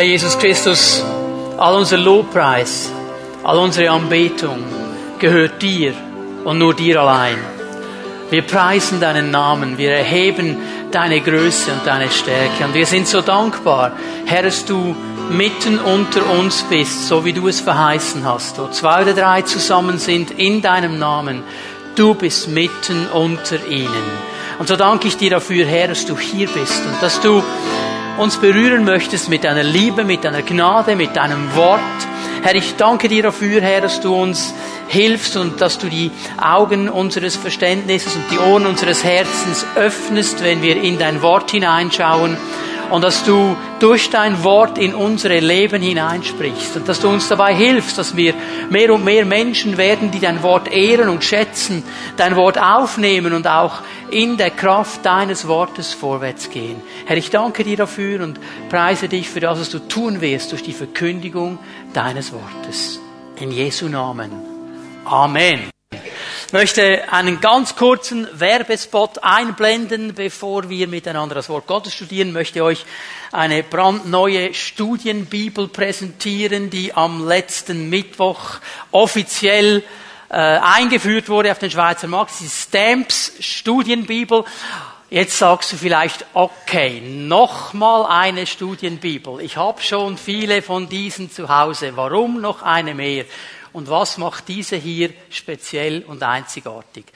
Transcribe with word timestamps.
Herr 0.00 0.06
Jesus 0.06 0.38
Christus, 0.38 1.04
all 1.58 1.76
unser 1.76 1.98
Lobpreis, 1.98 2.90
all 3.44 3.58
unsere 3.58 3.90
Anbetung 3.90 4.64
gehört 5.18 5.60
dir 5.60 5.92
und 6.42 6.56
nur 6.56 6.72
dir 6.72 7.02
allein. 7.02 7.36
Wir 8.30 8.40
preisen 8.40 8.98
deinen 8.98 9.30
Namen, 9.30 9.76
wir 9.76 9.90
erheben 9.90 10.56
deine 10.90 11.20
Größe 11.20 11.70
und 11.72 11.86
deine 11.86 12.10
Stärke 12.10 12.64
und 12.64 12.72
wir 12.72 12.86
sind 12.86 13.08
so 13.08 13.20
dankbar, 13.20 13.92
Herr, 14.24 14.44
dass 14.44 14.64
du 14.64 14.96
mitten 15.28 15.78
unter 15.78 16.30
uns 16.30 16.62
bist, 16.62 17.06
so 17.06 17.22
wie 17.26 17.34
du 17.34 17.48
es 17.48 17.60
verheißen 17.60 18.24
hast, 18.24 18.58
wo 18.58 18.68
zwei 18.68 19.02
oder 19.02 19.12
drei 19.12 19.42
zusammen 19.42 19.98
sind 19.98 20.30
in 20.30 20.62
deinem 20.62 20.98
Namen. 20.98 21.42
Du 21.94 22.14
bist 22.14 22.48
mitten 22.48 23.06
unter 23.12 23.66
ihnen. 23.66 24.04
Und 24.58 24.66
so 24.66 24.76
danke 24.76 25.08
ich 25.08 25.18
dir 25.18 25.28
dafür, 25.28 25.66
Herr, 25.66 25.88
dass 25.88 26.06
du 26.06 26.16
hier 26.16 26.48
bist 26.48 26.86
und 26.86 27.02
dass 27.02 27.20
du 27.20 27.42
uns 28.20 28.36
berühren 28.36 28.84
möchtest 28.84 29.30
mit 29.30 29.44
deiner 29.44 29.62
Liebe, 29.62 30.04
mit 30.04 30.24
deiner 30.24 30.42
Gnade, 30.42 30.94
mit 30.94 31.16
deinem 31.16 31.56
Wort. 31.56 31.80
Herr, 32.42 32.54
ich 32.54 32.76
danke 32.76 33.08
dir 33.08 33.22
dafür, 33.22 33.62
Herr, 33.62 33.80
dass 33.80 34.02
du 34.02 34.14
uns 34.14 34.52
hilfst 34.88 35.38
und 35.38 35.62
dass 35.62 35.78
du 35.78 35.88
die 35.88 36.10
Augen 36.38 36.90
unseres 36.90 37.36
Verständnisses 37.36 38.16
und 38.16 38.24
die 38.30 38.38
Ohren 38.38 38.66
unseres 38.66 39.04
Herzens 39.04 39.64
öffnest, 39.74 40.44
wenn 40.44 40.60
wir 40.60 40.82
in 40.82 40.98
dein 40.98 41.22
Wort 41.22 41.50
hineinschauen 41.50 42.36
und 42.90 43.02
dass 43.02 43.24
du 43.24 43.56
durch 43.78 44.10
dein 44.10 44.42
Wort 44.44 44.78
in 44.78 44.94
unsere 44.94 45.38
Leben 45.38 45.82
hineinsprichst 45.82 46.76
und 46.76 46.88
dass 46.88 47.00
du 47.00 47.08
uns 47.08 47.28
dabei 47.28 47.54
hilfst, 47.54 47.98
dass 47.98 48.16
wir 48.16 48.34
mehr 48.68 48.92
und 48.92 49.04
mehr 49.04 49.24
Menschen 49.24 49.76
werden, 49.76 50.10
die 50.10 50.20
dein 50.20 50.42
Wort 50.42 50.72
ehren 50.72 51.08
und 51.08 51.24
schätzen, 51.24 51.82
dein 52.16 52.36
Wort 52.36 52.58
aufnehmen 52.58 53.32
und 53.32 53.46
auch 53.46 53.82
in 54.10 54.36
der 54.36 54.50
Kraft 54.50 55.04
deines 55.06 55.46
Wortes 55.46 55.92
vorwärts 55.92 56.50
gehen. 56.50 56.82
Herr, 57.06 57.16
ich 57.16 57.30
danke 57.30 57.64
dir 57.64 57.76
dafür 57.76 58.22
und 58.22 58.40
preise 58.68 59.08
dich 59.08 59.28
für 59.28 59.40
das, 59.40 59.60
was 59.60 59.70
du 59.70 59.78
tun 59.78 60.20
wirst 60.20 60.52
durch 60.52 60.62
die 60.62 60.72
Verkündigung 60.72 61.58
deines 61.92 62.32
Wortes. 62.32 63.00
In 63.36 63.52
Jesu 63.52 63.88
Namen. 63.88 64.32
Amen. 65.04 65.70
Ich 66.50 66.52
möchte 66.52 67.12
einen 67.12 67.40
ganz 67.40 67.76
kurzen 67.76 68.26
Werbespot 68.32 69.22
einblenden, 69.22 70.14
bevor 70.14 70.68
wir 70.68 70.88
miteinander 70.88 71.36
das 71.36 71.48
Wort 71.48 71.68
Gottes 71.68 71.94
studieren. 71.94 72.30
Ich 72.30 72.34
möchte 72.34 72.64
euch 72.64 72.84
eine 73.30 73.62
brandneue 73.62 74.52
Studienbibel 74.52 75.68
präsentieren, 75.68 76.68
die 76.68 76.92
am 76.92 77.24
letzten 77.24 77.88
Mittwoch 77.88 78.58
offiziell 78.90 79.84
äh, 80.28 80.34
eingeführt 80.34 81.28
wurde 81.28 81.52
auf 81.52 81.60
den 81.60 81.70
Schweizer 81.70 82.08
Markt. 82.08 82.32
Die 82.40 82.48
Stamps 82.48 83.32
Studienbibel. 83.38 84.42
Jetzt 85.08 85.38
sagst 85.38 85.72
du 85.72 85.76
vielleicht, 85.76 86.26
okay, 86.34 87.00
nochmal 87.00 88.06
eine 88.06 88.44
Studienbibel. 88.48 89.40
Ich 89.40 89.56
habe 89.56 89.80
schon 89.82 90.18
viele 90.18 90.62
von 90.62 90.88
diesen 90.88 91.30
zu 91.30 91.48
Hause. 91.48 91.92
Warum 91.94 92.40
noch 92.40 92.62
eine 92.62 92.92
mehr? 92.92 93.24
Und 93.72 93.88
was 93.88 94.18
macht 94.18 94.48
diese 94.48 94.76
hier 94.76 95.12
speziell 95.30 96.02
und 96.02 96.22
einzigartig? 96.22 97.06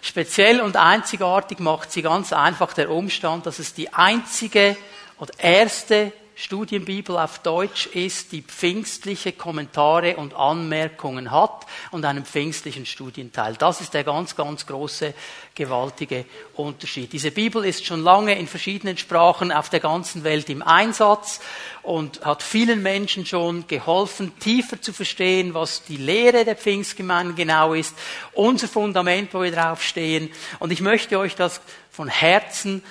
Speziell 0.00 0.60
und 0.60 0.76
einzigartig 0.76 1.58
macht 1.58 1.90
sie 1.92 2.02
ganz 2.02 2.32
einfach 2.32 2.74
der 2.74 2.90
Umstand, 2.90 3.46
dass 3.46 3.58
es 3.58 3.72
die 3.72 3.92
einzige 3.92 4.76
oder 5.18 5.32
erste 5.38 6.12
Studienbibel 6.42 7.16
auf 7.16 7.38
Deutsch 7.38 7.86
ist, 7.86 8.32
die 8.32 8.42
pfingstliche 8.42 9.30
Kommentare 9.30 10.16
und 10.16 10.34
Anmerkungen 10.34 11.30
hat 11.30 11.66
und 11.92 12.04
einen 12.04 12.24
pfingstlichen 12.24 12.84
Studienteil. 12.84 13.54
Das 13.54 13.80
ist 13.80 13.94
der 13.94 14.02
ganz, 14.02 14.34
ganz 14.34 14.66
große, 14.66 15.14
gewaltige 15.54 16.24
Unterschied. 16.54 17.12
Diese 17.12 17.30
Bibel 17.30 17.64
ist 17.64 17.86
schon 17.86 18.02
lange 18.02 18.36
in 18.36 18.48
verschiedenen 18.48 18.98
Sprachen 18.98 19.52
auf 19.52 19.70
der 19.70 19.78
ganzen 19.78 20.24
Welt 20.24 20.50
im 20.50 20.62
Einsatz 20.62 21.40
und 21.82 22.24
hat 22.24 22.42
vielen 22.42 22.82
Menschen 22.82 23.24
schon 23.24 23.68
geholfen, 23.68 24.36
tiefer 24.40 24.82
zu 24.82 24.92
verstehen, 24.92 25.54
was 25.54 25.84
die 25.84 25.96
Lehre 25.96 26.44
der 26.44 26.56
Pfingstgemeinde 26.56 27.34
genau 27.34 27.72
ist, 27.72 27.94
unser 28.32 28.66
Fundament, 28.66 29.32
wo 29.32 29.42
wir 29.42 29.52
draufstehen. 29.52 30.28
Und 30.58 30.72
ich 30.72 30.80
möchte 30.80 31.20
euch 31.20 31.36
das 31.36 31.60
von 31.92 32.08
Herzen 32.08 32.82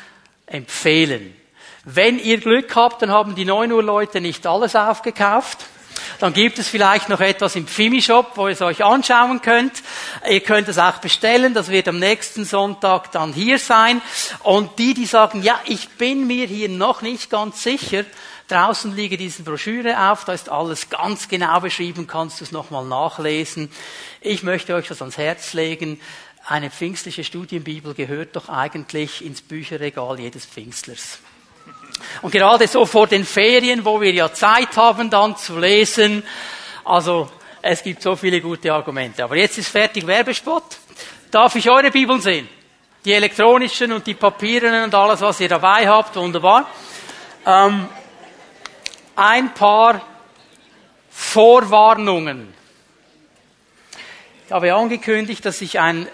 empfehlen. 0.45 1.35
Wenn 1.83 2.19
ihr 2.19 2.39
Glück 2.39 2.75
habt, 2.75 3.01
dann 3.01 3.11
haben 3.11 3.33
die 3.33 3.45
9 3.45 3.71
Uhr 3.71 3.81
Leute 3.83 4.21
nicht 4.21 4.45
alles 4.45 4.75
aufgekauft. 4.75 5.65
Dann 6.19 6.33
gibt 6.33 6.59
es 6.59 6.67
vielleicht 6.67 7.09
noch 7.09 7.19
etwas 7.19 7.55
im 7.55 7.65
Fimi-Shop, 7.65 8.33
wo 8.35 8.47
ihr 8.47 8.53
es 8.53 8.61
euch 8.61 8.83
anschauen 8.83 9.41
könnt. 9.41 9.73
Ihr 10.29 10.41
könnt 10.41 10.67
es 10.67 10.77
auch 10.77 10.97
bestellen. 10.99 11.55
Das 11.55 11.69
wird 11.69 11.87
am 11.87 11.97
nächsten 11.97 12.45
Sonntag 12.45 13.11
dann 13.11 13.33
hier 13.33 13.57
sein. 13.57 14.01
Und 14.43 14.77
die, 14.77 14.93
die 14.93 15.07
sagen, 15.07 15.41
ja, 15.41 15.59
ich 15.65 15.89
bin 15.89 16.27
mir 16.27 16.45
hier 16.45 16.69
noch 16.69 17.01
nicht 17.01 17.31
ganz 17.31 17.63
sicher, 17.63 18.05
draußen 18.47 18.95
liege 18.95 19.17
diese 19.17 19.41
Broschüre 19.41 20.11
auf. 20.11 20.25
Da 20.25 20.33
ist 20.33 20.49
alles 20.49 20.89
ganz 20.89 21.27
genau 21.27 21.59
beschrieben. 21.59 22.05
Kannst 22.05 22.39
du 22.39 22.43
es 22.43 22.51
nochmal 22.51 22.85
nachlesen. 22.85 23.71
Ich 24.21 24.43
möchte 24.43 24.75
euch 24.75 24.87
das 24.87 25.01
ans 25.01 25.17
Herz 25.17 25.53
legen. 25.53 25.99
Eine 26.45 26.69
pfingstliche 26.69 27.23
Studienbibel 27.23 27.93
gehört 27.93 28.35
doch 28.35 28.49
eigentlich 28.49 29.25
ins 29.25 29.41
Bücherregal 29.41 30.19
jedes 30.19 30.45
Pfingstlers. 30.45 31.19
Und 32.21 32.31
gerade 32.31 32.67
so 32.67 32.85
vor 32.85 33.07
den 33.07 33.25
Ferien, 33.25 33.83
wo 33.85 33.99
wir 33.99 34.11
ja 34.11 34.33
Zeit 34.33 34.75
haben, 34.77 35.09
dann 35.09 35.37
zu 35.37 35.57
lesen, 35.57 36.23
also 36.83 37.29
es 37.61 37.83
gibt 37.83 38.01
so 38.01 38.15
viele 38.15 38.41
gute 38.41 38.73
Argumente. 38.73 39.23
Aber 39.23 39.35
jetzt 39.35 39.57
ist 39.57 39.69
fertig 39.69 40.05
Werbespot. 40.07 40.63
Darf 41.29 41.55
ich 41.55 41.69
eure 41.69 41.91
Bibeln 41.91 42.19
sehen? 42.19 42.49
Die 43.05 43.13
elektronischen 43.13 43.91
und 43.91 44.05
die 44.05 44.13
Papieren 44.13 44.83
und 44.83 44.93
alles, 44.93 45.21
was 45.21 45.39
ihr 45.39 45.49
dabei 45.49 45.87
habt, 45.87 46.15
wunderbar. 46.15 46.67
Ähm, 47.45 47.87
ein 49.15 49.53
paar 49.53 50.01
Vorwarnungen. 51.09 52.53
Ich 54.45 54.51
habe 54.51 54.73
angekündigt, 54.73 55.45
dass 55.45 55.61
ich 55.61 55.79
ein 55.79 56.07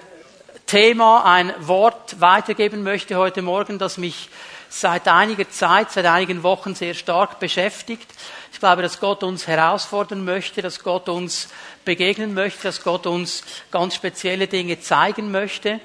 Thema, 0.66 1.24
ein 1.24 1.54
Wort 1.60 2.20
weitergeben 2.20 2.84
möchte 2.84 3.16
heute 3.16 3.42
Morgen, 3.42 3.80
das 3.80 3.98
mich 3.98 4.30
seit 4.70 5.08
einiger 5.08 5.50
Zeit, 5.50 5.92
seit 5.92 6.06
einigen 6.06 6.44
Wochen 6.44 6.76
sehr 6.76 6.94
stark 6.94 7.40
beschäftigt. 7.40 8.12
Ich 8.52 8.60
glaube, 8.60 8.82
dass 8.82 9.00
Gott 9.00 9.24
uns 9.24 9.48
herausfordern 9.48 10.24
möchte, 10.26 10.62
dass 10.62 10.84
Gott 10.84 11.10
uns 11.10 11.50
begegnen 11.86 12.34
möchte, 12.34 12.64
dass 12.64 12.84
Gott 12.84 13.06
uns 13.06 13.44
ganz 13.72 13.96
spezielle 13.96 14.48
Dinge 14.48 14.80
zeigen 14.80 15.32
möchte. 15.32 15.80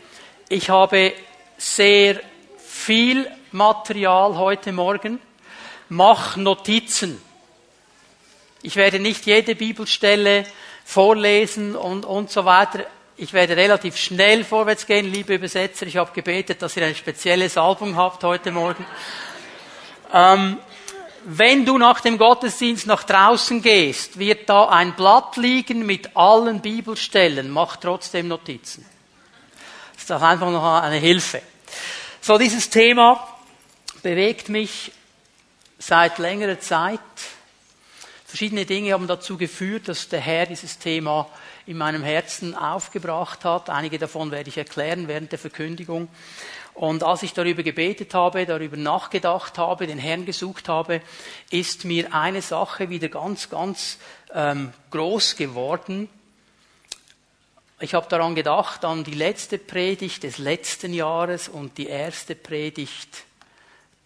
Ich 0.48 0.70
habe 0.70 1.12
sehr 1.56 2.20
viel 2.58 3.30
Material 3.52 4.36
heute 4.36 4.72
Morgen. 4.72 5.20
Mach 5.88 6.36
Notizen. 6.36 7.20
Ich 8.62 8.76
werde 8.76 8.98
nicht 8.98 9.26
jede 9.26 9.54
Bibelstelle 9.54 10.46
vorlesen 10.84 11.76
und, 11.76 12.04
und 12.04 12.30
so 12.30 12.44
weiter. 12.44 12.86
Ich 13.22 13.32
werde 13.32 13.56
relativ 13.56 13.96
schnell 13.96 14.42
vorwärts 14.42 14.84
gehen, 14.84 15.06
liebe 15.06 15.36
Übersetzer. 15.36 15.86
Ich 15.86 15.96
habe 15.96 16.10
gebetet, 16.12 16.60
dass 16.60 16.76
ihr 16.76 16.84
eine 16.84 16.96
spezielle 16.96 17.48
Salbung 17.48 17.94
habt 17.94 18.24
heute 18.24 18.50
Morgen. 18.50 18.84
Ähm, 20.12 20.58
wenn 21.26 21.64
du 21.64 21.78
nach 21.78 22.00
dem 22.00 22.18
Gottesdienst 22.18 22.88
nach 22.88 23.04
draußen 23.04 23.62
gehst, 23.62 24.18
wird 24.18 24.48
da 24.48 24.70
ein 24.70 24.96
Blatt 24.96 25.36
liegen 25.36 25.86
mit 25.86 26.16
allen 26.16 26.60
Bibelstellen. 26.60 27.48
Mach 27.48 27.76
trotzdem 27.76 28.26
Notizen. 28.26 28.84
Das 29.94 30.02
ist 30.02 30.10
auch 30.10 30.22
einfach 30.22 30.50
noch 30.50 30.82
eine 30.82 30.96
Hilfe. 30.96 31.42
So, 32.20 32.38
dieses 32.38 32.70
Thema 32.70 33.24
bewegt 34.02 34.48
mich 34.48 34.90
seit 35.78 36.18
längerer 36.18 36.58
Zeit. 36.58 36.98
Verschiedene 38.26 38.66
Dinge 38.66 38.94
haben 38.94 39.06
dazu 39.06 39.36
geführt, 39.36 39.86
dass 39.86 40.08
der 40.08 40.18
Herr 40.18 40.46
dieses 40.46 40.76
Thema 40.76 41.28
in 41.66 41.76
meinem 41.78 42.02
Herzen 42.02 42.54
aufgebracht 42.54 43.44
hat. 43.44 43.70
Einige 43.70 43.98
davon 43.98 44.30
werde 44.30 44.48
ich 44.48 44.58
erklären 44.58 45.08
während 45.08 45.32
der 45.32 45.38
Verkündigung. 45.38 46.08
Und 46.74 47.02
als 47.02 47.22
ich 47.22 47.34
darüber 47.34 47.62
gebetet 47.62 48.14
habe, 48.14 48.46
darüber 48.46 48.76
nachgedacht 48.76 49.58
habe, 49.58 49.86
den 49.86 49.98
Herrn 49.98 50.24
gesucht 50.24 50.68
habe, 50.68 51.02
ist 51.50 51.84
mir 51.84 52.14
eine 52.14 52.40
Sache 52.40 52.88
wieder 52.88 53.08
ganz, 53.08 53.50
ganz 53.50 53.98
ähm, 54.32 54.72
groß 54.90 55.36
geworden. 55.36 56.08
Ich 57.78 57.94
habe 57.94 58.08
daran 58.08 58.34
gedacht, 58.34 58.84
an 58.84 59.04
die 59.04 59.14
letzte 59.14 59.58
Predigt 59.58 60.22
des 60.22 60.38
letzten 60.38 60.94
Jahres 60.94 61.48
und 61.48 61.78
die 61.78 61.88
erste 61.88 62.34
Predigt 62.34 63.24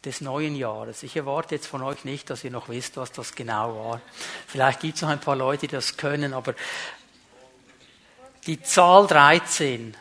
des 0.05 0.21
neuen 0.21 0.57
Jahres. 0.57 1.03
Ich 1.03 1.17
erwarte 1.17 1.57
jetzt 1.57 1.67
von 1.67 1.83
euch 1.83 2.05
nicht, 2.05 2.31
dass 2.31 2.43
ihr 2.43 2.51
noch 2.51 2.69
wisst, 2.69 2.97
was 2.97 3.13
das 3.13 3.35
genau 3.35 3.77
war. 3.77 4.01
Vielleicht 4.47 4.81
gibt 4.81 4.97
es 4.97 5.03
noch 5.03 5.11
ein 5.11 5.21
paar 5.21 5.37
Leute, 5.37 5.67
die 5.67 5.75
das 5.75 5.97
können, 5.97 6.33
aber 6.33 6.55
die 8.47 8.63
Zahl 8.63 9.07
13 9.07 9.97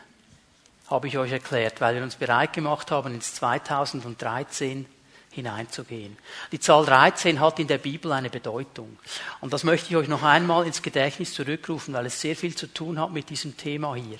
habe 0.88 1.08
ich 1.08 1.18
euch 1.18 1.32
erklärt, 1.32 1.80
weil 1.80 1.96
wir 1.96 2.02
uns 2.02 2.14
bereit 2.14 2.52
gemacht 2.52 2.92
haben, 2.92 3.12
ins 3.12 3.34
2013 3.34 4.86
hineinzugehen. 5.30 6.16
Die 6.52 6.60
Zahl 6.60 6.86
13 6.86 7.40
hat 7.40 7.58
in 7.58 7.66
der 7.66 7.78
Bibel 7.78 8.12
eine 8.12 8.30
Bedeutung. 8.30 8.98
Und 9.40 9.52
das 9.52 9.64
möchte 9.64 9.90
ich 9.90 9.96
euch 9.96 10.08
noch 10.08 10.22
einmal 10.22 10.66
ins 10.66 10.80
Gedächtnis 10.80 11.34
zurückrufen, 11.34 11.92
weil 11.92 12.06
es 12.06 12.20
sehr 12.20 12.36
viel 12.36 12.54
zu 12.54 12.72
tun 12.72 12.98
hat 13.00 13.12
mit 13.12 13.28
diesem 13.30 13.56
Thema 13.56 13.94
hier. 13.96 14.18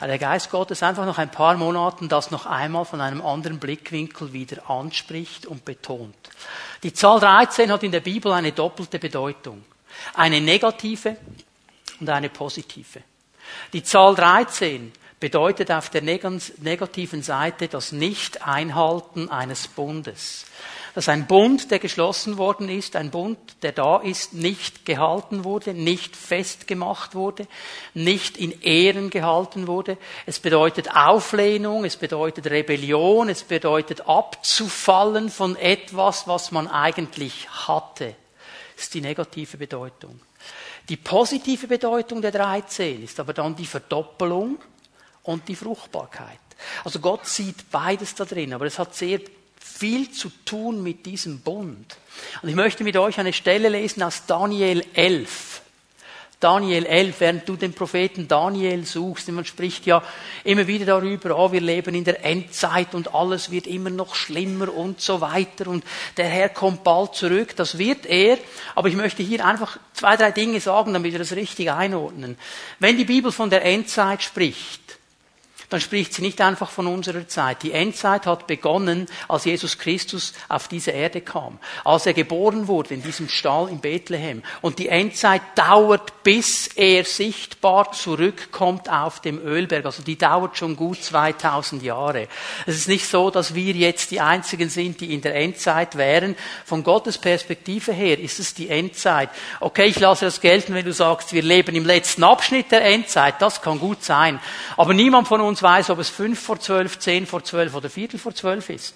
Der 0.00 0.18
Geist 0.18 0.50
Gottes 0.50 0.82
einfach 0.82 1.04
nach 1.04 1.18
ein 1.18 1.30
paar 1.30 1.56
Monaten 1.56 2.08
das 2.08 2.30
noch 2.30 2.46
einmal 2.46 2.84
von 2.84 3.00
einem 3.00 3.20
anderen 3.20 3.58
Blickwinkel 3.58 4.32
wieder 4.32 4.70
anspricht 4.70 5.44
und 5.44 5.64
betont. 5.64 6.16
Die 6.82 6.92
Zahl 6.92 7.20
13 7.20 7.70
hat 7.70 7.82
in 7.82 7.92
der 7.92 8.00
Bibel 8.00 8.32
eine 8.32 8.52
doppelte 8.52 8.98
Bedeutung. 8.98 9.64
Eine 10.14 10.40
negative 10.40 11.16
und 12.00 12.08
eine 12.08 12.30
positive. 12.30 13.02
Die 13.72 13.82
Zahl 13.82 14.14
13 14.14 14.92
bedeutet 15.18 15.70
auf 15.70 15.88
der 15.88 16.02
negativen 16.02 17.22
Seite 17.22 17.68
das 17.68 17.92
Nicht-Einhalten 17.92 19.30
eines 19.30 19.68
Bundes. 19.68 20.44
Dass 20.94 21.10
ein 21.10 21.26
Bund, 21.26 21.70
der 21.70 21.78
geschlossen 21.78 22.38
worden 22.38 22.70
ist, 22.70 22.96
ein 22.96 23.10
Bund, 23.10 23.38
der 23.62 23.72
da 23.72 23.98
ist, 23.98 24.32
nicht 24.32 24.86
gehalten 24.86 25.44
wurde, 25.44 25.74
nicht 25.74 26.16
festgemacht 26.16 27.14
wurde, 27.14 27.46
nicht 27.92 28.38
in 28.38 28.62
Ehren 28.62 29.10
gehalten 29.10 29.66
wurde. 29.66 29.98
Es 30.24 30.38
bedeutet 30.38 30.94
Auflehnung, 30.94 31.84
es 31.84 31.96
bedeutet 31.96 32.46
Rebellion, 32.46 33.28
es 33.28 33.42
bedeutet 33.42 34.08
abzufallen 34.08 35.28
von 35.28 35.56
etwas, 35.56 36.28
was 36.28 36.50
man 36.50 36.66
eigentlich 36.66 37.46
hatte. 37.50 38.14
Das 38.74 38.84
ist 38.84 38.94
die 38.94 39.02
negative 39.02 39.58
Bedeutung. 39.58 40.18
Die 40.88 40.96
positive 40.96 41.66
Bedeutung 41.66 42.22
der 42.22 42.30
13 42.30 43.02
ist 43.02 43.18
aber 43.18 43.32
dann 43.32 43.56
die 43.56 43.66
Verdoppelung 43.66 44.58
und 45.24 45.48
die 45.48 45.56
Fruchtbarkeit. 45.56 46.38
Also 46.84 47.00
Gott 47.00 47.26
sieht 47.26 47.70
beides 47.70 48.14
da 48.14 48.24
drin, 48.24 48.54
aber 48.54 48.66
es 48.66 48.78
hat 48.78 48.94
sehr 48.94 49.20
viel 49.58 50.10
zu 50.10 50.30
tun 50.44 50.82
mit 50.82 51.04
diesem 51.04 51.40
Bund. 51.40 51.96
Und 52.40 52.48
ich 52.48 52.54
möchte 52.54 52.84
mit 52.84 52.96
euch 52.96 53.18
eine 53.18 53.32
Stelle 53.32 53.68
lesen 53.68 54.02
aus 54.02 54.26
Daniel 54.26 54.84
11. 54.94 55.62
Daniel 56.38 56.84
11, 56.84 57.20
während 57.20 57.48
du 57.48 57.56
den 57.56 57.72
Propheten 57.72 58.28
Daniel 58.28 58.84
suchst, 58.84 59.28
man 59.32 59.46
spricht 59.46 59.86
ja 59.86 60.02
immer 60.44 60.66
wieder 60.66 60.84
darüber, 60.84 61.38
oh, 61.38 61.50
wir 61.50 61.62
leben 61.62 61.94
in 61.94 62.04
der 62.04 62.22
Endzeit 62.26 62.94
und 62.94 63.14
alles 63.14 63.50
wird 63.50 63.66
immer 63.66 63.88
noch 63.88 64.14
schlimmer 64.14 64.72
und 64.74 65.00
so 65.00 65.22
weiter 65.22 65.66
und 65.68 65.82
der 66.18 66.26
Herr 66.26 66.50
kommt 66.50 66.84
bald 66.84 67.14
zurück, 67.14 67.56
das 67.56 67.78
wird 67.78 68.04
er, 68.04 68.36
aber 68.74 68.88
ich 68.88 68.96
möchte 68.96 69.22
hier 69.22 69.46
einfach 69.46 69.78
zwei, 69.94 70.18
drei 70.18 70.30
Dinge 70.30 70.60
sagen, 70.60 70.92
damit 70.92 71.12
wir 71.12 71.18
das 71.18 71.32
richtig 71.32 71.70
einordnen. 71.70 72.36
Wenn 72.80 72.98
die 72.98 73.06
Bibel 73.06 73.32
von 73.32 73.48
der 73.48 73.64
Endzeit 73.64 74.22
spricht, 74.22 74.85
dann 75.68 75.80
spricht 75.80 76.14
sie 76.14 76.22
nicht 76.22 76.40
einfach 76.40 76.70
von 76.70 76.86
unserer 76.86 77.26
Zeit. 77.26 77.62
Die 77.62 77.72
Endzeit 77.72 78.26
hat 78.26 78.46
begonnen, 78.46 79.06
als 79.28 79.44
Jesus 79.44 79.78
Christus 79.78 80.32
auf 80.48 80.68
diese 80.68 80.92
Erde 80.92 81.20
kam, 81.20 81.58
als 81.84 82.06
er 82.06 82.14
geboren 82.14 82.68
wurde 82.68 82.94
in 82.94 83.02
diesem 83.02 83.28
Stall 83.28 83.68
in 83.68 83.80
Bethlehem. 83.80 84.42
Und 84.60 84.78
die 84.78 84.88
Endzeit 84.88 85.42
dauert, 85.54 86.22
bis 86.22 86.68
er 86.68 87.04
sichtbar 87.04 87.92
zurückkommt 87.92 88.88
auf 88.88 89.20
dem 89.20 89.38
Ölberg. 89.38 89.86
Also 89.86 90.02
die 90.02 90.16
dauert 90.16 90.56
schon 90.56 90.76
gut 90.76 91.02
2000 91.02 91.82
Jahre. 91.82 92.28
Es 92.66 92.76
ist 92.76 92.88
nicht 92.88 93.06
so, 93.06 93.30
dass 93.30 93.54
wir 93.54 93.72
jetzt 93.72 94.10
die 94.10 94.20
Einzigen 94.20 94.68
sind, 94.68 95.00
die 95.00 95.14
in 95.14 95.20
der 95.20 95.34
Endzeit 95.34 95.96
wären. 95.96 96.36
Von 96.64 96.84
Gottes 96.84 97.18
Perspektive 97.18 97.92
her 97.92 98.18
ist 98.18 98.38
es 98.40 98.54
die 98.54 98.68
Endzeit. 98.68 99.30
Okay, 99.60 99.86
ich 99.86 99.98
lasse 99.98 100.26
das 100.26 100.40
gelten, 100.40 100.74
wenn 100.74 100.84
du 100.84 100.92
sagst, 100.92 101.32
wir 101.32 101.42
leben 101.42 101.74
im 101.74 101.84
letzten 101.84 102.24
Abschnitt 102.24 102.70
der 102.70 102.84
Endzeit. 102.84 103.40
Das 103.40 103.62
kann 103.62 103.78
gut 103.78 104.02
sein. 104.02 104.40
Aber 104.76 104.94
niemand 104.94 105.28
von 105.28 105.40
uns 105.40 105.55
uns 105.56 105.62
weiß, 105.62 105.88
ob 105.88 106.00
es 106.00 106.10
fünf 106.10 106.38
vor 106.38 106.60
zwölf, 106.60 106.98
zehn 106.98 107.26
vor 107.26 107.42
zwölf 107.42 107.74
oder 107.74 107.88
viertel 107.88 108.18
vor 108.18 108.34
zwölf 108.34 108.68
ist. 108.68 108.94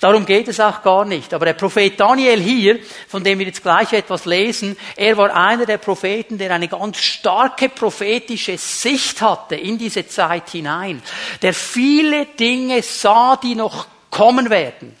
Darum 0.00 0.26
geht 0.26 0.48
es 0.48 0.60
auch 0.60 0.82
gar 0.82 1.06
nicht. 1.06 1.32
Aber 1.32 1.46
der 1.46 1.54
Prophet 1.54 1.98
Daniel 1.98 2.38
hier, 2.38 2.78
von 3.08 3.24
dem 3.24 3.38
wir 3.38 3.46
jetzt 3.46 3.62
gleich 3.62 3.90
etwas 3.94 4.26
lesen, 4.26 4.76
er 4.96 5.16
war 5.16 5.34
einer 5.34 5.64
der 5.64 5.78
Propheten, 5.78 6.36
der 6.36 6.52
eine 6.52 6.68
ganz 6.68 6.98
starke 6.98 7.70
prophetische 7.70 8.58
Sicht 8.58 9.22
hatte 9.22 9.54
in 9.54 9.78
diese 9.78 10.06
Zeit 10.06 10.50
hinein, 10.50 11.02
der 11.40 11.54
viele 11.54 12.26
Dinge 12.26 12.82
sah, 12.82 13.36
die 13.36 13.54
noch 13.54 13.86
kommen 14.10 14.50
werden. 14.50 14.94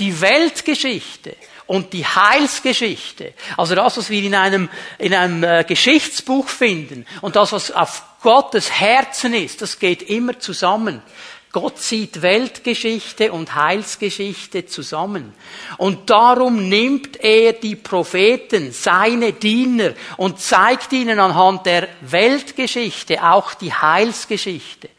Die 0.00 0.20
Weltgeschichte 0.20 1.36
und 1.66 1.92
die 1.92 2.06
Heilsgeschichte, 2.06 3.34
also 3.56 3.76
das, 3.76 3.98
was 3.98 4.10
wir 4.10 4.22
in 4.24 4.34
einem, 4.34 4.68
in 4.98 5.14
einem 5.14 5.44
äh, 5.44 5.62
Geschichtsbuch 5.62 6.48
finden 6.48 7.06
und 7.20 7.36
das, 7.36 7.52
was 7.52 7.70
auf 7.70 8.02
Gottes 8.22 8.70
Herzen 8.80 9.34
ist, 9.34 9.62
das 9.62 9.78
geht 9.78 10.02
immer 10.02 10.38
zusammen. 10.38 11.02
Gott 11.50 11.78
sieht 11.78 12.20
Weltgeschichte 12.20 13.32
und 13.32 13.54
Heilsgeschichte 13.54 14.66
zusammen. 14.66 15.32
Und 15.78 16.10
darum 16.10 16.68
nimmt 16.68 17.18
er 17.24 17.54
die 17.54 17.74
Propheten, 17.74 18.70
seine 18.70 19.32
Diener, 19.32 19.94
und 20.18 20.40
zeigt 20.40 20.92
ihnen 20.92 21.18
anhand 21.18 21.64
der 21.64 21.88
Weltgeschichte 22.02 23.24
auch 23.24 23.54
die 23.54 23.72
Heilsgeschichte. 23.72 24.90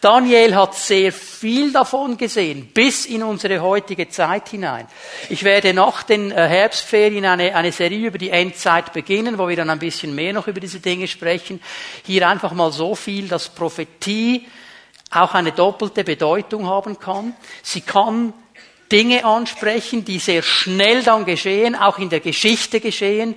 Daniel 0.00 0.54
hat 0.54 0.74
sehr 0.74 1.12
viel 1.12 1.72
davon 1.72 2.16
gesehen, 2.16 2.70
bis 2.72 3.06
in 3.06 3.22
unsere 3.22 3.60
heutige 3.60 4.08
Zeit 4.08 4.48
hinein. 4.50 4.86
Ich 5.28 5.42
werde 5.42 5.74
nach 5.74 6.02
den 6.02 6.30
äh, 6.30 6.48
Herbstferien 6.48 7.24
eine, 7.24 7.54
eine 7.54 7.72
Serie 7.72 8.06
über 8.08 8.18
die 8.18 8.30
Endzeit 8.30 8.92
beginnen, 8.92 9.38
wo 9.38 9.48
wir 9.48 9.56
dann 9.56 9.70
ein 9.70 9.78
bisschen 9.78 10.14
mehr 10.14 10.32
noch 10.32 10.46
über 10.46 10.60
diese 10.60 10.80
Dinge 10.80 11.08
sprechen. 11.08 11.60
Hier 12.04 12.28
einfach 12.28 12.52
mal 12.52 12.72
so 12.72 12.94
viel, 12.94 13.28
dass 13.28 13.48
Prophetie 13.48 14.46
auch 15.10 15.34
eine 15.34 15.52
doppelte 15.52 16.04
Bedeutung 16.04 16.66
haben 16.66 16.98
kann. 16.98 17.34
Sie 17.62 17.80
kann 17.80 18.32
Dinge 18.90 19.24
ansprechen, 19.24 20.04
die 20.04 20.18
sehr 20.18 20.42
schnell 20.42 21.02
dann 21.02 21.24
geschehen, 21.24 21.74
auch 21.74 21.98
in 21.98 22.08
der 22.08 22.20
Geschichte 22.20 22.80
geschehen. 22.80 23.34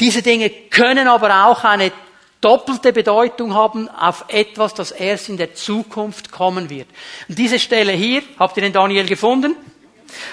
Diese 0.00 0.22
Dinge 0.22 0.50
können 0.50 1.06
aber 1.06 1.46
auch 1.46 1.62
eine 1.64 1.92
doppelte 2.44 2.92
Bedeutung 2.92 3.54
haben 3.54 3.88
auf 3.88 4.26
etwas, 4.28 4.74
das 4.74 4.90
erst 4.90 5.30
in 5.30 5.38
der 5.38 5.54
Zukunft 5.54 6.30
kommen 6.30 6.68
wird. 6.68 6.88
Und 7.28 7.38
diese 7.38 7.58
Stelle 7.58 7.92
hier, 7.92 8.22
habt 8.38 8.56
ihr 8.56 8.62
den 8.62 8.72
Daniel 8.72 9.06
gefunden? 9.06 9.56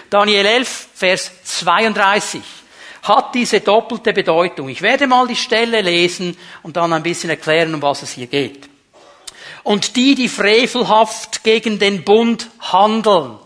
Daniel 0.10 0.46
11, 0.46 0.88
Vers 0.94 1.32
32 1.44 2.42
hat 3.04 3.34
diese 3.34 3.62
doppelte 3.62 4.14
Bedeutung. 4.14 4.70
Ich 4.70 4.82
werde 4.82 5.08
mal 5.08 5.28
die 5.28 5.36
Stelle 5.36 5.82
lesen 5.82 6.38
und 6.62 6.78
dann 6.78 6.94
ein 6.94 7.02
bisschen 7.02 7.30
erklären, 7.30 7.74
um 7.74 7.82
was 7.82 8.04
es 8.04 8.12
hier 8.12 8.28
geht. 8.28 8.70
Und 9.64 9.96
die, 9.96 10.14
die 10.14 10.28
frevelhaft 10.28 11.44
gegen 11.44 11.80
den 11.80 12.04
Bund 12.04 12.50
handeln, 12.60 13.38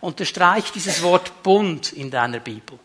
unterstreicht 0.00 0.74
dieses 0.74 1.02
Wort 1.02 1.42
Bund 1.42 1.92
in 1.92 2.10
deiner 2.10 2.40
Bibel. 2.40 2.78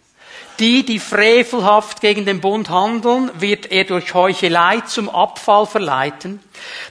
Die, 0.60 0.84
die 0.86 1.00
frevelhaft 1.00 2.02
gegen 2.02 2.26
den 2.26 2.42
Bund 2.42 2.70
handeln, 2.70 3.32
wird 3.40 3.72
er 3.72 3.86
durch 3.86 4.14
Heuchelei 4.14 4.82
zum 4.82 5.10
Abfall 5.10 5.66
verleiten. 5.66 6.42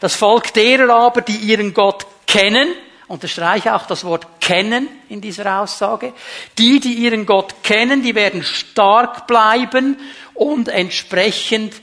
Das 0.00 0.15
Volk 0.15 0.55
derer 0.55 0.94
aber, 0.94 1.20
die 1.20 1.37
ihren 1.37 1.75
Gott 1.75 2.06
kennen, 2.26 2.69
unterstreiche 3.09 3.75
auch 3.75 3.87
das 3.87 4.05
Wort 4.05 4.26
kennen 4.41 4.88
in 5.11 5.20
dieser 5.20 5.61
Aussage, 5.61 6.15
die, 6.56 6.81
die 6.81 6.94
ihren 6.94 7.26
Gott 7.26 7.62
kennen, 7.62 8.03
die 8.03 8.15
werden 8.15 8.43
stark 8.43 9.26
bleiben 9.26 9.99
und 10.32 10.69
entsprechend 10.69 11.75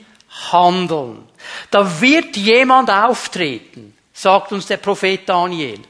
handeln. 0.50 1.22
Da 1.70 2.00
wird 2.00 2.36
jemand 2.36 2.90
auftreten, 2.90 3.96
sagt 4.12 4.50
uns 4.50 4.66
der 4.66 4.78
Prophet 4.78 5.28
Daniel 5.28 5.80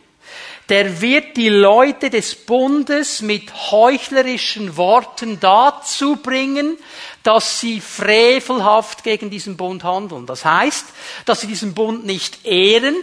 der 0.68 1.00
wird 1.00 1.36
die 1.36 1.48
Leute 1.48 2.10
des 2.10 2.34
Bundes 2.34 3.22
mit 3.22 3.70
heuchlerischen 3.70 4.76
Worten 4.76 5.38
dazu 5.38 6.16
bringen, 6.16 6.76
dass 7.22 7.60
sie 7.60 7.80
frevelhaft 7.80 9.04
gegen 9.04 9.30
diesen 9.30 9.56
Bund 9.56 9.84
handeln. 9.84 10.26
Das 10.26 10.44
heißt, 10.44 10.86
dass 11.24 11.40
sie 11.40 11.46
diesen 11.46 11.74
Bund 11.74 12.04
nicht 12.04 12.44
ehren, 12.44 12.96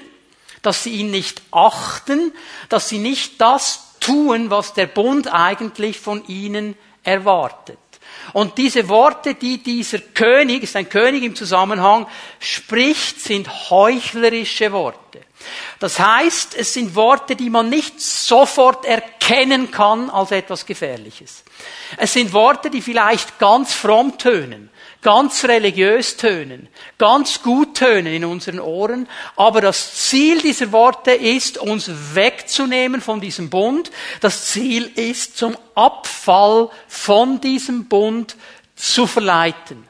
dass 0.62 0.84
sie 0.84 0.92
ihn 0.92 1.12
nicht 1.12 1.42
achten, 1.52 2.34
dass 2.70 2.90
sie 2.90 3.00
nicht 3.00 3.40
das 3.40 3.94
tun, 4.00 4.50
was 4.50 4.74
der 4.74 4.88
Bund 4.88 5.34
eigentlich 5.34 6.00
von 6.00 6.26
ihnen 6.28 6.76
erwartet. 7.04 7.78
Und 8.32 8.58
diese 8.58 8.88
Worte, 8.88 9.36
die 9.36 9.62
dieser 9.62 10.00
König, 10.00 10.64
ist 10.64 10.76
ein 10.76 10.88
König 10.88 11.24
im 11.24 11.36
Zusammenhang, 11.36 12.08
spricht, 12.40 13.20
sind 13.20 13.70
heuchlerische 13.70 14.72
Worte. 14.72 15.22
Das 15.80 16.00
heißt, 16.00 16.56
es 16.56 16.74
sind 16.74 16.96
Worte, 16.96 17.36
die 17.36 17.50
man 17.50 17.70
nicht 17.70 18.00
sofort 18.00 18.86
erkennen 18.86 19.72
kann 19.72 20.10
als 20.10 20.32
etwas 20.32 20.66
Gefährliches. 20.66 21.44
Es 21.98 22.14
sind 22.14 22.32
Worte, 22.32 22.70
die 22.70 22.82
vielleicht 22.82 23.40
ganz 23.40 23.74
fromm 23.74 24.18
tönen, 24.18 24.70
ganz 25.04 25.44
religiös 25.46 26.18
tönen, 26.18 26.68
ganz 26.98 27.44
gut 27.44 27.76
tönen 27.76 28.14
in 28.14 28.26
unseren 28.26 28.60
Ohren, 28.60 29.08
aber 29.36 29.62
das 29.62 29.94
Ziel 30.10 30.42
dieser 30.42 30.72
Worte 30.72 31.12
ist, 31.12 31.58
uns 31.58 31.92
wegzunehmen 32.14 33.02
von 33.02 33.22
diesem 33.22 33.50
Bund. 33.50 33.92
Das 34.22 34.48
Ziel 34.48 34.92
ist, 34.96 35.38
zum 35.38 35.58
Abfall 35.76 36.70
von 36.88 37.42
diesem 37.42 37.86
Bund 37.88 38.36
zu 38.76 39.06
verleiten. 39.06 39.86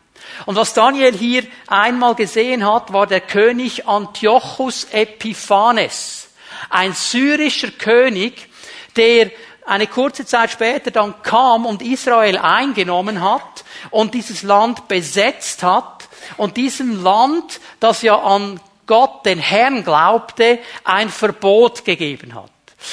Und 0.46 0.56
was 0.56 0.74
Daniel 0.74 1.14
hier 1.14 1.44
einmal 1.68 2.16
gesehen 2.16 2.66
hat, 2.66 2.92
war 2.92 3.08
der 3.08 3.22
König 3.22 3.88
Antiochus 3.88 4.88
Epiphanes, 4.92 6.30
ein 6.70 6.94
syrischer 6.94 7.72
König, 7.72 8.50
der 8.96 9.32
eine 9.66 9.88
kurze 9.88 10.26
Zeit 10.26 10.52
später 10.52 10.92
dann 10.92 11.22
kam 11.24 11.66
und 11.66 11.82
Israel 11.82 12.38
eingenommen 12.38 13.22
hat 13.22 13.64
und 13.92 14.14
dieses 14.14 14.44
Land 14.44 14.88
besetzt 14.88 15.64
hat 15.64 16.08
und 16.38 16.58
diesem 16.58 17.04
Land, 17.04 17.60
das 17.80 18.02
ja 18.02 18.20
an 18.20 18.60
Gott, 18.86 19.26
den 19.26 19.40
Herrn 19.40 19.84
glaubte, 19.84 20.60
ein 20.84 21.10
Verbot 21.10 21.86
gegeben 21.86 22.36
hat. 22.36 22.52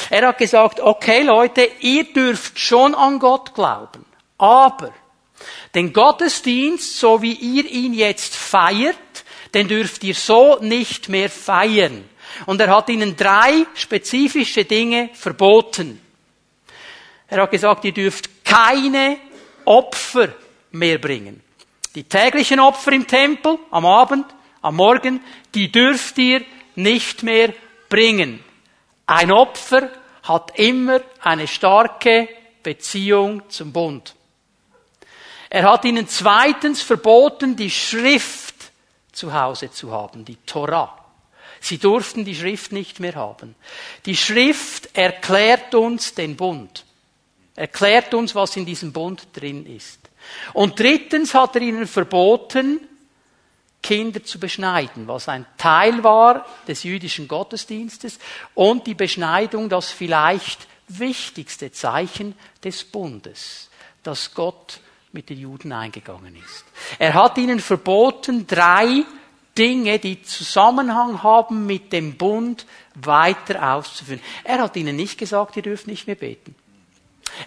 Er 0.09 0.29
hat 0.29 0.39
gesagt, 0.39 0.81
okay 0.81 1.23
Leute, 1.23 1.69
ihr 1.81 2.05
dürft 2.13 2.59
schon 2.59 2.95
an 2.95 3.19
Gott 3.19 3.55
glauben, 3.55 4.05
aber 4.39 4.93
den 5.75 5.93
Gottesdienst, 5.93 6.99
so 6.99 7.23
wie 7.23 7.33
ihr 7.33 7.65
ihn 7.69 7.95
jetzt 7.95 8.37
feiert, 8.37 8.97
den 9.55 9.69
dürft 9.69 10.05
ihr 10.05 10.15
so 10.15 10.59
nicht 10.61 11.09
mehr 11.09 11.31
feiern. 11.31 12.09
Und 12.47 12.61
er 12.61 12.75
hat 12.75 12.89
ihnen 12.89 13.17
drei 13.17 13.67
spezifische 13.75 14.65
Dinge 14.65 15.11
verboten. 15.13 16.01
Er 17.31 17.43
hat 17.43 17.51
gesagt, 17.53 17.85
ihr 17.85 17.93
dürft 17.93 18.45
keine 18.45 19.19
Opfer 19.65 20.35
mehr 20.73 20.99
bringen. 20.99 21.43
Die 21.95 22.05
täglichen 22.05 22.61
Opfer 22.61 22.93
im 22.93 23.07
Tempel, 23.07 23.59
am 23.71 23.87
Abend, 23.87 24.27
am 24.63 24.77
Morgen, 24.77 25.21
die 25.55 25.71
dürft 25.71 26.19
ihr 26.19 26.45
nicht 26.75 27.23
mehr 27.23 27.55
bringen. 27.89 28.45
Ein 29.07 29.33
Opfer 29.33 29.91
hat 30.25 30.59
immer 30.59 31.01
eine 31.21 31.47
starke 31.47 32.29
Beziehung 32.63 33.49
zum 33.49 33.73
Bund. 33.73 34.15
Er 35.49 35.65
hat 35.65 35.85
ihnen 35.85 36.09
zweitens 36.09 36.83
verboten, 36.83 37.57
die 37.57 37.71
Schrift 37.71 38.55
zu 39.13 39.33
Hause 39.33 39.73
zu 39.73 39.91
haben, 39.91 40.25
die 40.25 40.37
Torah. 40.47 40.97
Sie 41.61 41.79
durften 41.79 42.25
die 42.25 42.35
Schrift 42.35 42.73
nicht 42.73 43.01
mehr 43.01 43.17
haben. 43.17 43.57
Die 44.07 44.17
Schrift 44.17 44.97
erklärt 44.97 45.75
uns 45.75 46.15
den 46.15 46.37
Bund. 46.37 46.85
Erklärt 47.61 48.15
uns, 48.15 48.35
was 48.35 48.57
in 48.57 48.65
diesem 48.65 48.91
Bund 48.91 49.29
drin 49.35 49.67
ist. 49.67 49.99
Und 50.55 50.79
drittens 50.81 51.35
hat 51.35 51.57
er 51.57 51.61
ihnen 51.61 51.87
verboten, 51.87 52.81
Kinder 53.83 54.25
zu 54.25 54.41
beschneiden, 54.41 55.07
was 55.07 55.29
ein 55.29 55.45
Teil 55.59 56.03
war 56.03 56.47
des 56.67 56.85
jüdischen 56.85 57.29
Gottesdienstes 57.29 58.19
und 58.55 58.87
die 58.87 58.95
Beschneidung 58.95 59.69
das 59.69 59.91
vielleicht 59.91 60.67
wichtigste 60.89 61.71
Zeichen 61.71 62.35
des 62.65 62.83
Bundes, 62.83 63.69
dass 64.03 64.33
Gott 64.33 64.81
mit 65.13 65.29
den 65.29 65.41
Juden 65.41 65.73
eingegangen 65.73 66.37
ist. 66.37 66.65
Er 66.99 67.13
hat 67.13 67.37
ihnen 67.37 67.61
verboten, 67.61 68.47
drei 68.47 69.05
Dinge, 69.59 69.99
die 69.99 70.23
Zusammenhang 70.23 71.23
haben 71.23 71.67
mit 71.67 71.93
dem 71.93 72.17
Bund, 72.17 72.65
weiter 72.95 73.75
auszuführen. 73.75 74.23
Er 74.45 74.63
hat 74.63 74.77
ihnen 74.77 74.97
nicht 74.97 75.19
gesagt, 75.19 75.57
ihr 75.57 75.63
dürft 75.63 75.87
nicht 75.87 76.07
mehr 76.07 76.17
beten. 76.17 76.55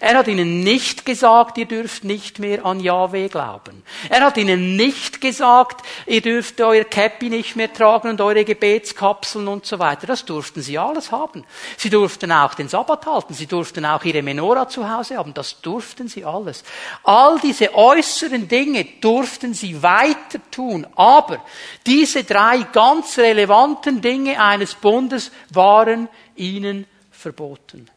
Er 0.00 0.18
hat 0.18 0.28
ihnen 0.28 0.60
nicht 0.60 1.04
gesagt, 1.04 1.58
ihr 1.58 1.66
dürft 1.66 2.04
nicht 2.04 2.38
mehr 2.38 2.64
an 2.64 2.80
Yahweh 2.80 3.28
glauben. 3.28 3.82
Er 4.08 4.22
hat 4.22 4.36
ihnen 4.36 4.76
nicht 4.76 5.20
gesagt, 5.20 5.84
ihr 6.06 6.20
dürft 6.20 6.60
euer 6.60 6.84
Käppi 6.84 7.30
nicht 7.30 7.56
mehr 7.56 7.72
tragen 7.72 8.10
und 8.10 8.20
eure 8.20 8.44
Gebetskapseln 8.44 9.48
und 9.48 9.66
so 9.66 9.78
weiter. 9.78 10.06
Das 10.06 10.24
durften 10.24 10.62
sie 10.62 10.78
alles 10.78 11.12
haben. 11.12 11.44
Sie 11.76 11.90
durften 11.90 12.32
auch 12.32 12.54
den 12.54 12.68
Sabbat 12.68 13.06
halten. 13.06 13.34
Sie 13.34 13.46
durften 13.46 13.86
auch 13.86 14.04
ihre 14.04 14.22
Menora 14.22 14.68
zu 14.68 14.88
Hause 14.88 15.16
haben. 15.16 15.34
Das 15.34 15.60
durften 15.60 16.08
sie 16.08 16.24
alles. 16.24 16.64
All 17.04 17.38
diese 17.40 17.74
äußeren 17.74 18.48
Dinge 18.48 18.84
durften 19.00 19.54
sie 19.54 19.82
weiter 19.82 20.40
tun. 20.50 20.86
Aber 20.96 21.44
diese 21.86 22.24
drei 22.24 22.62
ganz 22.72 23.18
relevanten 23.18 24.00
Dinge 24.00 24.40
eines 24.40 24.74
Bundes 24.74 25.30
waren 25.50 26.08
ihnen 26.36 26.86
verboten. 27.10 27.88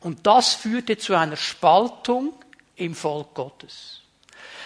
Und 0.00 0.26
das 0.26 0.54
führte 0.54 0.96
zu 0.96 1.14
einer 1.14 1.36
Spaltung 1.36 2.32
im 2.76 2.94
Volk 2.94 3.34
Gottes. 3.34 3.98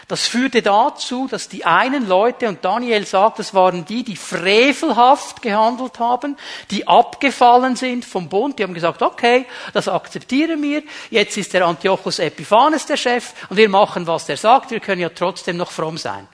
Das 0.09 0.27
führte 0.27 0.61
dazu, 0.61 1.29
dass 1.29 1.49
die 1.49 1.65
einen 1.65 2.07
Leute, 2.07 2.49
und 2.49 2.65
Daniel 2.65 3.07
sagt, 3.07 3.39
das 3.39 3.55
waren 3.55 3.85
die, 3.85 4.03
die 4.03 4.17
frevelhaft 4.17 5.41
gehandelt 5.41 5.99
haben, 6.01 6.37
die 6.71 6.87
abgefallen 6.87 7.77
sind 7.77 8.05
vom 8.05 8.29
Bund, 8.29 8.59
die 8.59 8.65
haben 8.65 8.75
gesagt, 8.75 9.01
okay, 9.01 9.47
das 9.73 9.89
akzeptieren 9.89 10.61
wir, 10.63 10.83
jetzt 11.11 11.37
ist 11.37 11.55
der 11.55 11.67
Antiochus 11.67 12.19
Epiphanes 12.19 12.85
der 12.85 12.97
Chef 12.97 13.33
und 13.49 13.57
wir 13.57 13.69
machen, 13.69 14.07
was 14.07 14.27
der 14.27 14.37
sagt, 14.37 14.71
wir 14.71 14.81
können 14.81 15.01
ja 15.01 15.09
trotzdem 15.09 15.57
noch 15.57 15.71
fromm 15.71 15.97
sein. 15.97 16.29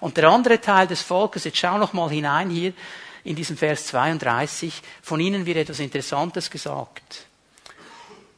Und 0.00 0.16
der 0.16 0.28
andere 0.28 0.60
Teil 0.60 0.88
des 0.88 1.02
Volkes, 1.02 1.44
jetzt 1.44 1.58
schau 1.58 1.78
noch 1.78 1.92
mal 1.92 2.10
hinein 2.10 2.50
hier, 2.50 2.72
in 3.24 3.36
diesem 3.36 3.56
Vers 3.56 3.86
32, 3.86 4.82
von 5.02 5.20
ihnen 5.20 5.46
wird 5.46 5.58
etwas 5.58 5.80
Interessantes 5.80 6.50
gesagt. 6.50 7.26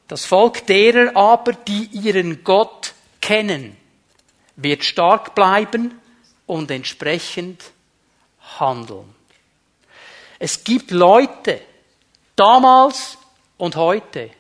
Das 0.09 0.27
Volk 0.27 0.67
derer 0.67 1.17
aber, 1.17 1.53
die 1.53 1.89
ihren 1.93 2.45
Gott 2.45 2.93
kennen, 3.21 3.77
wird 4.57 4.85
stark 4.85 5.35
bleiben 5.35 5.99
und 6.47 6.71
entsprechend 6.71 7.63
handeln. 8.59 9.15
Es 10.39 10.63
gibt 10.63 10.91
Leute, 10.91 11.61
damals 12.37 13.17
und 13.57 13.77
heute, 13.77 14.31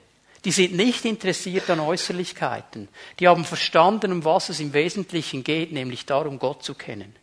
die 0.44 0.52
sind 0.52 0.74
nicht 0.74 1.06
interessiert 1.06 1.70
an 1.70 1.80
Äußerlichkeiten. 1.80 2.88
Die 3.18 3.26
haben 3.26 3.44
verstanden, 3.44 4.12
um 4.12 4.24
was 4.24 4.50
es 4.50 4.60
im 4.60 4.74
Wesentlichen 4.74 5.42
geht, 5.42 5.72
nämlich 5.72 6.04
darum, 6.04 6.38
Gott 6.38 6.62
zu 6.62 6.74
kennen. 6.74 7.16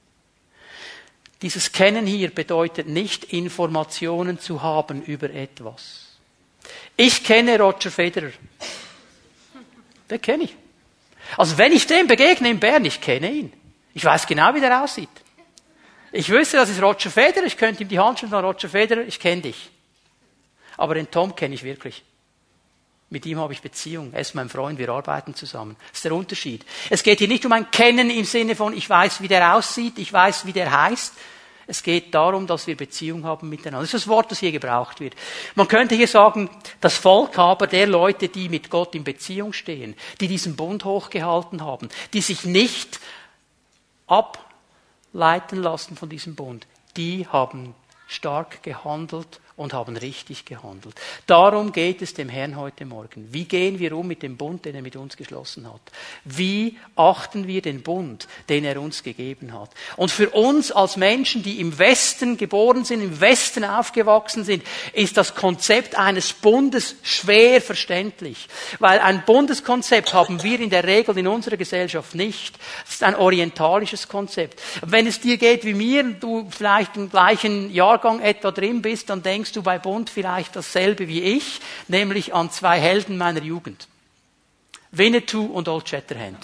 Dieses 1.42 1.72
Kennen 1.72 2.06
hier 2.06 2.30
bedeutet 2.30 2.88
nicht 2.88 3.26
Informationen 3.26 4.40
zu 4.40 4.62
haben 4.62 5.02
über 5.02 5.30
etwas. 5.32 6.18
Ich 6.96 7.24
kenne 7.24 7.60
Roger 7.60 7.90
Federer. 7.90 8.32
Den 10.10 10.22
kenne 10.22 10.44
ich. 10.44 10.56
Also 11.38 11.58
wenn 11.58 11.72
ich 11.72 11.88
dem 11.88 12.08
begegne 12.08 12.50
in 12.50 12.60
Bern, 12.60 12.86
ich 12.86 13.02
kenne 13.02 13.32
ihn. 13.32 13.54
Ich 13.94 14.06
weiß 14.06 14.28
genau, 14.28 14.54
wie 14.54 14.60
der 14.60 14.84
aussieht. 14.84 15.10
Ich 16.12 16.30
wüsste, 16.30 16.58
das 16.58 16.70
ist 16.70 16.82
Roger 16.82 17.10
Federer, 17.10 17.46
ich 17.46 17.58
könnte 17.58 17.84
ihm 17.84 17.90
die 17.90 18.00
Hand 18.00 18.20
schütteln, 18.20 18.44
Roger 18.44 18.70
Federer, 18.70 19.02
ich 19.02 19.20
kenne 19.20 19.42
dich. 19.42 19.70
Aber 20.78 20.96
den 20.96 21.10
Tom 21.10 21.36
kenne 21.36 21.56
ich 21.56 21.64
wirklich. 21.64 22.04
Mit 23.12 23.26
ihm 23.26 23.40
habe 23.40 23.52
ich 23.52 23.62
Beziehung. 23.62 24.14
Er 24.14 24.22
ist 24.22 24.36
mein 24.36 24.48
Freund, 24.48 24.80
wir 24.80 24.88
arbeiten 24.88 25.36
zusammen. 25.36 25.76
Das 25.90 25.98
ist 25.98 26.06
der 26.06 26.14
Unterschied. 26.14 26.66
Es 26.90 27.04
geht 27.04 27.20
hier 27.20 27.28
nicht 27.28 27.46
um 27.46 27.52
ein 27.52 27.70
Kennen 27.70 28.10
im 28.10 28.24
Sinne 28.24 28.56
von, 28.56 28.76
ich 28.76 28.90
weiß, 28.90 29.22
wie 29.22 29.28
der 29.28 29.54
aussieht, 29.54 30.00
ich 30.00 30.14
weiß, 30.14 30.46
wie 30.46 30.54
der 30.54 30.72
heißt. 30.72 31.14
Es 31.68 31.84
geht 31.84 32.16
darum, 32.16 32.48
dass 32.48 32.68
wir 32.68 32.78
Beziehung 32.78 33.26
haben 33.26 33.50
miteinander. 33.50 33.82
Das 33.82 33.94
ist 33.94 34.06
das 34.06 34.08
Wort, 34.08 34.32
das 34.32 34.40
hier 34.40 34.54
gebraucht 34.54 35.02
wird. 35.02 35.16
Man 35.56 35.68
könnte 35.68 35.94
hier 35.94 36.08
sagen, 36.08 36.50
das 36.80 36.96
Volk 36.96 37.38
aber 37.38 37.68
der 37.68 37.86
Leute, 37.86 38.30
die 38.30 38.48
mit 38.48 38.70
Gott 38.70 38.96
in 38.96 39.04
Beziehung 39.04 39.52
stehen, 39.52 39.98
die 40.22 40.30
diesen 40.30 40.56
Bund 40.56 40.86
hochgehalten 40.86 41.66
haben, 41.66 41.90
die 42.14 42.22
sich 42.22 42.46
nicht 42.46 43.02
ableiten 44.08 45.62
lassen 45.62 45.98
von 45.98 46.08
diesem 46.08 46.36
Bund, 46.36 46.66
die 46.96 47.28
haben 47.28 47.76
stark 48.08 48.64
gehandelt 48.64 49.42
und 49.62 49.74
haben 49.74 49.96
richtig 49.96 50.46
gehandelt. 50.46 50.96
Darum 51.28 51.72
geht 51.72 52.02
es 52.02 52.16
dem 52.16 52.30
Herrn 52.30 52.58
heute 52.58 52.84
Morgen. 52.86 53.28
Wie 53.32 53.46
gehen 53.46 53.78
wir 53.78 53.96
um 53.96 54.08
mit 54.08 54.24
dem 54.24 54.36
Bund, 54.36 54.66
den 54.66 54.74
er 54.74 54.82
mit 54.82 54.96
uns 54.96 55.16
geschlossen 55.16 55.72
hat? 55.72 55.82
Wie 56.26 56.78
achten 56.96 57.48
wir 57.48 57.62
den 57.62 57.84
Bund, 57.84 58.28
den 58.50 58.66
er 58.66 58.82
uns 58.82 59.04
gegeben 59.04 59.54
hat? 59.54 59.70
Und 59.98 60.10
für 60.10 60.32
uns 60.32 60.72
als 60.72 60.98
Menschen, 60.98 61.44
die 61.44 61.60
im 61.60 61.78
Westen 61.78 62.38
geboren 62.38 62.86
sind, 62.86 63.04
im 63.04 63.22
Westen 63.22 63.64
aufgewachsen 63.64 64.44
sind, 64.44 64.64
ist 64.94 65.16
das 65.16 65.36
Konzept 65.36 65.96
eines 65.96 66.34
Bundes 66.34 66.96
schwer 67.04 67.62
verständlich. 67.62 68.48
Weil 68.80 69.00
ein 69.00 69.24
Bundeskonzept 69.26 70.14
haben 70.14 70.42
wir 70.42 70.60
in 70.60 70.72
der 70.72 70.86
Regel 70.86 71.16
in 71.20 71.28
unserer 71.28 71.58
Gesellschaft 71.58 72.16
nicht. 72.16 72.56
Es 72.88 72.96
ist 72.96 73.04
ein 73.04 73.16
orientalisches 73.16 74.08
Konzept. 74.08 74.60
Wenn 74.84 75.06
es 75.06 75.20
dir 75.20 75.38
geht 75.38 75.66
wie 75.66 75.76
mir, 75.76 76.04
du 76.04 76.48
vielleicht 76.50 76.98
im 76.98 77.12
gleichen 77.12 77.72
Jahrgang 77.72 78.22
etwa 78.22 78.50
drin 78.50 78.82
bist, 78.82 79.10
dann 79.12 79.22
denkst 79.22 79.51
denkst 79.52 79.56
du 79.56 79.64
bei 79.64 79.80
Bund 79.80 80.10
vielleicht 80.10 80.56
dasselbe 80.56 81.10
wie 81.10 81.22
ich, 81.22 81.60
nämlich 81.90 82.34
an 82.34 82.52
zwei 82.52 82.80
Helden 82.80 83.18
meiner 83.18 83.42
Jugend. 83.42 83.90
Winnetou 84.92 85.46
und 85.46 85.68
Old 85.68 85.90
Shatterhand. 85.90 86.38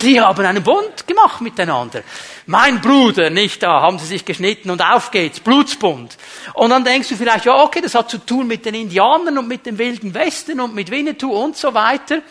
Die 0.00 0.18
haben 0.18 0.46
einen 0.46 0.62
Bund 0.62 1.06
gemacht 1.06 1.42
miteinander. 1.42 2.02
Mein 2.46 2.80
Bruder, 2.80 3.28
nicht 3.28 3.62
da, 3.62 3.82
haben 3.82 3.98
sie 3.98 4.06
sich 4.06 4.24
geschnitten 4.24 4.70
und 4.70 4.80
auf 4.80 5.10
geht's, 5.10 5.40
Blutsbund. 5.40 6.16
Und 6.54 6.70
dann 6.70 6.84
denkst 6.84 7.10
du 7.10 7.16
vielleicht, 7.16 7.44
ja, 7.44 7.62
okay, 7.62 7.82
das 7.82 7.94
hat 7.94 8.08
zu 8.08 8.18
tun 8.18 8.46
mit 8.46 8.64
den 8.64 8.74
Indianern 8.74 9.36
und 9.36 9.48
mit 9.48 9.66
dem 9.66 9.76
Wilden 9.76 10.14
Westen 10.14 10.60
und 10.60 10.74
mit 10.74 10.90
Winnetou 10.90 11.32
und 11.32 11.54
so 11.54 11.74
weiter. 11.74 12.22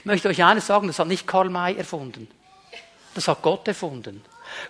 Ich 0.00 0.04
möchte 0.04 0.28
euch 0.28 0.44
eines 0.44 0.66
sagen, 0.66 0.88
das 0.88 0.98
hat 0.98 1.08
nicht 1.08 1.26
Karl 1.26 1.48
May 1.48 1.74
erfunden. 1.74 2.28
Das 3.14 3.28
hat 3.28 3.40
Gott 3.40 3.66
erfunden. 3.66 4.22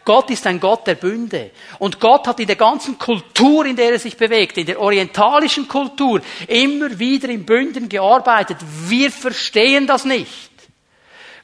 Gott 0.05 0.31
ist 0.31 0.47
ein 0.47 0.61
Gott 0.61 0.87
der 0.87 0.95
Bünde. 0.97 1.51
Und 1.79 2.01
Gott 2.01 2.27
hat 2.27 2.41
in 2.41 2.47
der 2.47 2.57
ganzen 2.57 2.99
Kultur, 2.99 3.67
in 3.67 3.77
der 3.77 3.93
er 3.93 3.99
sich 3.99 4.17
bewegt, 4.17 4.59
in 4.59 4.67
der 4.67 4.81
orientalischen 4.81 5.69
Kultur, 5.69 6.21
immer 6.49 6.99
wieder 6.99 7.29
in 7.29 7.45
Bünden 7.45 7.89
gearbeitet. 7.89 8.59
Wir 8.89 9.11
verstehen 9.11 9.87
das 9.87 10.05
nicht. 10.05 10.51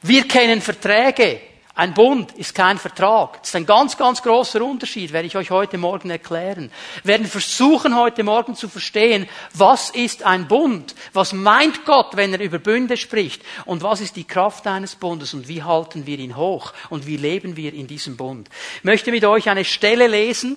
Wir 0.02 0.26
kennen 0.26 0.60
Verträge 0.60 1.40
Ein 1.78 1.94
Bund 1.94 2.32
ist 2.32 2.56
kein 2.56 2.76
Vertrag. 2.76 3.34
Das 3.38 3.50
ist 3.50 3.54
ein 3.54 3.64
ganz, 3.64 3.96
ganz 3.96 4.20
großer 4.20 4.64
Unterschied, 4.64 5.12
werde 5.12 5.28
ich 5.28 5.36
euch 5.36 5.52
heute 5.52 5.78
Morgen 5.78 6.10
erklären. 6.10 6.72
Wir 7.04 7.12
werden 7.12 7.28
versuchen, 7.28 7.94
heute 7.94 8.24
Morgen 8.24 8.56
zu 8.56 8.68
verstehen, 8.68 9.28
was 9.54 9.90
ist 9.90 10.24
ein 10.24 10.48
Bund? 10.48 10.96
Was 11.12 11.32
meint 11.32 11.84
Gott, 11.84 12.16
wenn 12.16 12.32
er 12.32 12.40
über 12.40 12.58
Bünde 12.58 12.96
spricht? 12.96 13.42
Und 13.64 13.84
was 13.84 14.00
ist 14.00 14.16
die 14.16 14.24
Kraft 14.24 14.66
eines 14.66 14.96
Bundes? 14.96 15.34
Und 15.34 15.46
wie 15.46 15.62
halten 15.62 16.04
wir 16.04 16.18
ihn 16.18 16.36
hoch? 16.36 16.72
Und 16.90 17.06
wie 17.06 17.16
leben 17.16 17.54
wir 17.56 17.72
in 17.72 17.86
diesem 17.86 18.16
Bund? 18.16 18.48
Ich 18.78 18.84
möchte 18.84 19.12
mit 19.12 19.24
euch 19.24 19.48
eine 19.48 19.64
Stelle 19.64 20.08
lesen, 20.08 20.56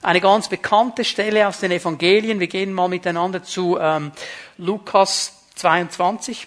eine 0.00 0.22
ganz 0.22 0.48
bekannte 0.48 1.04
Stelle 1.04 1.46
aus 1.46 1.60
den 1.60 1.72
Evangelien. 1.72 2.40
Wir 2.40 2.46
gehen 2.46 2.72
mal 2.72 2.88
miteinander 2.88 3.42
zu 3.42 3.76
ähm, 3.78 4.12
Lukas 4.56 5.42
22. 5.56 6.46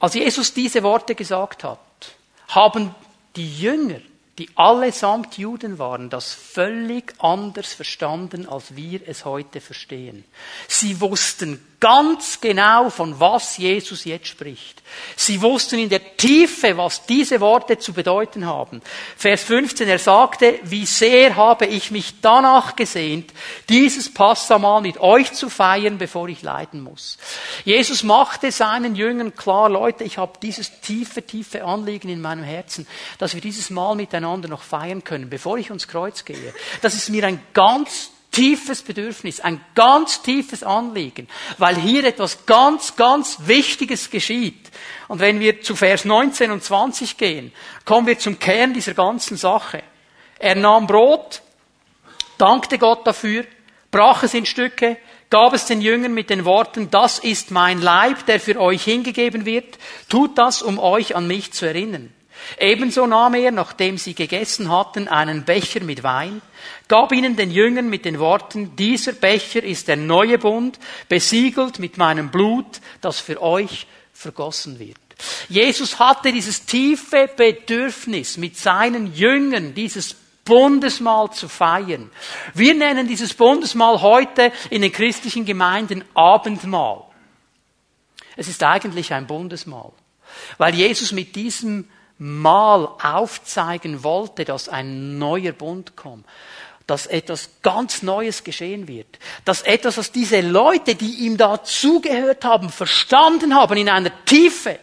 Als 0.00 0.14
Jesus 0.14 0.54
diese 0.54 0.82
Worte 0.82 1.14
gesagt 1.14 1.64
hat, 1.64 1.78
haben 2.48 2.94
die 3.36 3.60
Jünger, 3.60 4.00
die 4.38 4.48
allesamt 4.54 5.36
Juden 5.36 5.78
waren, 5.78 6.10
das 6.10 6.32
völlig 6.32 7.14
anders 7.18 7.72
verstanden, 7.72 8.48
als 8.48 8.76
wir 8.76 9.00
es 9.06 9.24
heute 9.24 9.60
verstehen. 9.60 10.24
Sie 10.68 11.00
wussten 11.00 11.60
ganz 11.80 12.40
genau, 12.40 12.90
von 12.90 13.20
was 13.20 13.56
Jesus 13.56 14.04
jetzt 14.04 14.26
spricht. 14.26 14.82
Sie 15.16 15.40
wussten 15.40 15.78
in 15.78 15.88
der 15.88 16.16
Tiefe, 16.16 16.76
was 16.76 17.06
diese 17.06 17.40
Worte 17.40 17.78
zu 17.78 17.92
bedeuten 17.92 18.46
haben. 18.46 18.82
Vers 19.16 19.44
15, 19.44 19.88
er 19.88 19.98
sagte, 19.98 20.58
wie 20.64 20.86
sehr 20.86 21.36
habe 21.36 21.66
ich 21.66 21.90
mich 21.90 22.20
danach 22.20 22.74
gesehnt, 22.74 23.32
dieses 23.68 24.12
Passamal 24.12 24.80
mit 24.80 24.98
euch 24.98 25.32
zu 25.32 25.48
feiern, 25.48 25.98
bevor 25.98 26.28
ich 26.28 26.42
leiden 26.42 26.80
muss. 26.80 27.18
Jesus 27.64 28.02
machte 28.02 28.50
seinen 28.50 28.96
Jüngern 28.96 29.36
klar, 29.36 29.68
Leute, 29.68 30.02
ich 30.02 30.18
habe 30.18 30.38
dieses 30.42 30.80
tiefe, 30.80 31.24
tiefe 31.24 31.64
Anliegen 31.64 32.08
in 32.08 32.20
meinem 32.20 32.44
Herzen, 32.44 32.86
dass 33.18 33.34
wir 33.34 33.40
dieses 33.40 33.70
Mal 33.70 33.94
miteinander 33.94 34.48
noch 34.48 34.62
feiern 34.62 35.04
können, 35.04 35.30
bevor 35.30 35.58
ich 35.58 35.70
ins 35.70 35.86
Kreuz 35.86 36.24
gehe. 36.24 36.54
Das 36.82 36.94
ist 36.94 37.08
mir 37.08 37.24
ein 37.24 37.40
ganz 37.52 38.10
tiefes 38.30 38.82
Bedürfnis, 38.82 39.40
ein 39.40 39.60
ganz 39.74 40.22
tiefes 40.22 40.62
Anliegen, 40.62 41.28
weil 41.56 41.76
hier 41.76 42.04
etwas 42.04 42.46
ganz, 42.46 42.96
ganz 42.96 43.38
Wichtiges 43.46 44.10
geschieht. 44.10 44.70
Und 45.08 45.20
wenn 45.20 45.40
wir 45.40 45.60
zu 45.62 45.74
Vers 45.74 46.04
19 46.04 46.50
und 46.50 46.62
20 46.62 47.16
gehen, 47.16 47.52
kommen 47.84 48.06
wir 48.06 48.18
zum 48.18 48.38
Kern 48.38 48.74
dieser 48.74 48.94
ganzen 48.94 49.36
Sache. 49.36 49.82
Er 50.38 50.54
nahm 50.54 50.86
Brot, 50.86 51.42
dankte 52.36 52.78
Gott 52.78 53.06
dafür, 53.06 53.44
brach 53.90 54.22
es 54.22 54.34
in 54.34 54.46
Stücke, 54.46 54.98
gab 55.30 55.52
es 55.52 55.66
den 55.66 55.80
Jüngern 55.80 56.14
mit 56.14 56.30
den 56.30 56.44
Worten, 56.44 56.90
das 56.90 57.18
ist 57.18 57.50
mein 57.50 57.80
Leib, 57.80 58.26
der 58.26 58.40
für 58.40 58.60
euch 58.60 58.84
hingegeben 58.84 59.44
wird, 59.44 59.78
tut 60.08 60.38
das, 60.38 60.62
um 60.62 60.78
euch 60.78 61.16
an 61.16 61.26
mich 61.26 61.52
zu 61.52 61.66
erinnern. 61.66 62.12
Ebenso 62.58 63.06
nahm 63.06 63.34
er, 63.34 63.50
nachdem 63.50 63.98
sie 63.98 64.14
gegessen 64.14 64.70
hatten, 64.70 65.08
einen 65.08 65.44
Becher 65.44 65.82
mit 65.82 66.02
Wein, 66.02 66.40
gab 66.88 67.12
ihnen 67.12 67.36
den 67.36 67.50
Jüngern 67.50 67.88
mit 67.88 68.04
den 68.04 68.18
Worten, 68.18 68.74
dieser 68.74 69.12
Becher 69.12 69.62
ist 69.62 69.88
der 69.88 69.96
neue 69.96 70.38
Bund, 70.38 70.78
besiegelt 71.08 71.78
mit 71.78 71.98
meinem 71.98 72.30
Blut, 72.30 72.80
das 73.00 73.20
für 73.20 73.40
euch 73.40 73.86
vergossen 74.12 74.78
wird. 74.78 74.96
Jesus 75.48 75.98
hatte 75.98 76.32
dieses 76.32 76.64
tiefe 76.64 77.28
Bedürfnis, 77.36 78.36
mit 78.36 78.56
seinen 78.56 79.14
Jüngern 79.14 79.74
dieses 79.74 80.14
Bundesmahl 80.44 81.30
zu 81.30 81.48
feiern. 81.48 82.10
Wir 82.54 82.74
nennen 82.74 83.06
dieses 83.06 83.34
Bundesmahl 83.34 84.00
heute 84.00 84.50
in 84.70 84.80
den 84.80 84.92
christlichen 84.92 85.44
Gemeinden 85.44 86.04
Abendmahl. 86.14 87.04
Es 88.34 88.48
ist 88.48 88.62
eigentlich 88.62 89.12
ein 89.12 89.26
Bundesmahl, 89.26 89.92
weil 90.56 90.74
Jesus 90.74 91.12
mit 91.12 91.36
diesem 91.36 91.88
Mal 92.18 92.88
aufzeigen 93.02 94.02
wollte, 94.02 94.44
dass 94.44 94.68
ein 94.68 95.18
neuer 95.18 95.52
Bund 95.52 95.96
kommt 95.96 96.24
dass 96.88 97.06
etwas 97.06 97.50
ganz 97.62 98.02
Neues 98.02 98.42
geschehen 98.42 98.88
wird. 98.88 99.18
Dass 99.44 99.62
etwas, 99.62 99.98
was 99.98 100.10
diese 100.10 100.40
Leute, 100.40 100.94
die 100.94 101.26
ihm 101.26 101.36
da 101.36 101.62
zugehört 101.62 102.44
haben, 102.44 102.70
verstanden 102.70 103.54
haben 103.54 103.76
in 103.76 103.90
einer 103.90 104.24
Tiefe, 104.24 104.78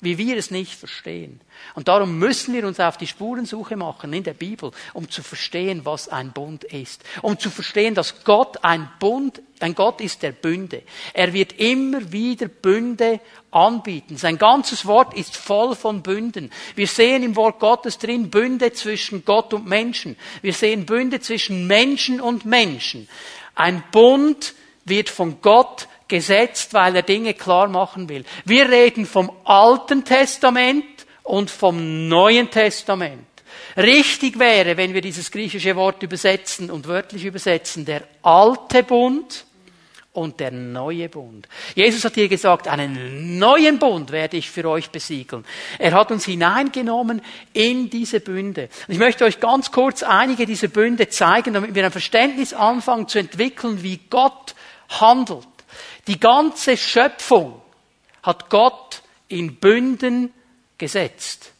wie 0.00 0.18
wir 0.18 0.36
es 0.36 0.50
nicht 0.50 0.74
verstehen. 0.74 1.40
Und 1.74 1.88
darum 1.88 2.18
müssen 2.18 2.54
wir 2.54 2.66
uns 2.66 2.80
auf 2.80 2.96
die 2.96 3.06
Spurensuche 3.06 3.76
machen 3.76 4.12
in 4.12 4.24
der 4.24 4.34
Bibel, 4.34 4.70
um 4.92 5.10
zu 5.10 5.22
verstehen, 5.22 5.82
was 5.84 6.08
ein 6.08 6.32
Bund 6.32 6.64
ist. 6.64 7.02
Um 7.22 7.38
zu 7.38 7.50
verstehen, 7.50 7.94
dass 7.94 8.24
Gott 8.24 8.62
ein 8.62 8.90
Bund, 8.98 9.40
ein 9.60 9.74
Gott 9.74 10.00
ist 10.00 10.22
der 10.22 10.32
Bünde. 10.32 10.82
Er 11.14 11.32
wird 11.32 11.54
immer 11.54 12.12
wieder 12.12 12.48
Bünde 12.48 13.20
anbieten. 13.50 14.16
Sein 14.18 14.38
ganzes 14.38 14.84
Wort 14.86 15.14
ist 15.14 15.36
voll 15.36 15.74
von 15.74 16.02
Bünden. 16.02 16.50
Wir 16.74 16.86
sehen 16.86 17.22
im 17.22 17.36
Wort 17.36 17.58
Gottes 17.58 17.98
drin 17.98 18.30
Bünde 18.30 18.72
zwischen 18.72 19.24
Gott 19.24 19.54
und 19.54 19.66
Menschen. 19.66 20.16
Wir 20.42 20.52
sehen 20.52 20.84
Bünde 20.84 21.20
zwischen 21.20 21.66
Menschen 21.66 22.20
und 22.20 22.44
Menschen. 22.44 23.08
Ein 23.54 23.82
Bund 23.90 24.54
wird 24.84 25.08
von 25.08 25.40
Gott 25.40 25.88
gesetzt, 26.08 26.72
weil 26.74 26.96
er 26.96 27.02
Dinge 27.02 27.34
klar 27.34 27.68
machen 27.68 28.08
will. 28.08 28.24
Wir 28.44 28.68
reden 28.68 29.06
vom 29.06 29.30
Alten 29.44 30.04
Testament 30.04 30.84
und 31.22 31.50
vom 31.50 32.08
Neuen 32.08 32.50
Testament. 32.50 33.26
Richtig 33.76 34.38
wäre, 34.38 34.76
wenn 34.76 34.94
wir 34.94 35.00
dieses 35.02 35.30
griechische 35.30 35.76
Wort 35.76 36.02
übersetzen 36.02 36.70
und 36.70 36.88
wörtlich 36.88 37.24
übersetzen, 37.24 37.84
der 37.84 38.02
alte 38.22 38.82
Bund 38.82 39.44
und 40.16 40.40
der 40.40 40.50
neue 40.50 41.10
Bund. 41.10 41.46
Jesus 41.74 42.04
hat 42.04 42.14
hier 42.14 42.28
gesagt, 42.28 42.68
einen 42.68 43.38
neuen 43.38 43.78
Bund 43.78 44.12
werde 44.12 44.38
ich 44.38 44.50
für 44.50 44.66
euch 44.68 44.90
besiegeln. 44.90 45.44
Er 45.78 45.92
hat 45.92 46.10
uns 46.10 46.24
hineingenommen 46.24 47.20
in 47.52 47.90
diese 47.90 48.20
Bünde. 48.20 48.70
Ich 48.88 48.98
möchte 48.98 49.24
euch 49.24 49.40
ganz 49.40 49.70
kurz 49.70 50.02
einige 50.02 50.46
dieser 50.46 50.68
Bünde 50.68 51.08
zeigen, 51.10 51.52
damit 51.52 51.74
wir 51.74 51.84
ein 51.84 51.92
Verständnis 51.92 52.54
anfangen 52.54 53.08
zu 53.08 53.18
entwickeln, 53.18 53.82
wie 53.82 54.00
Gott 54.08 54.54
handelt. 54.88 55.46
Die 56.06 56.20
ganze 56.20 56.76
Schöpfung 56.76 57.60
hat 58.22 58.48
Gott 58.50 59.02
in 59.28 59.56
Bünden 59.56 60.32
gesetzt. 60.78 61.52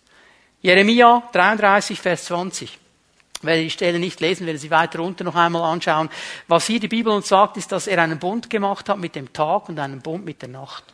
Jeremia 0.63 1.23
33, 1.33 2.01
Vers 2.01 2.27
20. 2.27 2.79
Ich 3.39 3.45
werde 3.45 3.63
die 3.63 3.71
Stelle 3.71 3.99
nicht 3.99 4.21
lesen, 4.21 4.47
werde 4.47 4.59
sie 4.59 4.71
weiter 4.71 5.01
unten 5.01 5.25
noch 5.25 5.35
einmal 5.35 5.63
anschauen. 5.63 6.09
Was 6.49 6.67
hier 6.67 6.81
die 6.81 6.89
Bibel 6.89 7.13
uns 7.13 7.29
sagt, 7.29 7.57
ist, 7.57 7.71
dass 7.71 7.87
er 7.87 8.03
einen 8.03 8.19
Bund 8.19 8.49
gemacht 8.51 8.89
hat 8.89 8.99
mit 8.99 9.15
dem 9.15 9.33
Tag 9.33 9.69
und 9.69 9.79
einen 9.79 10.01
Bund 10.01 10.25
mit 10.25 10.43
der 10.43 10.49
Nacht 10.49 10.85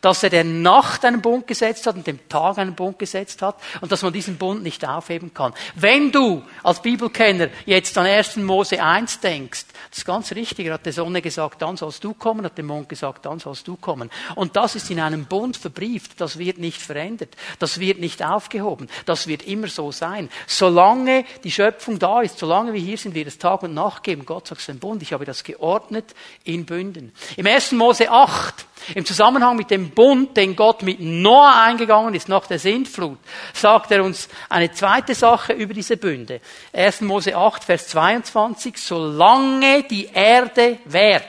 dass 0.00 0.22
er 0.22 0.30
der 0.30 0.44
Nacht 0.44 1.04
einen 1.04 1.20
Bund 1.20 1.46
gesetzt 1.46 1.86
hat 1.86 1.96
und 1.96 2.06
dem 2.06 2.28
Tag 2.28 2.58
einen 2.58 2.74
Bund 2.74 2.98
gesetzt 2.98 3.42
hat 3.42 3.56
und 3.80 3.90
dass 3.90 4.02
man 4.02 4.12
diesen 4.12 4.38
Bund 4.38 4.62
nicht 4.62 4.86
aufheben 4.86 5.34
kann. 5.34 5.52
Wenn 5.74 6.12
du 6.12 6.42
als 6.62 6.82
Bibelkenner 6.82 7.48
jetzt 7.66 7.96
an 7.98 8.06
1. 8.06 8.36
Mose 8.36 8.82
1 8.82 9.20
denkst, 9.20 9.66
das 9.90 9.98
ist 9.98 10.04
ganz 10.04 10.32
richtig, 10.32 10.66
er 10.66 10.74
hat 10.74 10.86
der 10.86 10.92
Sonne 10.92 11.20
gesagt, 11.20 11.62
dann 11.62 11.76
sollst 11.76 12.04
du 12.04 12.14
kommen, 12.14 12.44
hat 12.44 12.58
dem 12.58 12.66
Mond 12.66 12.88
gesagt, 12.88 13.26
dann 13.26 13.40
sollst 13.40 13.66
du 13.66 13.76
kommen. 13.76 14.10
Und 14.34 14.56
das 14.56 14.76
ist 14.76 14.90
in 14.90 15.00
einem 15.00 15.24
Bund 15.24 15.56
verbrieft, 15.56 16.20
das 16.20 16.38
wird 16.38 16.58
nicht 16.58 16.80
verändert, 16.80 17.36
das 17.58 17.80
wird 17.80 17.98
nicht 17.98 18.24
aufgehoben, 18.24 18.88
das 19.06 19.26
wird 19.26 19.42
immer 19.42 19.68
so 19.68 19.90
sein. 19.90 20.28
Solange 20.46 21.24
die 21.42 21.50
Schöpfung 21.50 21.98
da 21.98 22.22
ist, 22.22 22.38
solange 22.38 22.72
wir 22.72 22.80
hier 22.80 22.98
sind, 22.98 23.14
wird 23.14 23.28
es 23.28 23.38
Tag 23.38 23.62
und 23.62 23.74
Nacht 23.74 24.04
geben. 24.04 24.24
Gott 24.24 24.46
sagt 24.46 24.60
es 24.60 24.68
ein 24.68 24.78
Bund, 24.78 25.02
ich 25.02 25.12
habe 25.12 25.24
das 25.24 25.42
geordnet 25.42 26.14
in 26.44 26.66
Bünden. 26.66 27.12
Im 27.36 27.46
1. 27.46 27.72
Mose 27.72 28.10
8 28.10 28.67
im 28.94 29.04
Zusammenhang 29.04 29.56
mit 29.56 29.70
dem 29.70 29.90
Bund, 29.90 30.36
den 30.36 30.56
Gott 30.56 30.82
mit 30.82 31.00
Noah 31.00 31.62
eingegangen 31.64 32.14
ist 32.14 32.28
nach 32.28 32.46
der 32.46 32.58
Sintflut, 32.58 33.18
sagt 33.52 33.90
er 33.90 34.04
uns 34.04 34.28
eine 34.48 34.72
zweite 34.72 35.14
Sache 35.14 35.52
über 35.52 35.74
diese 35.74 35.96
Bünde. 35.96 36.40
1. 36.72 37.02
Mose 37.02 37.36
8, 37.36 37.64
Vers 37.64 37.88
22, 37.88 38.76
solange 38.76 39.82
die 39.84 40.06
Erde 40.06 40.78
währt, 40.84 41.24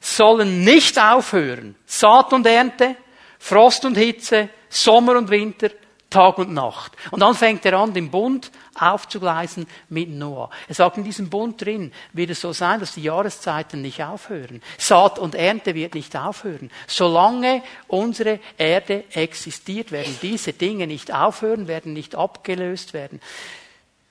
sollen 0.00 0.64
nicht 0.64 0.98
aufhören 0.98 1.74
Saat 1.86 2.32
und 2.32 2.46
Ernte, 2.46 2.96
Frost 3.38 3.84
und 3.84 3.96
Hitze, 3.96 4.48
Sommer 4.68 5.16
und 5.16 5.30
Winter, 5.30 5.70
Tag 6.10 6.38
und 6.38 6.54
Nacht. 6.54 6.92
Und 7.10 7.20
dann 7.20 7.34
fängt 7.34 7.66
er 7.66 7.78
an, 7.78 7.92
den 7.92 8.10
Bund 8.10 8.50
aufzugleisen 8.74 9.66
mit 9.90 10.08
Noah. 10.08 10.48
Er 10.66 10.74
sagt, 10.74 10.96
in 10.96 11.04
diesem 11.04 11.28
Bund 11.28 11.60
drin 11.62 11.92
wird 12.12 12.30
es 12.30 12.40
so 12.40 12.52
sein, 12.52 12.80
dass 12.80 12.94
die 12.94 13.02
Jahreszeiten 13.02 13.82
nicht 13.82 14.02
aufhören. 14.02 14.62
Saat 14.78 15.18
und 15.18 15.34
Ernte 15.34 15.74
wird 15.74 15.94
nicht 15.94 16.16
aufhören. 16.16 16.70
Solange 16.86 17.62
unsere 17.88 18.40
Erde 18.56 19.04
existiert, 19.12 19.92
werden 19.92 20.16
diese 20.22 20.54
Dinge 20.54 20.86
nicht 20.86 21.12
aufhören, 21.12 21.68
werden 21.68 21.92
nicht 21.92 22.14
abgelöst 22.14 22.94
werden. 22.94 23.20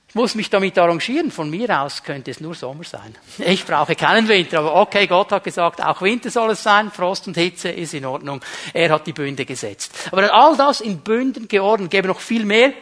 Ich 0.08 0.14
muss 0.14 0.34
mich 0.34 0.48
damit 0.48 0.78
arrangieren. 0.78 1.30
Von 1.30 1.50
mir 1.50 1.82
aus 1.82 2.02
könnte 2.02 2.30
es 2.30 2.40
nur 2.40 2.54
Sommer 2.54 2.84
sein. 2.84 3.14
Ich 3.38 3.66
brauche 3.66 3.94
keinen 3.94 4.26
Winter, 4.26 4.60
aber 4.60 4.74
okay, 4.76 5.06
Gott 5.06 5.32
hat 5.32 5.44
gesagt, 5.44 5.84
auch 5.84 6.00
Winter 6.00 6.30
soll 6.30 6.52
es 6.52 6.62
sein, 6.62 6.90
Frost 6.90 7.26
und 7.26 7.36
Hitze 7.36 7.68
ist 7.68 7.92
in 7.92 8.06
Ordnung. 8.06 8.40
Er 8.72 8.90
hat 8.90 9.06
die 9.06 9.12
Bünde 9.12 9.44
gesetzt. 9.44 10.08
Aber 10.10 10.32
all 10.32 10.56
das 10.56 10.80
in 10.80 11.00
Bünden 11.00 11.46
geordnet, 11.46 11.90
gäbe 11.90 12.08
noch 12.08 12.20
viel 12.20 12.46
mehr. 12.46 12.72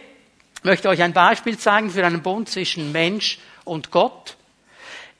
Ich 0.59 0.65
möchte 0.65 0.89
euch 0.89 1.03
ein 1.03 1.13
Beispiel 1.13 1.59
zeigen 1.59 1.91
für 1.91 2.07
einen 2.07 2.23
Bund 2.23 2.49
zwischen 2.49 2.93
Mensch 2.93 3.41
und 3.65 3.91
Gott. 3.91 4.37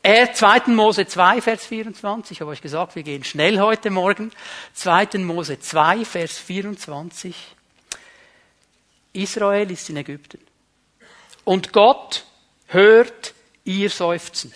Er, 0.01 0.33
2. 0.33 0.69
Mose 0.69 1.09
2, 1.09 1.41
Vers 1.41 1.67
24, 1.67 2.37
ich 2.37 2.41
habe 2.41 2.53
euch 2.53 2.63
gesagt, 2.63 2.95
wir 2.95 3.03
gehen 3.03 3.25
schnell 3.25 3.59
heute 3.59 3.91
Morgen. 3.91 4.31
2. 4.75 5.19
Mose 5.19 5.59
2, 5.59 6.05
Vers 6.05 6.39
24. 6.39 7.35
Israel 9.15 9.69
ist 9.73 9.91
in 9.91 9.97
Ägypten. 9.97 10.46
Und 11.47 11.73
Gott 11.73 12.25
hört 12.67 13.33
ihr 13.63 13.89
Seufzen. 13.89 14.53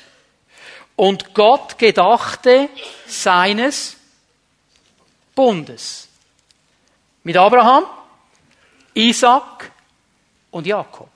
Und 0.97 1.35
Gott 1.35 1.79
gedachte 1.79 2.69
seines 3.07 3.97
Bundes. 5.37 6.09
Mit 7.23 7.37
Abraham, 7.37 7.85
Isaac 8.93 9.71
und 10.51 10.67
Jakob. 10.67 11.11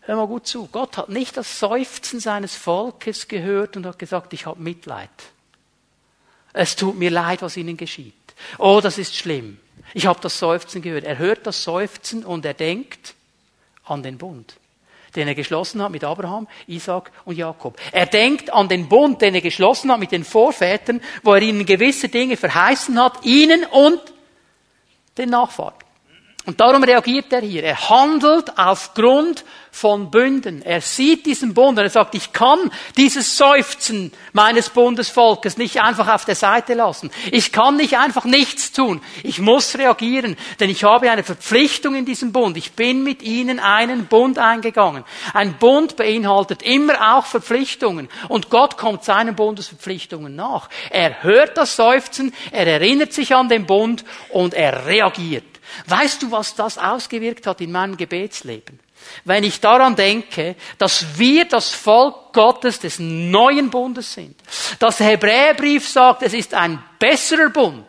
Hör 0.00 0.16
mal 0.16 0.26
gut 0.26 0.48
zu. 0.48 0.66
Gott 0.66 0.96
hat 0.96 1.08
nicht 1.08 1.36
das 1.36 1.60
Seufzen 1.60 2.18
seines 2.18 2.56
Volkes 2.56 3.28
gehört 3.28 3.76
und 3.76 3.86
hat 3.86 4.00
gesagt, 4.00 4.32
ich 4.32 4.44
habe 4.44 4.60
Mitleid. 4.60 5.08
Es 6.52 6.74
tut 6.74 6.96
mir 6.96 7.12
leid, 7.12 7.42
was 7.42 7.56
ihnen 7.56 7.76
geschieht. 7.76 8.14
Oh, 8.58 8.80
das 8.82 8.98
ist 8.98 9.14
schlimm. 9.14 9.60
Ich 9.92 10.06
habe 10.06 10.18
das 10.20 10.36
Seufzen 10.40 10.82
gehört. 10.82 11.04
Er 11.04 11.18
hört 11.18 11.46
das 11.46 11.62
Seufzen 11.62 12.24
und 12.24 12.44
er 12.44 12.54
denkt 12.54 13.14
an 13.84 14.02
den 14.02 14.18
Bund 14.18 14.56
den 15.16 15.28
er 15.28 15.34
geschlossen 15.34 15.82
hat 15.82 15.90
mit 15.90 16.04
Abraham, 16.04 16.48
Isaac 16.66 17.10
und 17.24 17.36
Jakob. 17.36 17.78
Er 17.92 18.06
denkt 18.06 18.52
an 18.52 18.68
den 18.68 18.88
Bund, 18.88 19.20
den 19.22 19.34
er 19.34 19.40
geschlossen 19.40 19.92
hat 19.92 20.00
mit 20.00 20.12
den 20.12 20.24
Vorvätern, 20.24 21.00
wo 21.22 21.34
er 21.34 21.42
ihnen 21.42 21.66
gewisse 21.66 22.08
Dinge 22.08 22.36
verheißen 22.36 23.00
hat, 23.02 23.24
ihnen 23.24 23.64
und 23.64 24.00
den 25.16 25.30
Nachfahren. 25.30 25.74
Und 26.46 26.60
darum 26.60 26.84
reagiert 26.84 27.32
er 27.32 27.40
hier. 27.40 27.64
Er 27.64 27.88
handelt 27.88 28.58
aufgrund 28.58 29.44
von 29.74 30.08
Bünden. 30.08 30.62
Er 30.62 30.80
sieht 30.80 31.26
diesen 31.26 31.52
Bund 31.52 31.76
und 31.76 31.84
er 31.84 31.90
sagt, 31.90 32.14
ich 32.14 32.32
kann 32.32 32.70
dieses 32.96 33.36
Seufzen 33.36 34.12
meines 34.32 34.68
Bundesvolkes 34.68 35.56
nicht 35.56 35.82
einfach 35.82 36.06
auf 36.06 36.24
der 36.24 36.36
Seite 36.36 36.74
lassen. 36.74 37.10
Ich 37.32 37.50
kann 37.50 37.76
nicht 37.76 37.98
einfach 37.98 38.24
nichts 38.24 38.70
tun. 38.70 39.00
Ich 39.24 39.40
muss 39.40 39.76
reagieren, 39.76 40.36
denn 40.60 40.70
ich 40.70 40.84
habe 40.84 41.10
eine 41.10 41.24
Verpflichtung 41.24 41.96
in 41.96 42.04
diesem 42.04 42.30
Bund. 42.30 42.56
Ich 42.56 42.74
bin 42.74 43.02
mit 43.02 43.20
ihnen 43.24 43.58
einen 43.58 44.06
Bund 44.06 44.38
eingegangen. 44.38 45.02
Ein 45.32 45.58
Bund 45.58 45.96
beinhaltet 45.96 46.62
immer 46.62 47.16
auch 47.16 47.26
Verpflichtungen 47.26 48.08
und 48.28 48.50
Gott 48.50 48.76
kommt 48.76 49.02
seinen 49.02 49.34
Bundesverpflichtungen 49.34 50.36
nach. 50.36 50.70
Er 50.90 51.24
hört 51.24 51.56
das 51.58 51.74
Seufzen, 51.74 52.32
er 52.52 52.68
erinnert 52.68 53.12
sich 53.12 53.34
an 53.34 53.48
den 53.48 53.66
Bund 53.66 54.04
und 54.28 54.54
er 54.54 54.86
reagiert. 54.86 55.42
Weißt 55.88 56.22
du, 56.22 56.30
was 56.30 56.54
das 56.54 56.78
ausgewirkt 56.78 57.48
hat 57.48 57.60
in 57.60 57.72
meinem 57.72 57.96
Gebetsleben? 57.96 58.83
Wenn 59.24 59.44
ich 59.44 59.60
daran 59.60 59.96
denke, 59.96 60.56
dass 60.78 61.18
wir 61.18 61.44
das 61.44 61.70
Volk 61.70 62.32
Gottes 62.32 62.80
des 62.80 62.98
neuen 62.98 63.70
Bundes 63.70 64.14
sind, 64.14 64.36
dass 64.78 64.98
der 64.98 65.08
Hebräerbrief 65.08 65.88
sagt, 65.88 66.22
es 66.22 66.34
ist 66.34 66.54
ein 66.54 66.82
besserer 66.98 67.50
Bund, 67.50 67.86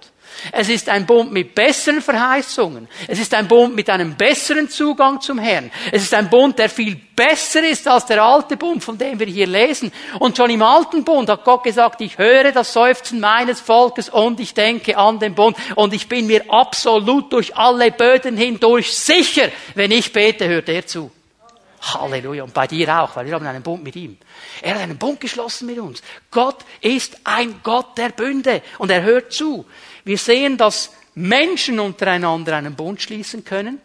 es 0.51 0.69
ist 0.69 0.89
ein 0.89 1.05
Bund 1.05 1.31
mit 1.31 1.55
besseren 1.55 2.01
Verheißungen. 2.01 2.87
Es 3.07 3.19
ist 3.19 3.33
ein 3.33 3.47
Bund 3.47 3.75
mit 3.75 3.89
einem 3.89 4.15
besseren 4.15 4.69
Zugang 4.69 5.21
zum 5.21 5.39
Herrn. 5.39 5.71
Es 5.91 6.03
ist 6.03 6.13
ein 6.13 6.29
Bund, 6.29 6.59
der 6.59 6.69
viel 6.69 6.95
besser 7.15 7.67
ist 7.67 7.87
als 7.87 8.05
der 8.05 8.23
alte 8.23 8.57
Bund, 8.57 8.83
von 8.83 8.97
dem 8.97 9.19
wir 9.19 9.27
hier 9.27 9.47
lesen. 9.47 9.91
Und 10.19 10.37
schon 10.37 10.49
im 10.49 10.61
alten 10.61 11.03
Bund 11.03 11.29
hat 11.29 11.43
Gott 11.43 11.63
gesagt, 11.63 12.01
ich 12.01 12.17
höre 12.17 12.51
das 12.51 12.73
Seufzen 12.73 13.19
meines 13.19 13.61
Volkes 13.61 14.09
und 14.09 14.39
ich 14.39 14.53
denke 14.53 14.97
an 14.97 15.19
den 15.19 15.35
Bund. 15.35 15.57
Und 15.75 15.93
ich 15.93 16.07
bin 16.07 16.27
mir 16.27 16.43
absolut 16.49 17.31
durch 17.31 17.55
alle 17.55 17.91
Böden 17.91 18.37
hindurch 18.37 18.93
sicher, 18.95 19.49
wenn 19.75 19.91
ich 19.91 20.11
bete, 20.11 20.47
hört 20.47 20.69
er 20.69 20.85
zu. 20.85 21.11
Halleluja. 21.93 22.43
Und 22.43 22.53
bei 22.53 22.67
dir 22.67 23.01
auch, 23.01 23.15
weil 23.15 23.25
wir 23.27 23.33
haben 23.33 23.45
einen 23.45 23.63
Bund 23.63 23.83
mit 23.83 23.95
ihm. 23.95 24.17
Er 24.61 24.75
hat 24.75 24.81
einen 24.81 24.97
Bund 24.97 25.19
geschlossen 25.19 25.67
mit 25.67 25.77
uns. 25.77 26.01
Gott 26.31 26.57
ist 26.81 27.17
ein 27.23 27.59
Gott 27.63 27.97
der 27.97 28.09
Bünde 28.09 28.61
und 28.77 28.89
er 28.89 29.03
hört 29.03 29.31
zu. 29.31 29.65
Wir 30.05 30.17
sehen, 30.17 30.57
dass 30.57 30.91
Menschen 31.15 31.79
untereinander 31.79 32.55
einen 32.55 32.75
Bund 32.75 33.01
schließen 33.01 33.43
können. 33.43 33.81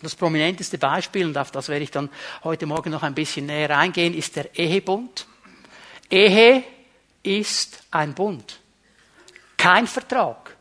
Das 0.00 0.14
prominenteste 0.14 0.78
Beispiel, 0.78 1.26
und 1.26 1.36
auf 1.36 1.50
das 1.50 1.68
werde 1.68 1.82
ich 1.82 1.90
dann 1.90 2.08
heute 2.44 2.66
Morgen 2.66 2.90
noch 2.90 3.02
ein 3.02 3.14
bisschen 3.14 3.46
näher 3.46 3.76
eingehen, 3.76 4.14
ist 4.14 4.36
der 4.36 4.56
Ehebund. 4.56 5.26
Ehe 6.08 6.62
ist 7.24 7.82
ein 7.90 8.14
Bund, 8.14 8.60
kein 9.56 9.88
Vertrag. 9.88 10.56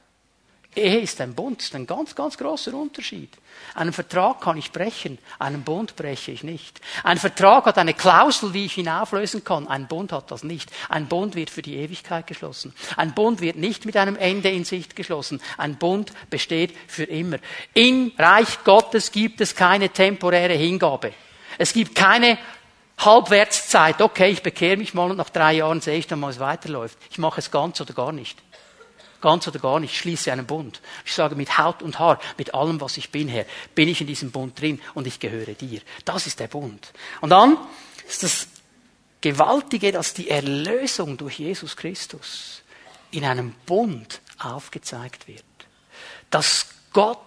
Ehe 0.76 1.00
ist 1.02 1.22
ein 1.22 1.36
Bund, 1.36 1.60
das 1.60 1.68
ist 1.68 1.76
ein 1.76 1.86
ganz, 1.86 2.16
ganz 2.16 2.38
großer 2.38 2.74
Unterschied. 2.74 3.30
Einen 3.78 3.94
Vertrag 3.94 4.42
kann 4.42 4.58
ich 4.58 4.72
brechen, 4.72 5.20
einen 5.38 5.62
Bund 5.62 5.96
breche 5.96 6.32
ich 6.32 6.44
nicht. 6.44 6.82
Ein 7.04 7.20
Vertrag 7.20 7.68
hat 7.68 7.78
eine 7.78 7.94
Klausel, 7.94 8.52
wie 8.56 8.66
ich 8.66 8.80
ihn 8.80 8.90
auflösen 8.90 9.44
kann. 9.44 9.68
Ein 9.68 9.88
Bund 9.88 10.12
hat 10.12 10.32
das 10.32 10.44
nicht. 10.44 10.72
Ein 10.90 11.06
Bund 11.06 11.36
wird 11.36 11.52
für 11.52 11.62
die 11.62 11.76
Ewigkeit 11.76 12.26
geschlossen. 12.26 12.74
Ein 12.96 13.14
Bund 13.14 13.40
wird 13.40 13.56
nicht 13.56 13.86
mit 13.86 13.96
einem 13.96 14.16
Ende 14.16 14.50
in 14.50 14.66
Sicht 14.66 14.96
geschlossen. 14.96 15.40
Ein 15.60 15.76
Bund 15.76 16.12
besteht 16.32 16.76
für 16.88 17.04
immer. 17.04 17.38
Im 17.76 18.14
Reich 18.18 18.64
Gottes 18.64 19.12
gibt 19.12 19.42
es 19.42 19.54
keine 19.54 19.90
temporäre 19.90 20.54
Hingabe. 20.54 21.14
Es 21.60 21.72
gibt 21.72 21.94
keine 21.94 22.40
Halbwertszeit. 22.98 24.02
Okay, 24.02 24.32
ich 24.32 24.42
bekehre 24.42 24.78
mich 24.78 24.96
mal 24.96 25.12
und 25.12 25.18
nach 25.18 25.30
drei 25.30 25.54
Jahren 25.54 25.82
sehe 25.82 26.00
ich 26.00 26.08
dann 26.08 26.20
mal, 26.20 26.32
es 26.32 26.40
weiterläuft. 26.40 26.98
Ich 27.12 27.20
mache 27.20 27.42
es 27.42 27.52
ganz 27.52 27.80
oder 27.80 27.94
gar 27.94 28.12
nicht. 28.12 28.42
Ganz 29.22 29.48
oder 29.48 29.60
gar 29.60 29.80
nicht. 29.80 29.94
Ich 29.94 30.00
schließe 30.00 30.32
einen 30.32 30.46
Bund. 30.46 30.82
Ich 31.06 31.14
sage 31.14 31.36
mit 31.36 31.58
Haut 31.58 31.82
und 31.82 32.00
Haar, 32.00 32.20
mit 32.38 32.54
allem, 32.54 32.80
was 32.82 32.98
ich 32.98 33.12
bin, 33.12 33.28
Herr, 33.28 33.46
bin 33.74 33.88
ich 33.88 34.02
in 34.02 34.08
diesem 34.08 34.32
Bund 34.32 34.60
drin 34.60 34.80
und 34.94 35.08
ich 35.08 35.20
gehöre 35.20 35.54
dir. 35.54 35.82
Das 36.06 36.28
ist 36.28 36.40
der 36.40 36.48
Bund. 36.48 36.94
Und 37.22 37.32
dann 37.32 37.58
ist 38.08 38.24
das 38.24 38.48
Gewaltige, 39.22 39.92
dass 39.92 40.14
die 40.14 40.30
Erlösung 40.30 41.18
durch 41.18 41.40
Jesus 41.40 41.76
Christus 41.76 42.62
in 43.12 43.26
einem 43.26 43.54
Bund 43.66 44.22
aufgezeigt 44.38 45.28
wird. 45.28 45.44
Dass 46.30 46.68
Gott 46.94 47.20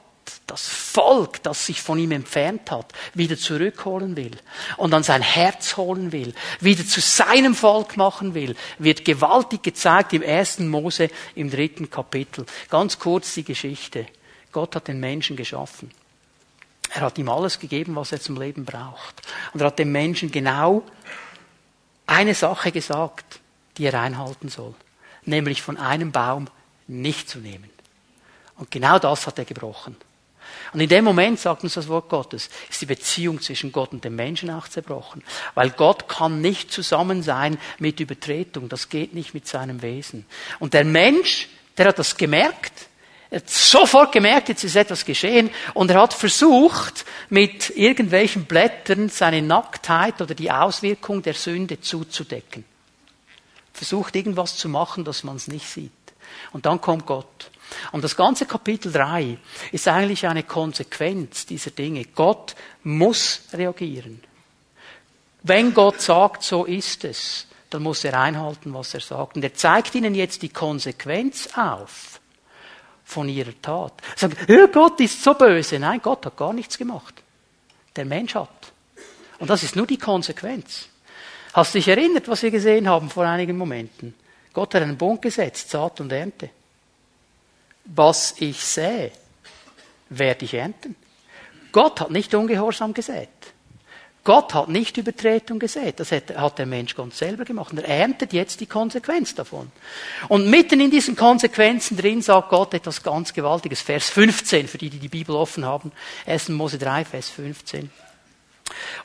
das 0.46 0.66
Volk, 0.66 1.42
das 1.42 1.66
sich 1.66 1.80
von 1.80 1.98
ihm 1.98 2.12
entfernt 2.12 2.70
hat, 2.70 2.92
wieder 3.14 3.36
zurückholen 3.36 4.16
will 4.16 4.36
und 4.76 4.92
an 4.92 5.02
sein 5.02 5.22
Herz 5.22 5.76
holen 5.76 6.12
will, 6.12 6.34
wieder 6.60 6.86
zu 6.86 7.00
seinem 7.00 7.54
Volk 7.54 7.96
machen 7.96 8.34
will, 8.34 8.56
wird 8.78 9.04
gewaltig 9.04 9.62
gezeigt 9.62 10.12
im 10.12 10.22
ersten 10.22 10.68
Mose 10.68 11.10
im 11.34 11.50
dritten 11.50 11.90
Kapitel. 11.90 12.46
Ganz 12.68 12.98
kurz 12.98 13.34
die 13.34 13.44
Geschichte. 13.44 14.06
Gott 14.52 14.74
hat 14.74 14.88
den 14.88 15.00
Menschen 15.00 15.36
geschaffen. 15.36 15.90
Er 16.92 17.02
hat 17.02 17.18
ihm 17.18 17.28
alles 17.28 17.58
gegeben, 17.58 17.94
was 17.94 18.12
er 18.12 18.20
zum 18.20 18.38
Leben 18.40 18.64
braucht. 18.64 19.22
Und 19.52 19.60
er 19.60 19.68
hat 19.68 19.78
dem 19.78 19.92
Menschen 19.92 20.32
genau 20.32 20.82
eine 22.06 22.34
Sache 22.34 22.72
gesagt, 22.72 23.40
die 23.76 23.86
er 23.86 24.00
einhalten 24.00 24.48
soll. 24.48 24.74
Nämlich 25.24 25.62
von 25.62 25.76
einem 25.76 26.10
Baum 26.10 26.48
nicht 26.88 27.30
zu 27.30 27.38
nehmen. 27.38 27.70
Und 28.56 28.70
genau 28.70 28.98
das 28.98 29.26
hat 29.26 29.38
er 29.38 29.44
gebrochen. 29.44 29.96
Und 30.72 30.80
in 30.80 30.88
dem 30.88 31.04
Moment, 31.04 31.40
sagt 31.40 31.64
uns 31.64 31.74
das 31.74 31.88
Wort 31.88 32.08
Gottes, 32.08 32.48
ist 32.68 32.80
die 32.80 32.86
Beziehung 32.86 33.40
zwischen 33.40 33.72
Gott 33.72 33.92
und 33.92 34.04
dem 34.04 34.16
Menschen 34.16 34.50
auch 34.50 34.68
zerbrochen. 34.68 35.22
Weil 35.54 35.70
Gott 35.70 36.08
kann 36.08 36.40
nicht 36.40 36.72
zusammen 36.72 37.22
sein 37.22 37.58
mit 37.78 38.00
Übertretung. 38.00 38.68
Das 38.68 38.88
geht 38.88 39.14
nicht 39.14 39.34
mit 39.34 39.46
seinem 39.48 39.82
Wesen. 39.82 40.26
Und 40.58 40.74
der 40.74 40.84
Mensch, 40.84 41.48
der 41.76 41.88
hat 41.88 41.98
das 41.98 42.16
gemerkt. 42.16 42.88
Er 43.30 43.38
hat 43.40 43.48
sofort 43.48 44.12
gemerkt, 44.12 44.48
jetzt 44.48 44.64
ist 44.64 44.76
etwas 44.76 45.04
geschehen. 45.04 45.50
Und 45.74 45.90
er 45.90 46.02
hat 46.02 46.14
versucht, 46.14 47.04
mit 47.28 47.70
irgendwelchen 47.76 48.44
Blättern 48.44 49.08
seine 49.08 49.40
Nacktheit 49.40 50.20
oder 50.20 50.34
die 50.34 50.50
Auswirkung 50.50 51.22
der 51.22 51.34
Sünde 51.34 51.80
zuzudecken. 51.80 52.64
Versucht 53.72 54.16
irgendwas 54.16 54.56
zu 54.56 54.68
machen, 54.68 55.04
dass 55.04 55.24
man 55.24 55.36
es 55.36 55.46
nicht 55.46 55.66
sieht. 55.66 55.92
Und 56.52 56.66
dann 56.66 56.80
kommt 56.80 57.06
Gott. 57.06 57.50
Und 57.92 58.04
das 58.04 58.16
ganze 58.16 58.46
Kapitel 58.46 58.92
3 58.92 59.38
ist 59.72 59.88
eigentlich 59.88 60.26
eine 60.26 60.42
Konsequenz 60.42 61.46
dieser 61.46 61.70
Dinge. 61.70 62.04
Gott 62.14 62.54
muss 62.82 63.42
reagieren. 63.52 64.22
Wenn 65.42 65.72
Gott 65.72 66.00
sagt, 66.00 66.42
so 66.42 66.64
ist 66.64 67.04
es, 67.04 67.46
dann 67.70 67.82
muss 67.82 68.04
er 68.04 68.18
einhalten, 68.18 68.74
was 68.74 68.94
er 68.94 69.00
sagt. 69.00 69.36
Und 69.36 69.42
er 69.42 69.54
zeigt 69.54 69.94
ihnen 69.94 70.14
jetzt 70.14 70.42
die 70.42 70.48
Konsequenz 70.48 71.48
auf 71.56 72.20
von 73.04 73.28
ihrer 73.28 73.60
Tat. 73.60 73.94
Sagt, 74.16 74.48
ja, 74.48 74.66
Gott 74.66 75.00
ist 75.00 75.22
so 75.22 75.34
böse. 75.34 75.78
Nein, 75.78 76.00
Gott 76.02 76.26
hat 76.26 76.36
gar 76.36 76.52
nichts 76.52 76.78
gemacht. 76.78 77.14
Der 77.96 78.04
Mensch 78.04 78.34
hat. 78.34 78.72
Und 79.38 79.50
das 79.50 79.62
ist 79.62 79.74
nur 79.74 79.86
die 79.86 79.98
Konsequenz. 79.98 80.88
Hast 81.52 81.74
du 81.74 81.78
dich 81.78 81.88
erinnert, 81.88 82.28
was 82.28 82.42
wir 82.42 82.50
gesehen 82.50 82.88
haben 82.88 83.10
vor 83.10 83.24
einigen 83.24 83.56
Momenten? 83.56 84.14
Gott 84.52 84.74
hat 84.74 84.82
einen 84.82 84.96
Bund 84.96 85.22
gesetzt, 85.22 85.70
Saat 85.70 86.00
und 86.00 86.12
Ernte 86.12 86.50
was 87.94 88.34
ich 88.38 88.64
sähe, 88.64 89.12
werde 90.08 90.44
ich 90.44 90.54
ernten. 90.54 90.96
Gott 91.72 92.00
hat 92.00 92.10
nicht 92.10 92.34
ungehorsam 92.34 92.94
gesät. 92.94 93.28
Gott 94.22 94.52
hat 94.52 94.68
nicht 94.68 94.96
Übertretung 94.98 95.58
gesät. 95.58 95.98
Das 95.98 96.12
hat 96.12 96.58
der 96.58 96.66
Mensch 96.66 96.94
ganz 96.94 97.18
selber 97.18 97.44
gemacht. 97.44 97.72
Und 97.72 97.78
er 97.78 97.88
erntet 97.88 98.32
jetzt 98.32 98.60
die 98.60 98.66
Konsequenz 98.66 99.34
davon. 99.34 99.72
Und 100.28 100.50
mitten 100.50 100.78
in 100.80 100.90
diesen 100.90 101.16
Konsequenzen 101.16 101.96
drin 101.96 102.20
sagt 102.20 102.50
Gott 102.50 102.74
etwas 102.74 103.02
ganz 103.02 103.32
Gewaltiges. 103.32 103.80
Vers 103.80 104.10
15, 104.10 104.68
für 104.68 104.78
die, 104.78 104.90
die 104.90 104.98
die 104.98 105.08
Bibel 105.08 105.34
offen 105.34 105.64
haben. 105.64 105.90
1. 106.26 106.50
Mose 106.50 106.76
3, 106.76 107.06
Vers 107.06 107.30
15. 107.30 107.90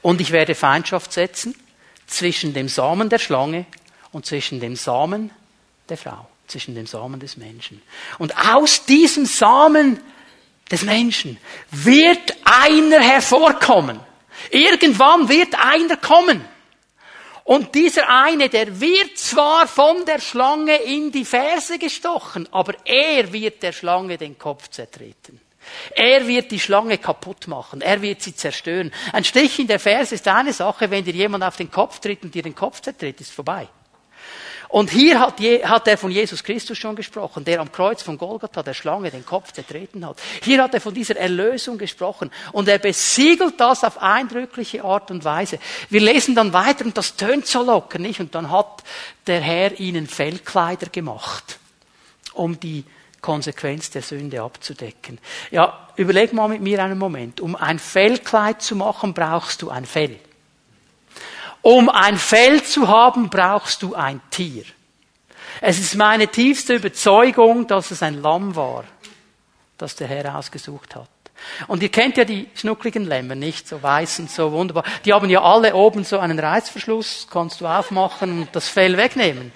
Und 0.02 0.20
ich 0.20 0.32
werde 0.32 0.54
Feindschaft 0.54 1.14
setzen 1.14 1.56
zwischen 2.08 2.54
dem 2.54 2.68
Samen 2.68 3.10
der 3.10 3.20
Schlange 3.20 3.66
und 4.12 4.26
zwischen 4.26 4.60
dem 4.60 4.76
Samen 4.76 5.32
der 5.90 5.98
Frau, 5.98 6.28
zwischen 6.48 6.76
dem 6.76 6.88
Samen 6.88 7.20
des 7.20 7.38
Menschen. 7.38 7.82
Und 8.20 8.36
aus 8.38 8.86
diesem 8.86 9.26
Samen 9.26 10.00
des 10.72 10.84
Menschen 10.84 11.38
wird 11.72 12.36
einer 12.44 13.00
hervorkommen. 13.00 14.00
Irgendwann 14.52 15.30
wird 15.30 15.56
einer 15.56 15.98
kommen. 15.98 16.44
Und 17.44 17.76
dieser 17.76 18.10
eine, 18.10 18.50
der 18.50 18.80
wird 18.82 19.18
zwar 19.20 19.68
von 19.68 20.04
der 20.06 20.20
Schlange 20.20 20.78
in 20.78 21.12
die 21.12 21.26
Ferse 21.26 21.78
gestochen, 21.78 22.50
aber 22.52 22.74
er 22.86 23.32
wird 23.32 23.62
der 23.62 23.72
Schlange 23.72 24.18
den 24.18 24.38
Kopf 24.38 24.70
zertreten. 24.70 25.40
Er 25.92 26.28
wird 26.28 26.52
die 26.52 26.60
Schlange 26.60 26.98
kaputt 26.98 27.48
machen. 27.48 27.82
Er 27.82 28.02
wird 28.02 28.22
sie 28.22 28.36
zerstören. 28.36 28.92
Ein 29.14 29.24
Stich 29.24 29.60
in 29.60 29.68
der 29.68 29.80
Ferse 29.80 30.16
ist 30.16 30.28
eine 30.28 30.54
Sache, 30.54 30.90
wenn 30.90 31.04
dir 31.04 31.14
jemand 31.14 31.44
auf 31.44 31.58
den 31.58 31.72
Kopf 31.72 32.00
tritt 32.00 32.24
und 32.24 32.34
dir 32.34 32.44
den 32.44 32.56
Kopf 32.56 32.82
zertritt, 32.82 33.22
ist 33.22 33.32
vorbei. 33.32 33.68
Und 34.70 34.90
hier 34.90 35.20
hat, 35.20 35.40
hat 35.40 35.88
er 35.88 35.98
von 35.98 36.12
Jesus 36.12 36.44
Christus 36.44 36.78
schon 36.78 36.96
gesprochen, 36.96 37.46
der 37.46 37.62
am 37.62 37.72
Kreuz 37.72 38.02
von 38.02 38.18
Golgatha 38.18 38.64
der 38.64 38.74
Schlange 38.74 39.12
den 39.12 39.26
Kopf 39.26 39.52
zertreten 39.52 40.06
hat. 40.06 40.18
Hier 40.42 40.62
hat 40.64 40.74
er 40.74 40.82
von 40.82 40.94
dieser 40.94 41.18
Erlösung 41.18 41.78
gesprochen. 41.78 42.32
Und 42.52 42.68
er 42.68 42.80
besiegelt 42.80 43.60
das 43.60 43.84
auf 43.84 44.02
eindrückliche 44.02 44.84
Art 44.84 45.12
und 45.12 45.24
Weise. 45.24 45.60
Wir 45.90 46.02
lesen 46.02 46.36
dann 46.36 46.54
weiter 46.54 46.86
und 46.86 46.98
das 46.98 47.16
tönt 47.16 47.48
so 47.48 47.64
locker, 47.64 48.00
nicht? 48.00 48.20
Und 48.20 48.36
dann 48.36 48.52
hat 48.52 48.84
der 49.28 49.42
Herr 49.42 49.80
ihnen 49.80 50.08
Fellkleider 50.08 50.88
gemacht, 50.88 51.60
um 52.34 52.60
die 52.60 52.84
Konsequenz 53.22 53.90
der 53.90 54.04
Sünde 54.04 54.42
abzudecken. 54.42 55.18
Ja, 55.50 55.90
überleg 55.96 56.32
mal 56.32 56.48
mit 56.48 56.62
mir 56.62 56.84
einen 56.84 57.00
Moment. 57.00 57.42
Um 57.42 57.56
ein 57.56 57.80
Fellkleid 57.80 58.62
zu 58.62 58.76
machen, 58.76 59.14
brauchst 59.16 59.64
du 59.64 59.70
ein 59.70 59.86
Fell. 59.86 60.20
Um 61.66 61.90
ein 61.90 62.20
Fell 62.20 62.62
zu 62.62 62.90
haben, 62.90 63.32
brauchst 63.32 63.82
du 63.82 63.96
ein 63.96 64.22
Tier. 64.30 64.66
Es 65.62 65.80
ist 65.80 65.96
meine 65.96 66.28
tiefste 66.28 66.76
Überzeugung, 66.76 67.66
dass 67.66 67.90
es 67.90 68.04
ein 68.04 68.22
Lamm 68.22 68.56
war, 68.56 68.84
das 69.80 69.96
der 69.96 70.08
Herr 70.08 70.38
ausgesucht 70.38 70.96
hat. 70.96 71.10
Und 71.66 71.82
ihr 71.82 71.90
kennt 71.90 72.18
ja 72.18 72.24
die 72.24 72.48
schnuckligen 72.54 73.06
Lämmer, 73.06 73.34
nicht? 73.34 73.68
So 73.68 73.82
weiß 73.82 74.20
und 74.20 74.30
so 74.30 74.52
wunderbar. 74.52 74.84
Die 75.06 75.12
haben 75.12 75.28
ja 75.28 75.42
alle 75.42 75.74
oben 75.74 76.04
so 76.04 76.20
einen 76.20 76.38
Reißverschluss, 76.38 77.30
kannst 77.32 77.62
du 77.62 77.66
aufmachen 77.66 78.42
und 78.42 78.56
das 78.56 78.70
Fell 78.70 78.96
wegnehmen. 78.96 79.52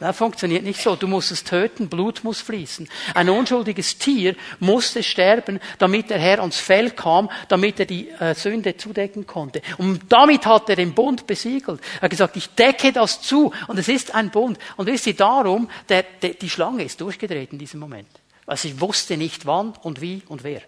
Das 0.00 0.16
funktioniert 0.16 0.64
nicht 0.64 0.80
so. 0.80 0.96
Du 0.96 1.06
musst 1.06 1.30
es 1.30 1.44
töten, 1.44 1.90
Blut 1.90 2.24
muss 2.24 2.40
fließen. 2.40 2.88
Ein 3.14 3.28
unschuldiges 3.28 3.98
Tier 3.98 4.34
musste 4.58 5.02
sterben, 5.02 5.60
damit 5.78 6.08
der 6.08 6.18
Herr 6.18 6.40
ans 6.40 6.58
Fell 6.58 6.90
kam, 6.90 7.30
damit 7.48 7.78
er 7.80 7.84
die 7.84 8.08
äh, 8.08 8.34
Sünde 8.34 8.78
zudecken 8.78 9.26
konnte. 9.26 9.60
Und 9.76 10.00
damit 10.08 10.46
hat 10.46 10.70
er 10.70 10.76
den 10.76 10.94
Bund 10.94 11.26
besiegelt. 11.26 11.82
Er 11.96 12.02
hat 12.02 12.10
gesagt, 12.10 12.36
ich 12.36 12.48
decke 12.48 12.92
das 12.92 13.20
zu. 13.20 13.52
Und 13.68 13.78
es 13.78 13.88
ist 13.88 14.14
ein 14.14 14.30
Bund. 14.30 14.58
Und 14.78 14.86
wisst 14.86 15.06
ihr, 15.06 15.14
darum, 15.14 15.68
der, 15.90 16.04
der, 16.22 16.30
die 16.30 16.48
Schlange 16.48 16.82
ist 16.82 16.98
durchgedreht 17.02 17.52
in 17.52 17.58
diesem 17.58 17.78
Moment. 17.78 18.08
Weil 18.46 18.56
sie 18.56 18.80
wusste 18.80 19.18
nicht 19.18 19.44
wann 19.44 19.74
und 19.82 20.00
wie 20.00 20.22
und 20.28 20.44
wer. 20.44 20.62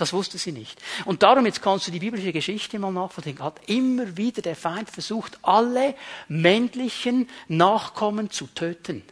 Das 0.00 0.12
wusste 0.14 0.38
sie 0.38 0.52
nicht. 0.52 0.80
Und 1.04 1.22
darum, 1.22 1.44
jetzt 1.44 1.60
kannst 1.60 1.86
du 1.86 1.90
die 1.90 1.98
biblische 1.98 2.32
Geschichte 2.32 2.78
mal 2.78 2.90
nachvollziehen, 2.90 3.38
hat 3.40 3.60
immer 3.66 4.16
wieder 4.16 4.40
der 4.40 4.56
Feind 4.56 4.88
versucht, 4.88 5.38
alle 5.42 5.94
männlichen 6.28 7.28
Nachkommen 7.48 8.30
zu 8.30 8.46
töten. 8.46 9.02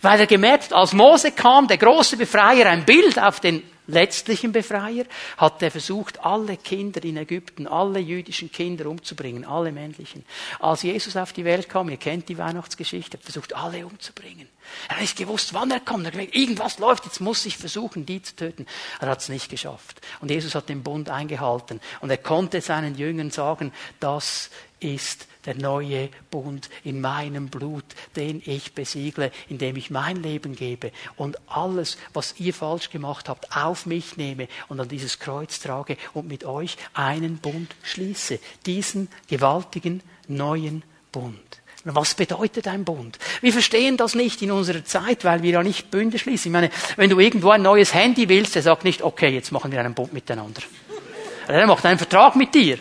Weil 0.00 0.20
er 0.20 0.26
gemerkt 0.26 0.64
hat, 0.64 0.72
als 0.72 0.94
Mose 0.94 1.32
kam, 1.32 1.68
der 1.68 1.76
große 1.76 2.16
Befreier, 2.16 2.70
ein 2.70 2.86
Bild 2.86 3.18
auf 3.18 3.40
den 3.40 3.62
letztlichen 3.88 4.52
Befreier, 4.52 5.04
hat 5.36 5.62
er 5.62 5.70
versucht, 5.70 6.24
alle 6.24 6.56
Kinder 6.56 7.02
in 7.02 7.16
Ägypten, 7.16 7.66
alle 7.66 7.98
jüdischen 7.98 8.52
Kinder 8.52 8.86
umzubringen, 8.86 9.44
alle 9.44 9.72
männlichen. 9.72 10.24
Als 10.60 10.82
Jesus 10.82 11.16
auf 11.16 11.32
die 11.32 11.44
Welt 11.44 11.68
kam, 11.68 11.88
ihr 11.88 11.96
kennt 11.96 12.28
die 12.28 12.38
Weihnachtsgeschichte, 12.38 13.16
hat 13.16 13.24
versucht, 13.24 13.56
alle 13.56 13.86
umzubringen. 13.86 14.48
Er 14.88 14.96
hat 14.96 15.00
nicht 15.00 15.16
gewusst, 15.16 15.54
wann 15.54 15.70
er 15.70 15.80
kommt. 15.80 16.04
Er 16.04 16.12
hat 16.12 16.18
gedacht, 16.18 16.36
irgendwas 16.36 16.78
läuft, 16.78 17.06
jetzt 17.06 17.20
muss 17.20 17.46
ich 17.46 17.56
versuchen, 17.56 18.04
die 18.06 18.22
zu 18.22 18.36
töten. 18.36 18.66
Er 19.00 19.08
hat 19.08 19.20
es 19.20 19.30
nicht 19.30 19.48
geschafft. 19.48 20.00
Und 20.20 20.30
Jesus 20.30 20.54
hat 20.54 20.68
den 20.68 20.82
Bund 20.82 21.08
eingehalten. 21.08 21.80
Und 22.00 22.10
er 22.10 22.18
konnte 22.18 22.60
seinen 22.60 22.94
Jüngern 22.94 23.30
sagen, 23.30 23.72
das 23.98 24.50
ist 24.80 25.26
der 25.46 25.56
neue 25.56 26.08
Bund 26.30 26.68
in 26.84 27.00
meinem 27.00 27.48
Blut, 27.48 27.84
den 28.16 28.42
ich 28.44 28.74
besiegle, 28.74 29.30
indem 29.48 29.76
ich 29.76 29.90
mein 29.90 30.22
Leben 30.22 30.54
gebe 30.54 30.92
und 31.16 31.38
alles, 31.48 31.98
was 32.12 32.34
ihr 32.38 32.54
falsch 32.54 32.90
gemacht 32.90 33.28
habt, 33.28 33.56
auf 33.56 33.86
mich 33.86 34.16
nehme 34.16 34.48
und 34.68 34.80
an 34.80 34.88
dieses 34.88 35.18
Kreuz 35.18 35.60
trage 35.60 35.96
und 36.14 36.28
mit 36.28 36.44
euch 36.44 36.76
einen 36.94 37.38
Bund 37.38 37.74
schließe. 37.82 38.38
Diesen 38.66 39.08
gewaltigen 39.28 40.02
neuen 40.26 40.82
Bund. 41.12 41.60
Was 41.84 42.14
bedeutet 42.14 42.66
ein 42.66 42.84
Bund? 42.84 43.18
Wir 43.40 43.52
verstehen 43.52 43.96
das 43.96 44.14
nicht 44.14 44.42
in 44.42 44.50
unserer 44.50 44.84
Zeit, 44.84 45.24
weil 45.24 45.42
wir 45.42 45.52
ja 45.52 45.62
nicht 45.62 45.90
Bünde 45.90 46.18
schließen. 46.18 46.50
Ich 46.50 46.52
meine, 46.52 46.70
wenn 46.96 47.08
du 47.08 47.18
irgendwo 47.18 47.50
ein 47.50 47.62
neues 47.62 47.94
Handy 47.94 48.28
willst, 48.28 48.56
der 48.56 48.62
sagt 48.62 48.84
nicht, 48.84 49.02
okay, 49.02 49.28
jetzt 49.28 49.52
machen 49.52 49.70
wir 49.70 49.80
einen 49.80 49.94
Bund 49.94 50.12
miteinander. 50.12 50.60
Er 51.46 51.66
macht 51.66 51.86
einen 51.86 51.98
Vertrag 51.98 52.36
mit 52.36 52.54
dir. 52.54 52.78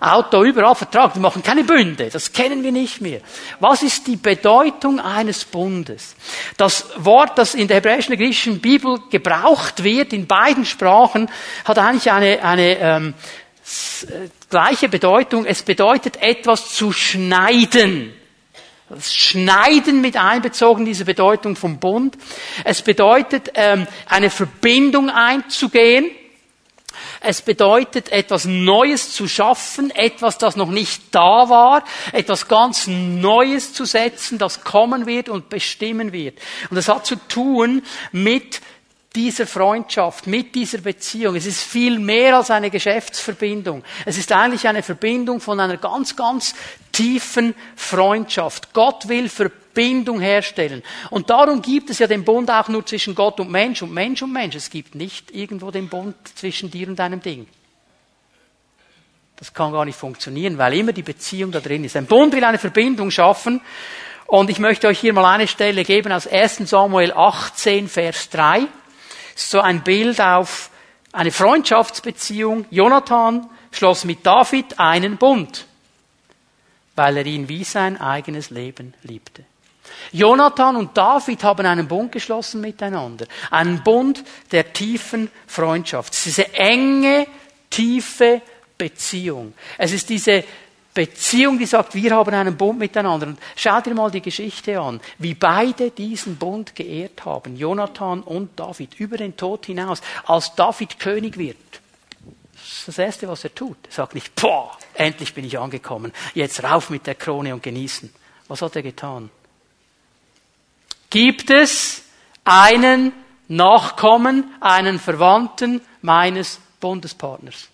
Auto 0.00 0.44
überall 0.44 0.74
Vertrag, 0.74 1.14
wir 1.14 1.22
machen 1.22 1.42
keine 1.42 1.64
Bünde, 1.64 2.08
das 2.08 2.32
kennen 2.32 2.62
wir 2.62 2.72
nicht 2.72 3.00
mehr. 3.00 3.20
Was 3.60 3.82
ist 3.82 4.06
die 4.06 4.16
Bedeutung 4.16 5.00
eines 5.00 5.44
Bundes? 5.44 6.14
Das 6.56 6.86
Wort, 6.96 7.36
das 7.36 7.54
in 7.54 7.66
der 7.66 7.78
hebräischen 7.78 8.12
und 8.12 8.18
griechischen 8.18 8.60
Bibel 8.60 8.98
gebraucht 9.10 9.82
wird, 9.82 10.12
in 10.12 10.26
beiden 10.26 10.64
Sprachen, 10.64 11.28
hat 11.64 11.78
eigentlich 11.78 12.12
eine, 12.12 12.42
eine 12.44 12.78
ähm, 12.78 13.14
äh, 14.02 14.28
gleiche 14.48 14.88
Bedeutung. 14.88 15.44
Es 15.44 15.62
bedeutet 15.62 16.22
etwas 16.22 16.74
zu 16.74 16.92
schneiden. 16.92 18.12
Das 18.88 19.12
Schneiden 19.12 20.00
mit 20.00 20.16
einbezogen, 20.16 20.86
diese 20.86 21.04
Bedeutung 21.04 21.56
vom 21.56 21.78
Bund. 21.78 22.16
Es 22.64 22.80
bedeutet, 22.80 23.50
ähm, 23.54 23.86
eine 24.06 24.30
Verbindung 24.30 25.10
einzugehen. 25.10 26.10
Es 27.20 27.42
bedeutet, 27.42 28.12
etwas 28.12 28.44
Neues 28.44 29.12
zu 29.12 29.26
schaffen, 29.28 29.90
etwas, 29.90 30.38
das 30.38 30.56
noch 30.56 30.70
nicht 30.70 31.02
da 31.10 31.48
war, 31.48 31.84
etwas 32.12 32.48
ganz 32.48 32.86
Neues 32.86 33.72
zu 33.72 33.84
setzen, 33.84 34.38
das 34.38 34.62
kommen 34.62 35.06
wird 35.06 35.28
und 35.28 35.48
bestimmen 35.48 36.12
wird. 36.12 36.38
Und 36.70 36.76
das 36.76 36.88
hat 36.88 37.06
zu 37.06 37.16
tun 37.16 37.82
mit 38.12 38.60
dieser 39.18 39.48
Freundschaft, 39.48 40.28
mit 40.28 40.54
dieser 40.54 40.78
Beziehung. 40.78 41.34
Es 41.34 41.44
ist 41.44 41.64
viel 41.64 41.98
mehr 41.98 42.36
als 42.36 42.52
eine 42.52 42.70
Geschäftsverbindung. 42.70 43.82
Es 44.06 44.16
ist 44.16 44.30
eigentlich 44.30 44.68
eine 44.68 44.84
Verbindung 44.84 45.40
von 45.40 45.58
einer 45.58 45.76
ganz, 45.76 46.14
ganz 46.14 46.54
tiefen 46.92 47.56
Freundschaft. 47.74 48.72
Gott 48.72 49.08
will 49.08 49.28
Verbindung 49.28 50.20
herstellen. 50.20 50.84
Und 51.10 51.30
darum 51.30 51.62
gibt 51.62 51.90
es 51.90 51.98
ja 51.98 52.06
den 52.06 52.24
Bund 52.24 52.48
auch 52.48 52.68
nur 52.68 52.86
zwischen 52.86 53.16
Gott 53.16 53.40
und 53.40 53.50
Mensch 53.50 53.82
und 53.82 53.92
Mensch 53.92 54.22
und 54.22 54.32
Mensch. 54.32 54.54
Es 54.54 54.70
gibt 54.70 54.94
nicht 54.94 55.32
irgendwo 55.32 55.72
den 55.72 55.88
Bund 55.88 56.14
zwischen 56.36 56.70
dir 56.70 56.86
und 56.86 56.96
deinem 56.96 57.20
Ding. 57.20 57.48
Das 59.34 59.52
kann 59.52 59.72
gar 59.72 59.84
nicht 59.84 59.98
funktionieren, 59.98 60.58
weil 60.58 60.74
immer 60.74 60.92
die 60.92 61.02
Beziehung 61.02 61.50
da 61.50 61.58
drin 61.58 61.82
ist. 61.82 61.96
Ein 61.96 62.06
Bund 62.06 62.32
will 62.34 62.44
eine 62.44 62.58
Verbindung 62.58 63.10
schaffen. 63.10 63.60
Und 64.26 64.48
ich 64.48 64.60
möchte 64.60 64.86
euch 64.86 65.00
hier 65.00 65.12
mal 65.12 65.24
eine 65.24 65.48
Stelle 65.48 65.82
geben 65.82 66.12
aus 66.12 66.28
1 66.28 66.70
Samuel 66.70 67.12
18, 67.12 67.88
Vers 67.88 68.30
3 68.30 68.68
so 69.38 69.60
ein 69.60 69.82
Bild 69.82 70.20
auf 70.20 70.70
eine 71.12 71.30
Freundschaftsbeziehung. 71.30 72.66
Jonathan 72.70 73.48
schloss 73.70 74.04
mit 74.04 74.24
David 74.26 74.78
einen 74.78 75.16
Bund, 75.16 75.66
weil 76.96 77.18
er 77.18 77.26
ihn 77.26 77.48
wie 77.48 77.64
sein 77.64 78.00
eigenes 78.00 78.50
Leben 78.50 78.94
liebte. 79.02 79.44
Jonathan 80.12 80.76
und 80.76 80.96
David 80.96 81.42
haben 81.44 81.66
einen 81.66 81.88
Bund 81.88 82.12
geschlossen 82.12 82.60
miteinander. 82.60 83.26
Einen 83.50 83.82
Bund 83.82 84.22
der 84.52 84.72
tiefen 84.72 85.30
Freundschaft. 85.46 86.14
Diese 86.24 86.52
enge, 86.54 87.26
tiefe 87.70 88.42
Beziehung. 88.76 89.54
Es 89.76 89.92
ist 89.92 90.08
diese 90.08 90.44
Beziehung, 90.98 91.60
die 91.60 91.66
sagt, 91.66 91.94
wir 91.94 92.10
haben 92.10 92.34
einen 92.34 92.56
Bund 92.56 92.76
miteinander. 92.76 93.28
Und 93.28 93.38
schau 93.54 93.80
dir 93.80 93.94
mal 93.94 94.10
die 94.10 94.20
Geschichte 94.20 94.80
an, 94.80 95.00
wie 95.18 95.34
beide 95.34 95.92
diesen 95.92 96.36
Bund 96.36 96.74
geehrt 96.74 97.24
haben, 97.24 97.56
Jonathan 97.56 98.20
und 98.20 98.58
David, 98.58 98.98
über 98.98 99.16
den 99.16 99.36
Tod 99.36 99.66
hinaus, 99.66 100.00
als 100.24 100.56
David 100.56 100.98
König 100.98 101.38
wird. 101.38 101.56
Das 102.52 102.78
ist 102.78 102.88
das 102.88 102.98
Erste, 102.98 103.28
was 103.28 103.44
er 103.44 103.54
tut. 103.54 103.76
Er 103.86 103.92
sagt 103.92 104.16
nicht, 104.16 104.34
boah, 104.34 104.76
endlich 104.94 105.34
bin 105.34 105.44
ich 105.44 105.56
angekommen, 105.56 106.12
jetzt 106.34 106.64
rauf 106.64 106.90
mit 106.90 107.06
der 107.06 107.14
Krone 107.14 107.54
und 107.54 107.62
genießen. 107.62 108.12
Was 108.48 108.60
hat 108.60 108.74
er 108.74 108.82
getan? 108.82 109.30
Gibt 111.10 111.48
es 111.50 112.02
einen 112.42 113.12
Nachkommen, 113.46 114.52
einen 114.60 114.98
Verwandten 114.98 115.80
meines 116.02 116.58
Bundespartners? 116.80 117.68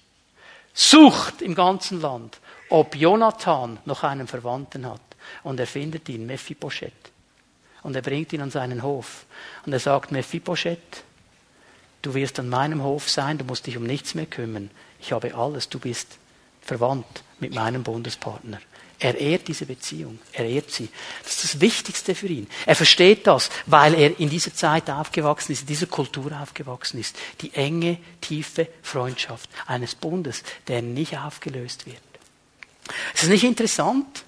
Sucht 0.74 1.40
im 1.40 1.54
ganzen 1.54 2.02
Land 2.02 2.38
ob 2.68 2.96
Jonathan 2.96 3.78
noch 3.84 4.02
einen 4.02 4.26
Verwandten 4.26 4.88
hat. 4.88 5.00
Und 5.42 5.60
er 5.60 5.66
findet 5.66 6.08
ihn, 6.08 6.26
Mephibosheth. 6.26 6.92
Und 7.82 7.96
er 7.96 8.02
bringt 8.02 8.32
ihn 8.32 8.40
an 8.40 8.50
seinen 8.50 8.82
Hof. 8.82 9.26
Und 9.64 9.72
er 9.72 9.80
sagt, 9.80 10.12
Mephibosheth, 10.12 11.04
du 12.02 12.14
wirst 12.14 12.38
an 12.38 12.48
meinem 12.48 12.82
Hof 12.82 13.10
sein, 13.10 13.38
du 13.38 13.44
musst 13.44 13.66
dich 13.66 13.76
um 13.76 13.84
nichts 13.84 14.14
mehr 14.14 14.26
kümmern. 14.26 14.70
Ich 15.00 15.12
habe 15.12 15.34
alles, 15.34 15.68
du 15.68 15.78
bist 15.78 16.18
verwandt 16.62 17.22
mit 17.40 17.54
meinem 17.54 17.82
Bundespartner. 17.82 18.58
Er 18.98 19.18
ehrt 19.18 19.48
diese 19.48 19.66
Beziehung. 19.66 20.18
Er 20.32 20.46
ehrt 20.46 20.70
sie. 20.70 20.88
Das 21.22 21.34
ist 21.34 21.44
das 21.44 21.60
Wichtigste 21.60 22.14
für 22.14 22.28
ihn. 22.28 22.46
Er 22.64 22.76
versteht 22.76 23.26
das, 23.26 23.50
weil 23.66 23.94
er 23.94 24.18
in 24.18 24.30
dieser 24.30 24.54
Zeit 24.54 24.88
aufgewachsen 24.88 25.52
ist, 25.52 25.62
in 25.62 25.66
dieser 25.66 25.86
Kultur 25.86 26.32
aufgewachsen 26.40 27.00
ist. 27.00 27.16
Die 27.40 27.52
enge, 27.54 27.98
tiefe 28.20 28.68
Freundschaft 28.82 29.50
eines 29.66 29.94
Bundes, 29.94 30.42
der 30.68 30.80
nicht 30.80 31.18
aufgelöst 31.18 31.86
wird. 31.86 32.13
Es 33.14 33.22
ist 33.22 33.28
nicht 33.28 33.44
interessant, 33.44 34.24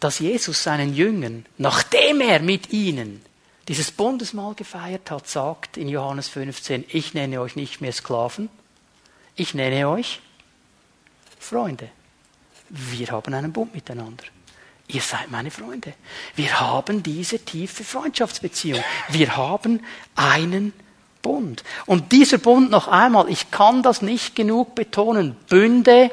dass 0.00 0.18
Jesus 0.18 0.62
seinen 0.62 0.94
Jüngern, 0.94 1.46
nachdem 1.58 2.20
er 2.20 2.40
mit 2.40 2.72
ihnen 2.72 3.22
dieses 3.68 3.90
Bundesmahl 3.90 4.54
gefeiert 4.54 5.10
hat, 5.10 5.28
sagt 5.28 5.76
in 5.76 5.88
Johannes 5.88 6.28
15, 6.28 6.84
ich 6.88 7.14
nenne 7.14 7.40
euch 7.40 7.56
nicht 7.56 7.80
mehr 7.80 7.92
Sklaven, 7.92 8.48
ich 9.34 9.54
nenne 9.54 9.88
euch 9.88 10.20
Freunde. 11.38 11.88
Wir 12.68 13.08
haben 13.08 13.34
einen 13.34 13.52
Bund 13.52 13.74
miteinander. 13.74 14.24
Ihr 14.88 15.00
seid 15.00 15.30
meine 15.30 15.50
Freunde. 15.50 15.94
Wir 16.36 16.60
haben 16.60 17.02
diese 17.02 17.40
tiefe 17.40 17.82
Freundschaftsbeziehung. 17.82 18.82
Wir 19.08 19.36
haben 19.36 19.80
einen 20.14 20.72
Bund. 21.22 21.64
Und 21.86 22.12
dieser 22.12 22.38
Bund 22.38 22.70
noch 22.70 22.86
einmal, 22.86 23.28
ich 23.28 23.50
kann 23.50 23.82
das 23.82 24.00
nicht 24.00 24.36
genug 24.36 24.76
betonen, 24.76 25.36
Bünde 25.48 26.10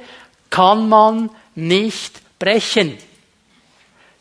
kann 0.50 0.90
man 0.90 1.30
nicht 1.56 2.22
brechen. 2.40 2.98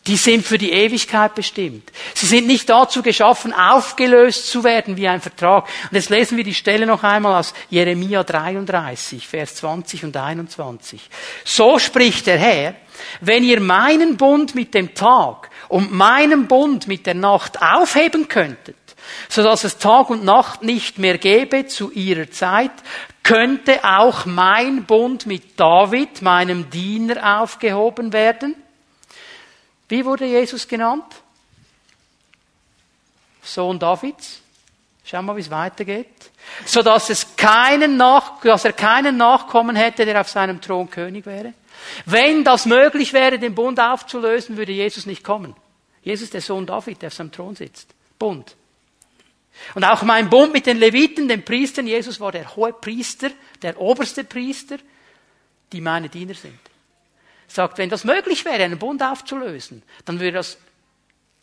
Die 0.09 0.17
sind 0.17 0.45
für 0.45 0.59
die 0.59 0.73
Ewigkeit 0.73 1.37
bestimmt. 1.37 1.93
Sie 2.15 2.27
sind 2.27 2.49
nicht 2.49 2.69
dazu 2.69 3.03
geschaffen, 3.03 3.53
aufgelöst 3.53 4.51
zu 4.51 4.65
werden 4.65 4.97
wie 4.97 5.07
ein 5.07 5.21
Vertrag. 5.21 5.69
Und 5.85 5.97
jetzt 5.97 6.11
lesen 6.11 6.37
wir 6.37 6.43
die 6.43 6.55
Stelle 6.55 6.87
noch 6.87 7.05
einmal 7.05 7.39
aus 7.39 7.55
Jeremia 7.71 8.25
33, 8.25 9.29
Vers 9.29 9.57
20 9.57 10.05
und 10.05 10.17
21. 10.17 11.01
So 11.45 11.79
spricht 11.79 12.27
der 12.27 12.39
Herr, 12.39 12.75
wenn 13.21 13.45
ihr 13.45 13.61
meinen 13.61 14.17
Bund 14.17 14.57
mit 14.57 14.75
dem 14.75 14.93
Tag 14.95 15.51
und 15.69 15.93
meinen 15.93 16.49
Bund 16.49 16.89
mit 16.89 17.07
der 17.07 17.15
Nacht 17.15 17.63
aufheben 17.63 18.27
könntet, 18.27 18.77
so 19.29 19.45
dass 19.45 19.63
es 19.63 19.79
Tag 19.79 20.11
und 20.11 20.25
Nacht 20.25 20.65
nicht 20.65 20.99
mehr 20.99 21.19
gäbe 21.19 21.67
zu 21.67 21.93
ihrer 21.93 22.29
Zeit, 22.29 22.73
könnte 23.23 23.85
auch 23.85 24.27
mein 24.27 24.85
Bund 24.85 25.27
mit 25.27 25.59
David, 25.59 26.23
meinem 26.23 26.71
Diener, 26.71 27.41
aufgehoben 27.41 28.13
werden 28.13 28.57
wie 29.93 30.07
wurde 30.07 30.25
Jesus 30.25 30.67
genannt? 30.67 31.05
Sohn 33.43 33.79
Davids. 33.79 34.41
Schau 35.05 35.21
mal, 35.21 35.37
wie 35.37 35.43
es 35.43 35.51
weitergeht. 35.51 36.31
So 36.65 36.81
dass 36.81 37.11
es 37.11 37.37
keinen 37.37 37.99
Nach, 37.99 38.41
dass 38.41 38.65
er 38.65 38.73
keinen 38.73 39.19
Nachkommen 39.19 39.77
hätte, 39.77 40.07
der 40.07 40.19
auf 40.19 40.31
seinem 40.31 40.63
Thron 40.63 40.89
König 40.89 41.27
wäre. 41.27 41.53
Wenn 42.07 42.43
das 42.43 42.65
möglich 42.65 43.13
wäre, 43.13 43.39
den 43.39 43.55
Bund 43.55 43.79
aufzulösen, 43.79 44.57
würde 44.57 44.73
Jesus 44.73 45.05
nicht 45.05 45.23
kommen. 45.23 45.55
Jesus 46.03 46.31
der 46.31 46.41
Sohn 46.41 46.65
David, 46.65 47.03
der 47.03 47.09
auf 47.09 47.15
seinem 47.15 47.31
Thron 47.31 47.55
sitzt. 47.55 47.95
Bund. 48.19 48.57
Und 49.75 49.85
auch 49.85 50.03
mein 50.03 50.31
Bund 50.31 50.53
mit 50.53 50.67
den 50.67 50.79
Leviten, 50.79 51.29
den 51.29 51.45
Priestern, 51.45 51.87
Jesus 51.87 52.21
war 52.21 52.33
der 52.33 52.57
hohe 52.57 52.73
Priester, 52.73 53.31
der 53.63 53.81
oberste 53.81 54.25
Priester, 54.25 54.79
die 55.73 55.81
meine 55.81 56.09
Diener 56.09 56.35
sind 56.35 56.59
sagt, 57.53 57.79
wenn 57.79 57.91
das 57.91 58.05
möglich 58.05 58.45
wäre, 58.45 58.63
einen 58.63 58.79
Bund 58.79 59.03
aufzulösen, 59.03 59.83
dann 60.05 60.21
würde 60.21 60.39
das 60.39 60.59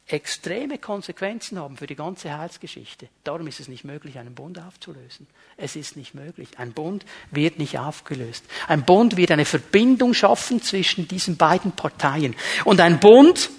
extreme 0.08 0.80
Konsequenzen 0.80 1.60
haben 1.60 1.78
für 1.78 1.86
die 1.86 1.96
ganze 1.96 2.36
Heilsgeschichte. 2.36 3.10
Darum 3.24 3.46
ist 3.46 3.60
es 3.60 3.68
nicht 3.68 3.84
möglich, 3.84 4.18
einen 4.18 4.34
Bund 4.34 4.60
aufzulösen. 4.60 5.28
Es 5.56 5.76
ist 5.76 5.96
nicht 5.96 6.16
möglich. 6.16 6.58
Ein 6.58 6.74
Bund 6.74 7.06
wird 7.30 7.60
nicht 7.60 7.78
aufgelöst. 7.78 8.44
Ein 8.68 8.86
Bund 8.86 9.18
wird 9.18 9.30
eine 9.30 9.46
Verbindung 9.46 10.16
schaffen 10.16 10.64
zwischen 10.64 11.08
diesen 11.08 11.38
beiden 11.38 11.74
Parteien. 11.74 12.36
Und 12.66 12.82
ein 12.82 13.00
Bund 13.00 13.52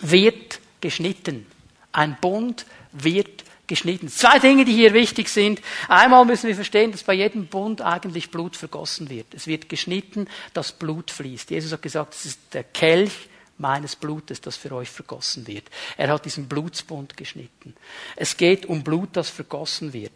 wird 0.00 0.60
geschnitten. 0.80 1.46
Ein 1.92 2.16
Bund 2.22 2.64
wird 2.92 3.44
geschnitten. 3.66 4.08
Zwei 4.08 4.38
Dinge, 4.38 4.64
die 4.64 4.74
hier 4.74 4.92
wichtig 4.94 5.28
sind. 5.28 5.60
Einmal 5.88 6.24
müssen 6.24 6.48
wir 6.48 6.54
verstehen, 6.54 6.92
dass 6.92 7.04
bei 7.04 7.14
jedem 7.14 7.46
Bund 7.46 7.82
eigentlich 7.82 8.30
Blut 8.30 8.56
vergossen 8.56 9.10
wird. 9.10 9.34
Es 9.34 9.46
wird 9.46 9.68
geschnitten, 9.68 10.28
dass 10.52 10.72
Blut 10.72 11.10
fließt. 11.10 11.50
Jesus 11.50 11.72
hat 11.72 11.82
gesagt, 11.82 12.14
es 12.14 12.26
ist 12.26 12.40
der 12.52 12.64
Kelch 12.64 13.28
meines 13.58 13.96
Blutes, 13.96 14.40
das 14.40 14.56
für 14.56 14.72
euch 14.72 14.90
vergossen 14.90 15.46
wird. 15.46 15.64
Er 15.96 16.08
hat 16.08 16.24
diesen 16.24 16.48
Blutsbund 16.48 17.16
geschnitten. 17.16 17.74
Es 18.14 18.36
geht 18.36 18.66
um 18.66 18.84
Blut, 18.84 19.10
das 19.12 19.30
vergossen 19.30 19.92
wird. 19.92 20.12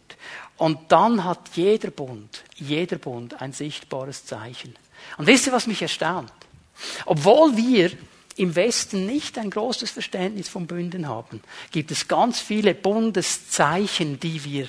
Und 0.56 0.78
dann 0.92 1.24
hat 1.24 1.50
jeder 1.54 1.90
Bund, 1.90 2.44
jeder 2.54 2.98
Bund 2.98 3.40
ein 3.40 3.52
sichtbares 3.52 4.26
Zeichen. 4.26 4.74
Und 5.16 5.26
wisst 5.26 5.46
ihr, 5.46 5.52
was 5.52 5.66
mich 5.66 5.80
erstaunt? 5.80 6.32
Obwohl 7.06 7.56
wir 7.56 7.92
im 8.36 8.54
Westen 8.56 9.06
nicht 9.06 9.38
ein 9.38 9.50
großes 9.50 9.90
Verständnis 9.90 10.48
von 10.48 10.66
Bünden 10.66 11.08
haben, 11.08 11.42
gibt 11.72 11.90
es 11.90 12.08
ganz 12.08 12.40
viele 12.40 12.74
Bundeszeichen, 12.74 14.20
die 14.20 14.44
wir 14.44 14.68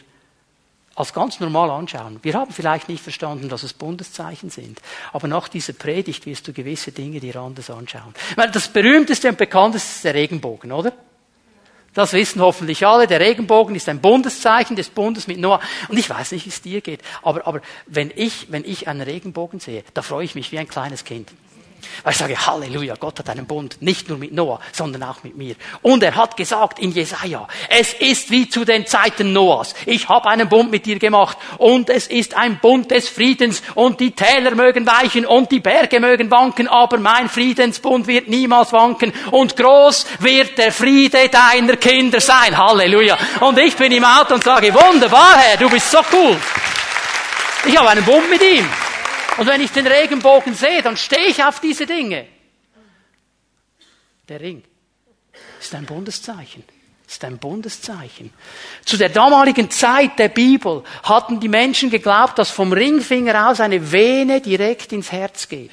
als 0.95 1.13
ganz 1.13 1.39
normal 1.39 1.69
anschauen. 1.69 2.19
Wir 2.21 2.33
haben 2.33 2.51
vielleicht 2.51 2.89
nicht 2.89 3.01
verstanden, 3.01 3.49
dass 3.49 3.63
es 3.63 3.73
Bundeszeichen 3.73 4.49
sind, 4.49 4.81
aber 5.13 5.27
nach 5.27 5.47
dieser 5.47 5.73
Predigt 5.73 6.25
wirst 6.25 6.47
du 6.47 6.53
gewisse 6.53 6.91
Dinge 6.91 7.19
dir 7.19 7.37
anders 7.37 7.69
anschauen. 7.69 8.13
Das 8.35 8.67
berühmteste 8.67 9.29
und 9.29 9.37
bekannteste 9.37 9.89
ist 9.89 10.03
der 10.03 10.13
Regenbogen, 10.13 10.71
oder? 10.71 10.93
Das 11.93 12.13
wissen 12.13 12.41
hoffentlich 12.41 12.85
alle. 12.85 13.05
Der 13.05 13.19
Regenbogen 13.19 13.75
ist 13.75 13.89
ein 13.89 13.99
Bundeszeichen 13.99 14.77
des 14.77 14.89
Bundes 14.89 15.27
mit 15.27 15.39
Noah. 15.39 15.59
Und 15.89 15.97
ich 15.97 16.09
weiß 16.09 16.31
nicht, 16.31 16.45
wie 16.45 16.49
es 16.49 16.61
dir 16.61 16.79
geht. 16.79 17.01
Aber, 17.21 17.45
aber 17.45 17.61
wenn 17.85 18.11
ich, 18.15 18.49
wenn 18.49 18.63
ich 18.63 18.87
einen 18.87 19.01
Regenbogen 19.01 19.59
sehe, 19.59 19.83
da 19.93 20.01
freue 20.01 20.23
ich 20.23 20.33
mich 20.33 20.53
wie 20.53 20.59
ein 20.59 20.69
kleines 20.69 21.03
Kind. 21.03 21.31
Weil 22.03 22.13
ich 22.13 22.17
sage, 22.17 22.45
Halleluja, 22.45 22.95
Gott 22.99 23.19
hat 23.19 23.29
einen 23.29 23.45
Bund, 23.45 23.81
nicht 23.81 24.09
nur 24.09 24.17
mit 24.17 24.33
Noah, 24.33 24.59
sondern 24.71 25.03
auch 25.03 25.23
mit 25.23 25.37
mir. 25.37 25.55
Und 25.81 26.03
er 26.03 26.15
hat 26.15 26.37
gesagt 26.37 26.79
in 26.79 26.91
Jesaja, 26.91 27.47
es 27.69 27.93
ist 27.93 28.31
wie 28.31 28.49
zu 28.49 28.65
den 28.65 28.85
Zeiten 28.87 29.33
Noahs. 29.33 29.73
Ich 29.85 30.09
habe 30.09 30.29
einen 30.29 30.49
Bund 30.49 30.71
mit 30.71 30.85
dir 30.85 30.99
gemacht 30.99 31.37
und 31.57 31.89
es 31.89 32.07
ist 32.07 32.35
ein 32.35 32.59
Bund 32.59 32.91
des 32.91 33.09
Friedens 33.09 33.61
und 33.75 33.99
die 33.99 34.11
Täler 34.11 34.55
mögen 34.55 34.85
weichen 34.85 35.25
und 35.25 35.51
die 35.51 35.59
Berge 35.59 35.99
mögen 35.99 36.31
wanken, 36.31 36.67
aber 36.67 36.97
mein 36.97 37.29
Friedensbund 37.29 38.07
wird 38.07 38.27
niemals 38.27 38.73
wanken 38.73 39.13
und 39.31 39.55
groß 39.55 40.05
wird 40.19 40.57
der 40.57 40.71
Friede 40.71 41.29
deiner 41.29 41.77
Kinder 41.77 42.19
sein. 42.19 42.57
Halleluja. 42.57 43.17
Und 43.39 43.57
ich 43.59 43.75
bin 43.75 43.91
im 43.91 44.03
Auto 44.03 44.35
und 44.35 44.43
sage, 44.43 44.73
wunderbar, 44.73 45.37
Herr, 45.37 45.57
du 45.57 45.69
bist 45.69 45.89
so 45.89 45.99
cool. 46.11 46.37
Ich 47.65 47.77
habe 47.77 47.89
einen 47.89 48.03
Bund 48.03 48.29
mit 48.29 48.41
ihm. 48.41 48.67
Und 49.37 49.47
wenn 49.47 49.61
ich 49.61 49.71
den 49.71 49.87
Regenbogen 49.87 50.53
sehe, 50.53 50.81
dann 50.81 50.97
stehe 50.97 51.27
ich 51.27 51.43
auf 51.43 51.59
diese 51.59 51.85
Dinge. 51.85 52.27
Der 54.27 54.39
Ring 54.39 54.63
ist 55.59 55.73
ein 55.75 55.85
Bundeszeichen. 55.85 56.63
Ist 57.07 57.25
ein 57.25 57.37
Bundeszeichen. 57.37 58.31
Zu 58.85 58.95
der 58.95 59.09
damaligen 59.09 59.69
Zeit 59.69 60.17
der 60.17 60.29
Bibel 60.29 60.83
hatten 61.03 61.41
die 61.41 61.49
Menschen 61.49 61.89
geglaubt, 61.89 62.39
dass 62.39 62.51
vom 62.51 62.71
Ringfinger 62.71 63.49
aus 63.49 63.59
eine 63.59 63.91
Vene 63.91 64.39
direkt 64.39 64.93
ins 64.93 65.11
Herz 65.11 65.49
geht. 65.49 65.71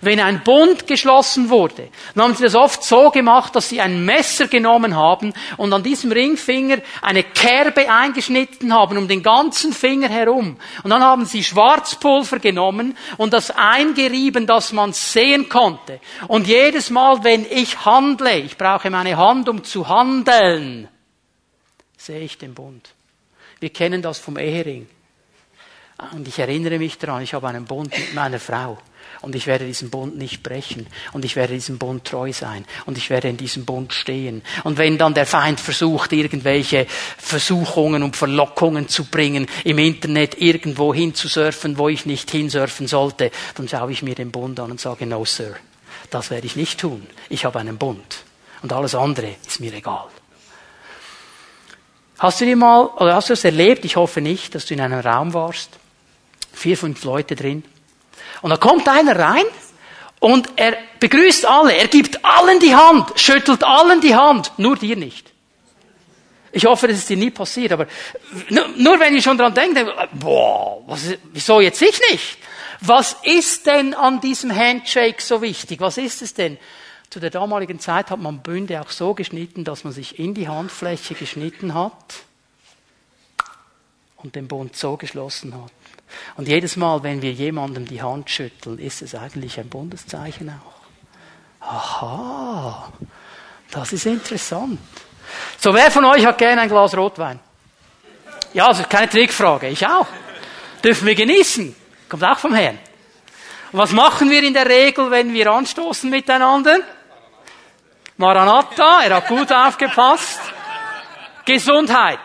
Wenn 0.00 0.20
ein 0.20 0.42
Bund 0.42 0.86
geschlossen 0.86 1.50
wurde, 1.50 1.88
dann 2.14 2.24
haben 2.24 2.34
sie 2.34 2.44
das 2.44 2.54
oft 2.54 2.82
so 2.82 3.10
gemacht, 3.10 3.54
dass 3.56 3.68
sie 3.68 3.80
ein 3.80 4.04
Messer 4.04 4.46
genommen 4.48 4.96
haben 4.96 5.32
und 5.56 5.72
an 5.72 5.82
diesem 5.82 6.12
Ringfinger 6.12 6.78
eine 7.02 7.24
Kerbe 7.24 7.90
eingeschnitten 7.90 8.72
haben 8.72 8.98
um 8.98 9.08
den 9.08 9.22
ganzen 9.22 9.72
Finger 9.72 10.08
herum. 10.08 10.56
Und 10.82 10.90
dann 10.90 11.02
haben 11.02 11.24
sie 11.24 11.44
Schwarzpulver 11.44 12.38
genommen 12.38 12.96
und 13.16 13.32
das 13.32 13.50
eingerieben, 13.50 14.46
dass 14.46 14.72
man 14.72 14.92
sehen 14.92 15.48
konnte. 15.48 16.00
Und 16.26 16.46
jedes 16.46 16.90
Mal, 16.90 17.24
wenn 17.24 17.46
ich 17.50 17.84
handle, 17.84 18.38
ich 18.38 18.56
brauche 18.56 18.90
meine 18.90 19.16
Hand, 19.16 19.48
um 19.48 19.64
zu 19.64 19.88
handeln, 19.88 20.88
sehe 21.96 22.20
ich 22.20 22.38
den 22.38 22.54
Bund. 22.54 22.90
Wir 23.60 23.70
kennen 23.70 24.02
das 24.02 24.18
vom 24.18 24.38
Ehering. 24.38 24.88
Und 26.12 26.28
ich 26.28 26.38
erinnere 26.38 26.78
mich 26.78 26.96
daran, 26.96 27.22
ich 27.22 27.34
habe 27.34 27.48
einen 27.48 27.64
Bund 27.64 27.90
mit 27.90 28.14
meiner 28.14 28.38
Frau. 28.38 28.78
Und 29.20 29.34
ich 29.34 29.46
werde 29.46 29.66
diesen 29.66 29.90
Bund 29.90 30.16
nicht 30.16 30.42
brechen. 30.42 30.86
Und 31.12 31.24
ich 31.24 31.34
werde 31.34 31.54
diesem 31.54 31.78
Bund 31.78 32.04
treu 32.04 32.32
sein. 32.32 32.64
Und 32.86 32.98
ich 32.98 33.10
werde 33.10 33.28
in 33.28 33.36
diesem 33.36 33.64
Bund 33.64 33.92
stehen. 33.92 34.42
Und 34.62 34.78
wenn 34.78 34.96
dann 34.96 35.14
der 35.14 35.26
Feind 35.26 35.58
versucht, 35.58 36.12
irgendwelche 36.12 36.86
Versuchungen 37.16 38.02
und 38.02 38.16
Verlockungen 38.16 38.88
zu 38.88 39.04
bringen, 39.04 39.48
im 39.64 39.78
Internet 39.78 40.40
irgendwo 40.40 40.94
hinzusurfen, 40.94 41.78
wo 41.78 41.88
ich 41.88 42.06
nicht 42.06 42.30
hinsurfen 42.30 42.86
sollte, 42.86 43.32
dann 43.56 43.68
schaue 43.68 43.90
ich 43.90 44.02
mir 44.02 44.14
den 44.14 44.30
Bund 44.30 44.60
an 44.60 44.70
und 44.70 44.80
sage, 44.80 45.04
no, 45.04 45.24
Sir, 45.24 45.56
das 46.10 46.30
werde 46.30 46.46
ich 46.46 46.54
nicht 46.54 46.78
tun. 46.78 47.04
Ich 47.28 47.44
habe 47.44 47.58
einen 47.58 47.76
Bund. 47.76 48.18
Und 48.62 48.72
alles 48.72 48.94
andere 48.94 49.34
ist 49.46 49.60
mir 49.60 49.72
egal. 49.72 50.06
Hast 52.18 52.40
du 52.40 52.44
dir 52.44 52.56
mal, 52.56 52.86
oder 52.86 53.14
hast 53.14 53.28
du 53.28 53.32
es 53.32 53.44
erlebt? 53.44 53.84
Ich 53.84 53.96
hoffe 53.96 54.20
nicht, 54.20 54.54
dass 54.54 54.66
du 54.66 54.74
in 54.74 54.80
einem 54.80 55.00
Raum 55.00 55.34
warst. 55.34 55.70
Vier, 56.52 56.76
fünf 56.76 57.04
Leute 57.04 57.36
drin 57.36 57.62
und 58.42 58.50
da 58.50 58.56
kommt 58.56 58.88
einer 58.88 59.18
rein 59.18 59.44
und 60.20 60.48
er 60.56 60.76
begrüßt 61.00 61.46
alle, 61.46 61.74
er 61.74 61.88
gibt 61.88 62.24
allen 62.24 62.60
die 62.60 62.74
Hand, 62.74 63.18
schüttelt 63.18 63.64
allen 63.64 64.00
die 64.00 64.14
Hand, 64.14 64.52
nur 64.56 64.76
dir 64.76 64.96
nicht. 64.96 65.32
Ich 66.50 66.64
hoffe, 66.64 66.88
das 66.88 66.98
ist 66.98 67.08
dir 67.08 67.16
nie 67.16 67.30
passiert, 67.30 67.72
aber 67.72 67.86
nur, 68.48 68.68
nur 68.76 69.00
wenn 69.00 69.14
ich 69.14 69.22
schon 69.22 69.36
dran 69.36 69.54
denke, 69.54 69.92
boah, 70.14 70.82
was, 70.86 71.14
wieso 71.32 71.60
jetzt 71.60 71.82
ich 71.82 72.00
nicht? 72.10 72.38
Was 72.80 73.16
ist 73.22 73.66
denn 73.66 73.94
an 73.94 74.20
diesem 74.20 74.54
Handshake 74.54 75.20
so 75.20 75.42
wichtig? 75.42 75.80
Was 75.80 75.98
ist 75.98 76.22
es 76.22 76.34
denn? 76.34 76.58
Zu 77.10 77.20
der 77.20 77.30
damaligen 77.30 77.80
Zeit 77.80 78.10
hat 78.10 78.18
man 78.18 78.42
Bünde 78.42 78.80
auch 78.80 78.90
so 78.90 79.14
geschnitten, 79.14 79.64
dass 79.64 79.84
man 79.84 79.92
sich 79.92 80.18
in 80.18 80.34
die 80.34 80.48
Handfläche 80.48 81.14
geschnitten 81.14 81.74
hat 81.74 82.14
und 84.16 84.34
den 84.34 84.46
Bund 84.48 84.76
so 84.76 84.96
geschlossen 84.96 85.54
hat. 85.54 85.72
Und 86.36 86.48
jedes 86.48 86.76
Mal, 86.76 87.02
wenn 87.02 87.22
wir 87.22 87.32
jemandem 87.32 87.84
die 87.86 88.02
Hand 88.02 88.30
schütteln, 88.30 88.78
ist 88.78 89.02
es 89.02 89.14
eigentlich 89.14 89.58
ein 89.58 89.68
Bundeszeichen 89.68 90.50
auch. 90.50 90.78
Aha, 91.60 92.92
das 93.70 93.92
ist 93.92 94.06
interessant. 94.06 94.78
So, 95.58 95.74
wer 95.74 95.90
von 95.90 96.04
euch 96.04 96.24
hat 96.24 96.38
gerne 96.38 96.62
ein 96.62 96.68
Glas 96.68 96.96
Rotwein? 96.96 97.40
Ja, 98.54 98.68
das 98.68 98.80
ist 98.80 98.90
keine 98.90 99.08
Trickfrage. 99.08 99.68
Ich 99.68 99.86
auch. 99.86 100.06
Dürfen 100.82 101.06
wir 101.06 101.14
genießen. 101.14 101.74
Kommt 102.08 102.24
auch 102.24 102.38
vom 102.38 102.54
Herrn. 102.54 102.78
Und 103.72 103.78
was 103.78 103.92
machen 103.92 104.30
wir 104.30 104.42
in 104.42 104.54
der 104.54 104.66
Regel, 104.66 105.10
wenn 105.10 105.34
wir 105.34 105.50
anstoßen 105.52 106.08
miteinander? 106.08 106.78
Maranatha, 108.16 109.02
er 109.02 109.16
hat 109.16 109.28
gut 109.28 109.52
aufgepasst. 109.52 110.40
Gesundheit. 111.44 112.18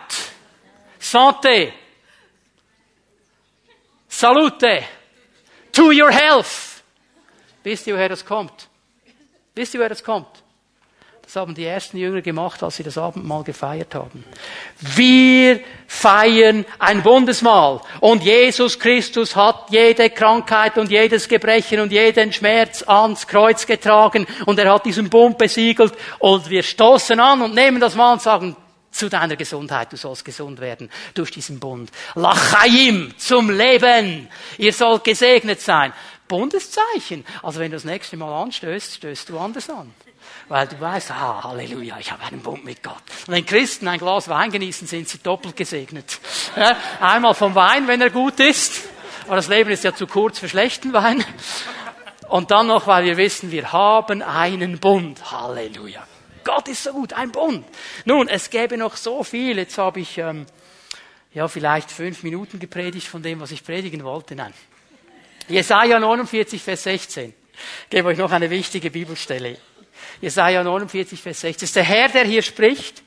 Santé. 1.00 1.72
Salute. 4.16 4.84
To 5.72 5.90
your 5.90 6.12
health. 6.12 6.84
Wisst 7.64 7.88
ihr, 7.88 7.94
woher 7.94 8.08
das 8.08 8.24
kommt? 8.24 8.68
Wisst 9.56 9.74
ihr, 9.74 9.80
woher 9.80 9.88
das 9.88 10.04
kommt? 10.04 10.28
Das 11.20 11.34
haben 11.34 11.52
die 11.52 11.64
ersten 11.64 11.96
Jünger 11.96 12.20
gemacht, 12.22 12.62
als 12.62 12.76
sie 12.76 12.84
das 12.84 12.96
Abendmahl 12.96 13.42
gefeiert 13.42 13.92
haben. 13.96 14.24
Wir 14.78 15.58
feiern 15.88 16.64
ein 16.78 17.02
Bundesmahl. 17.02 17.80
Und 17.98 18.22
Jesus 18.22 18.78
Christus 18.78 19.34
hat 19.34 19.66
jede 19.70 20.08
Krankheit 20.10 20.78
und 20.78 20.92
jedes 20.92 21.26
Gebrechen 21.26 21.80
und 21.80 21.90
jeden 21.90 22.32
Schmerz 22.32 22.84
ans 22.86 23.26
Kreuz 23.26 23.66
getragen. 23.66 24.28
Und 24.46 24.60
er 24.60 24.72
hat 24.72 24.86
diesen 24.86 25.10
Bund 25.10 25.38
besiegelt. 25.38 25.92
Und 26.20 26.48
wir 26.48 26.62
stoßen 26.62 27.18
an 27.18 27.42
und 27.42 27.54
nehmen 27.54 27.80
das 27.80 27.96
Mal 27.96 28.12
und 28.12 28.22
sagen, 28.22 28.54
zu 28.94 29.08
deiner 29.08 29.36
Gesundheit, 29.36 29.92
du 29.92 29.96
sollst 29.96 30.24
gesund 30.24 30.60
werden 30.60 30.90
durch 31.14 31.30
diesen 31.30 31.58
Bund. 31.58 31.90
Lachaim 32.14 33.12
zum 33.18 33.50
Leben. 33.50 34.28
Ihr 34.58 34.72
sollt 34.72 35.04
gesegnet 35.04 35.60
sein. 35.60 35.92
Bundeszeichen. 36.28 37.24
Also 37.42 37.60
wenn 37.60 37.70
du 37.70 37.76
das 37.76 37.84
nächste 37.84 38.16
Mal 38.16 38.42
anstößt, 38.42 38.94
stößt 38.94 39.28
du 39.28 39.38
anders 39.38 39.68
an. 39.68 39.92
Weil 40.48 40.66
du 40.68 40.80
weißt, 40.80 41.10
ah, 41.10 41.42
Halleluja, 41.44 41.98
ich 41.98 42.12
habe 42.12 42.22
einen 42.24 42.40
Bund 42.40 42.64
mit 42.64 42.82
Gott. 42.82 43.02
Und 43.26 43.34
wenn 43.34 43.46
Christen 43.46 43.88
ein 43.88 43.98
Glas 43.98 44.28
Wein 44.28 44.50
genießen, 44.50 44.86
sind 44.86 45.08
sie 45.08 45.18
doppelt 45.18 45.56
gesegnet. 45.56 46.18
Einmal 47.00 47.34
vom 47.34 47.54
Wein, 47.54 47.88
wenn 47.88 48.00
er 48.00 48.10
gut 48.10 48.40
ist. 48.40 48.82
Aber 49.26 49.36
das 49.36 49.48
Leben 49.48 49.70
ist 49.70 49.84
ja 49.84 49.94
zu 49.94 50.06
kurz 50.06 50.38
für 50.38 50.48
schlechten 50.48 50.92
Wein. 50.92 51.24
Und 52.28 52.50
dann 52.50 52.66
noch, 52.66 52.86
weil 52.86 53.04
wir 53.04 53.16
wissen, 53.16 53.50
wir 53.50 53.72
haben 53.72 54.22
einen 54.22 54.78
Bund. 54.78 55.30
Halleluja. 55.30 56.06
Gott 56.44 56.68
ist 56.68 56.82
so 56.82 56.92
gut, 56.92 57.12
ein 57.12 57.32
Bund. 57.32 57.64
Nun, 58.04 58.28
es 58.28 58.50
gäbe 58.50 58.76
noch 58.76 58.96
so 58.96 59.24
viel. 59.24 59.56
Jetzt 59.56 59.78
habe 59.78 60.00
ich 60.00 60.18
ähm, 60.18 60.46
ja 61.32 61.48
vielleicht 61.48 61.90
fünf 61.90 62.22
Minuten 62.22 62.58
gepredigt 62.58 63.08
von 63.08 63.22
dem, 63.22 63.40
was 63.40 63.50
ich 63.50 63.64
predigen 63.64 64.04
wollte. 64.04 64.36
Nein. 64.36 64.54
Jesaja 65.48 65.98
49, 65.98 66.62
Vers 66.62 66.84
16. 66.84 67.34
Ich 67.84 67.90
gebe 67.90 68.08
euch 68.08 68.18
noch 68.18 68.30
eine 68.30 68.50
wichtige 68.50 68.90
Bibelstelle. 68.90 69.58
Jesaja 70.20 70.62
49, 70.62 71.20
Vers 71.20 71.40
16. 71.40 71.60
Das 71.60 71.70
ist 71.70 71.76
der 71.76 71.84
Herr, 71.84 72.08
der 72.08 72.24
hier 72.24 72.42
spricht. 72.42 73.02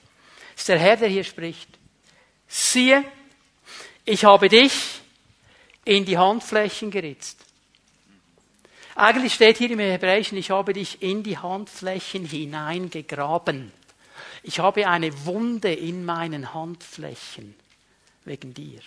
Ist 0.56 0.70
der 0.70 0.80
Herr, 0.80 0.98
der 0.98 1.10
hier 1.10 1.24
spricht. 1.24 1.70
Siehe, 2.48 3.04
ich 4.06 4.26
habe 4.26 4.50
dich 4.50 4.74
in 5.84 6.06
die 6.06 6.18
Handflächen 6.18 6.92
geritzt. 6.92 7.47
Eigentlich 9.00 9.36
steht 9.36 9.60
hier 9.60 9.70
im 9.70 9.78
Hebräischen, 9.78 10.40
ich 10.40 10.50
habe 10.50 10.74
dich 10.74 11.04
in 11.04 11.22
die 11.22 11.38
Handflächen 11.38 12.26
hineingegraben. 12.26 13.72
Ich 14.42 14.58
habe 14.58 14.88
eine 14.88 15.26
Wunde 15.28 15.72
in 15.72 16.04
meinen 16.04 16.56
Handflächen 16.56 17.54
wegen 18.26 18.56
dir. 18.56 18.80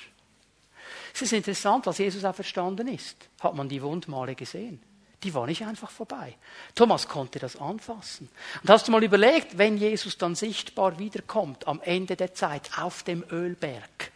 Es 1.15 1.23
ist 1.23 1.33
interessant, 1.33 1.87
als 1.87 1.99
Jesus 1.99 2.25
auch 2.25 2.35
verstanden 2.35 2.89
ist, 2.89 3.29
hat 3.39 3.55
man 3.55 3.69
die 3.69 3.81
Wundmale 3.81 4.35
gesehen. 4.35 4.83
Die 5.23 5.33
war 5.33 5.47
nicht 5.47 5.63
einfach 5.65 5.93
vorbei. 5.93 6.35
Thomas 6.75 7.07
konnte 7.07 7.39
das 7.39 7.55
anfassen. 7.55 8.29
Und 8.63 8.69
hast 8.69 8.89
du 8.89 8.93
mal 8.93 9.05
überlegt, 9.05 9.59
wenn 9.59 9.77
Jesus 9.77 10.19
dann 10.19 10.35
sichtbar 10.35 10.99
wiederkommt 10.99 11.69
am 11.69 11.81
Ende 11.83 12.17
der 12.17 12.35
Zeit 12.35 12.69
auf 12.79 13.05
dem 13.05 13.23
Ölberg, 13.31 14.11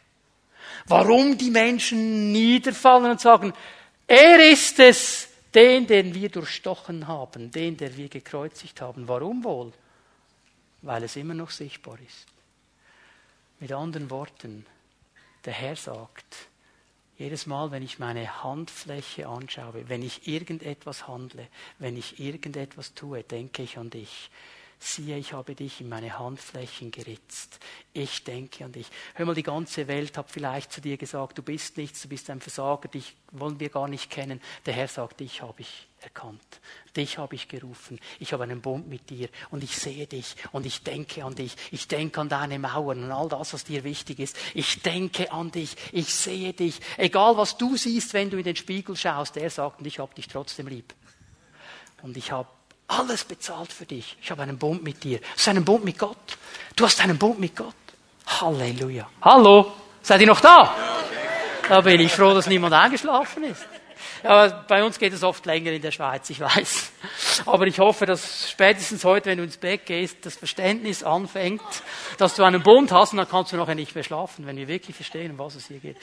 warum 0.86 1.38
die 1.38 1.50
Menschen 1.50 2.32
niederfallen 2.32 3.12
und 3.12 3.20
sagen, 3.20 3.52
er 4.08 4.50
ist 4.50 4.80
es, 4.80 5.28
den, 5.54 5.86
den 5.86 6.14
wir 6.14 6.28
durchstochen 6.28 7.06
haben, 7.06 7.50
den, 7.50 7.76
der 7.76 7.96
wir 7.96 8.08
gekreuzigt 8.08 8.80
haben. 8.80 9.08
Warum 9.08 9.44
wohl? 9.44 9.72
Weil 10.82 11.04
es 11.04 11.16
immer 11.16 11.34
noch 11.34 11.50
sichtbar 11.50 11.98
ist. 12.00 12.26
Mit 13.60 13.72
anderen 13.72 14.10
Worten, 14.10 14.66
der 15.44 15.52
Herr 15.52 15.76
sagt, 15.76 16.48
jedes 17.16 17.46
Mal, 17.46 17.70
wenn 17.70 17.82
ich 17.82 17.98
meine 17.98 18.42
Handfläche 18.42 19.28
anschaue, 19.28 19.88
wenn 19.88 20.02
ich 20.02 20.26
irgendetwas 20.26 21.06
handle, 21.06 21.46
wenn 21.78 21.96
ich 21.96 22.18
irgendetwas 22.18 22.94
tue, 22.94 23.22
denke 23.22 23.62
ich 23.62 23.78
an 23.78 23.90
dich 23.90 24.30
siehe, 24.84 25.16
ich 25.16 25.32
habe 25.32 25.54
dich 25.54 25.80
in 25.80 25.88
meine 25.88 26.18
Handflächen 26.18 26.90
geritzt. 26.90 27.58
Ich 27.92 28.24
denke 28.24 28.64
an 28.64 28.72
dich. 28.72 28.86
Hör 29.14 29.26
mal, 29.26 29.34
die 29.34 29.42
ganze 29.42 29.88
Welt 29.88 30.16
hat 30.18 30.30
vielleicht 30.30 30.72
zu 30.72 30.80
dir 30.80 30.96
gesagt, 30.96 31.38
du 31.38 31.42
bist 31.42 31.76
nichts, 31.76 32.02
du 32.02 32.08
bist 32.08 32.28
ein 32.30 32.40
Versager, 32.40 32.88
dich 32.88 33.16
wollen 33.32 33.60
wir 33.60 33.68
gar 33.68 33.88
nicht 33.88 34.10
kennen. 34.10 34.40
Der 34.66 34.74
Herr 34.74 34.88
sagt, 34.88 35.20
dich 35.20 35.42
habe 35.42 35.62
ich 35.62 35.88
erkannt. 36.00 36.60
Dich 36.96 37.18
habe 37.18 37.34
ich 37.34 37.48
gerufen. 37.48 37.98
Ich 38.18 38.32
habe 38.32 38.42
einen 38.42 38.60
Bund 38.60 38.88
mit 38.88 39.10
dir 39.10 39.28
und 39.50 39.64
ich 39.64 39.76
sehe 39.76 40.06
dich 40.06 40.36
und 40.52 40.66
ich 40.66 40.82
denke 40.82 41.24
an 41.24 41.34
dich. 41.34 41.56
Ich 41.70 41.88
denke 41.88 42.20
an 42.20 42.28
deine 42.28 42.58
Mauern 42.58 43.04
und 43.04 43.10
all 43.10 43.28
das, 43.28 43.54
was 43.54 43.64
dir 43.64 43.84
wichtig 43.84 44.18
ist. 44.18 44.36
Ich 44.54 44.82
denke 44.82 45.32
an 45.32 45.50
dich. 45.50 45.76
Ich 45.92 46.14
sehe 46.14 46.52
dich. 46.52 46.80
Egal, 46.96 47.36
was 47.36 47.56
du 47.56 47.76
siehst, 47.76 48.12
wenn 48.12 48.30
du 48.30 48.36
in 48.36 48.44
den 48.44 48.56
Spiegel 48.56 48.96
schaust, 48.96 49.36
er 49.36 49.50
sagt, 49.50 49.80
und 49.80 49.86
ich 49.86 49.98
habe 49.98 50.14
dich 50.14 50.28
trotzdem 50.28 50.66
lieb. 50.66 50.94
Und 52.02 52.16
ich 52.16 52.32
habe 52.32 52.48
alles 52.98 53.24
bezahlt 53.24 53.72
für 53.72 53.86
dich. 53.86 54.16
Ich 54.22 54.30
habe 54.30 54.42
einen 54.42 54.58
Bund 54.58 54.82
mit 54.82 55.04
dir. 55.04 55.18
Du 55.18 55.24
hast 55.36 55.48
einen 55.48 55.64
Bund 55.64 55.84
mit 55.84 55.98
Gott. 55.98 56.38
Du 56.76 56.84
hast 56.84 57.00
einen 57.00 57.18
Bund 57.18 57.38
mit 57.38 57.56
Gott. 57.56 57.74
Halleluja. 58.26 59.08
Hallo? 59.22 59.72
Seid 60.02 60.20
ihr 60.20 60.26
noch 60.26 60.40
da? 60.40 60.74
Da 61.68 61.80
bin 61.80 62.00
ich 62.00 62.12
froh, 62.12 62.34
dass 62.34 62.46
niemand 62.46 62.74
eingeschlafen 62.74 63.44
ist. 63.44 63.66
Ja, 64.22 64.64
bei 64.66 64.82
uns 64.82 64.98
geht 64.98 65.12
es 65.12 65.22
oft 65.22 65.44
länger 65.46 65.72
in 65.72 65.82
der 65.82 65.90
Schweiz, 65.90 66.28
ich 66.30 66.40
weiß. 66.40 66.92
Aber 67.46 67.66
ich 67.66 67.78
hoffe, 67.78 68.06
dass 68.06 68.50
spätestens 68.50 69.04
heute, 69.04 69.26
wenn 69.26 69.38
du 69.38 69.44
ins 69.44 69.56
Bett 69.56 69.84
gehst, 69.86 70.24
das 70.24 70.36
Verständnis 70.36 71.02
anfängt, 71.02 71.62
dass 72.18 72.34
du 72.34 72.42
einen 72.42 72.62
Bund 72.62 72.90
hast 72.90 73.12
und 73.12 73.18
dann 73.18 73.28
kannst 73.28 73.52
du 73.52 73.56
nachher 73.56 73.74
nicht 73.74 73.94
mehr 73.94 74.04
schlafen, 74.04 74.46
wenn 74.46 74.56
wir 74.56 74.68
wirklich 74.68 74.96
verstehen, 74.96 75.32
um 75.32 75.38
was 75.38 75.56
es 75.56 75.66
hier 75.66 75.78
geht. 75.78 75.96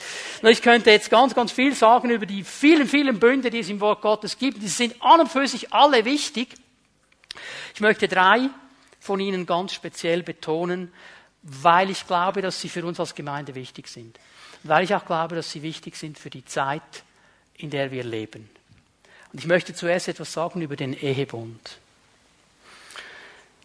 Ich 0.43 0.61
könnte 0.61 0.91
jetzt 0.91 1.09
ganz, 1.09 1.33
ganz 1.33 1.51
viel 1.51 1.73
sagen 1.73 2.11
über 2.11 2.25
die 2.25 2.43
vielen, 2.43 2.87
vielen 2.87 3.19
Bünde, 3.19 3.49
die 3.49 3.59
es 3.59 3.69
im 3.69 3.81
Wort 3.81 4.01
Gottes 4.01 4.37
gibt. 4.37 4.61
Die 4.61 4.67
sind 4.67 4.95
an 5.01 5.21
und 5.21 5.27
für 5.27 5.47
sich 5.47 5.73
alle 5.73 6.05
wichtig. 6.05 6.49
Ich 7.73 7.82
möchte 7.82 8.07
drei 8.07 8.49
von 8.99 9.19
ihnen 9.19 9.45
ganz 9.45 9.73
speziell 9.73 10.23
betonen, 10.23 10.91
weil 11.41 11.89
ich 11.89 12.05
glaube, 12.05 12.41
dass 12.41 12.61
sie 12.61 12.69
für 12.69 12.86
uns 12.86 12.99
als 12.99 13.15
Gemeinde 13.15 13.55
wichtig 13.55 13.88
sind. 13.88 14.19
Weil 14.63 14.84
ich 14.84 14.93
auch 14.93 15.05
glaube, 15.05 15.36
dass 15.36 15.51
sie 15.51 15.63
wichtig 15.63 15.95
sind 15.95 16.19
für 16.19 16.29
die 16.29 16.45
Zeit, 16.45 17.03
in 17.57 17.69
der 17.71 17.91
wir 17.91 18.03
leben. 18.03 18.49
Und 19.34 19.39
ich 19.39 19.47
möchte 19.47 19.73
zuerst 19.73 20.07
etwas 20.07 20.34
sagen 20.34 20.61
über 20.61 20.75
den 20.75 20.93
Ehebund. 20.93 21.77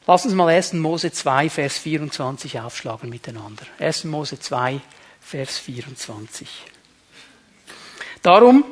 Lass 0.06 0.24
uns 0.24 0.34
mal 0.34 0.48
1. 0.48 0.74
Mose 0.74 1.10
2, 1.10 1.50
Vers 1.50 1.78
24 1.78 2.60
aufschlagen 2.60 3.10
miteinander. 3.10 3.66
1. 3.80 4.04
Mose 4.04 4.38
2, 4.38 4.80
Vers 5.20 5.58
24. 5.58 6.48
Darum 8.22 8.64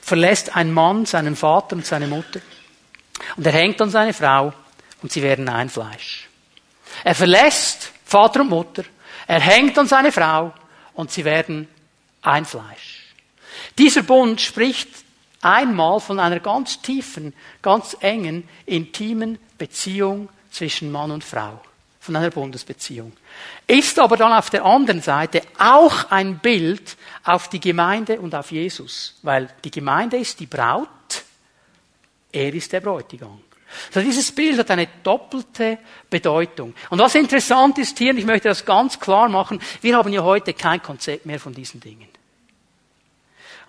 verlässt 0.00 0.56
ein 0.56 0.72
Mann 0.72 1.06
seinen 1.06 1.36
Vater 1.36 1.76
und 1.76 1.86
seine 1.86 2.08
Mutter 2.08 2.40
und 3.36 3.46
er 3.46 3.52
hängt 3.52 3.80
an 3.80 3.90
seine 3.90 4.12
Frau 4.12 4.52
und 5.02 5.12
sie 5.12 5.22
werden 5.22 5.48
ein 5.48 5.68
Fleisch. 5.68 6.28
Er 7.04 7.14
verlässt 7.14 7.92
Vater 8.04 8.40
und 8.40 8.50
Mutter, 8.50 8.84
er 9.26 9.40
hängt 9.40 9.78
an 9.78 9.86
seine 9.86 10.12
Frau 10.12 10.52
und 10.94 11.10
sie 11.10 11.24
werden 11.24 11.68
ein 12.22 12.44
Fleisch. 12.44 13.14
Dieser 13.78 14.02
Bund 14.02 14.40
spricht 14.40 14.88
einmal 15.40 16.00
von 16.00 16.20
einer 16.20 16.40
ganz 16.40 16.80
tiefen, 16.80 17.34
ganz 17.60 17.96
engen, 18.00 18.48
intimen 18.66 19.38
Beziehung 19.58 20.28
zwischen 20.50 20.92
Mann 20.92 21.10
und 21.10 21.24
Frau, 21.24 21.60
von 22.00 22.16
einer 22.16 22.30
Bundesbeziehung. 22.30 23.12
Ist 23.66 23.98
aber 23.98 24.16
dann 24.16 24.32
auf 24.32 24.50
der 24.50 24.64
anderen 24.64 25.02
Seite 25.02 25.42
auch 25.58 26.10
ein 26.10 26.38
Bild 26.38 26.96
auf 27.24 27.48
die 27.48 27.60
Gemeinde 27.60 28.20
und 28.20 28.34
auf 28.34 28.52
Jesus, 28.52 29.18
weil 29.22 29.48
die 29.64 29.70
Gemeinde 29.70 30.16
ist 30.18 30.40
die 30.40 30.46
Braut, 30.46 30.88
er 32.32 32.54
ist 32.54 32.72
der 32.72 32.80
Bräutigam. 32.80 33.40
Also 33.88 34.00
dieses 34.00 34.32
Bild 34.32 34.58
hat 34.58 34.70
eine 34.70 34.88
doppelte 35.02 35.78
Bedeutung. 36.08 36.74
Und 36.90 36.98
was 36.98 37.14
interessant 37.14 37.78
ist 37.78 37.96
hier, 37.98 38.10
und 38.10 38.18
ich 38.18 38.26
möchte 38.26 38.48
das 38.48 38.64
ganz 38.64 38.98
klar 38.98 39.28
machen, 39.28 39.60
wir 39.80 39.96
haben 39.96 40.12
ja 40.12 40.22
heute 40.22 40.52
kein 40.52 40.82
Konzept 40.82 41.26
mehr 41.26 41.40
von 41.40 41.54
diesen 41.54 41.80
Dingen. 41.80 42.08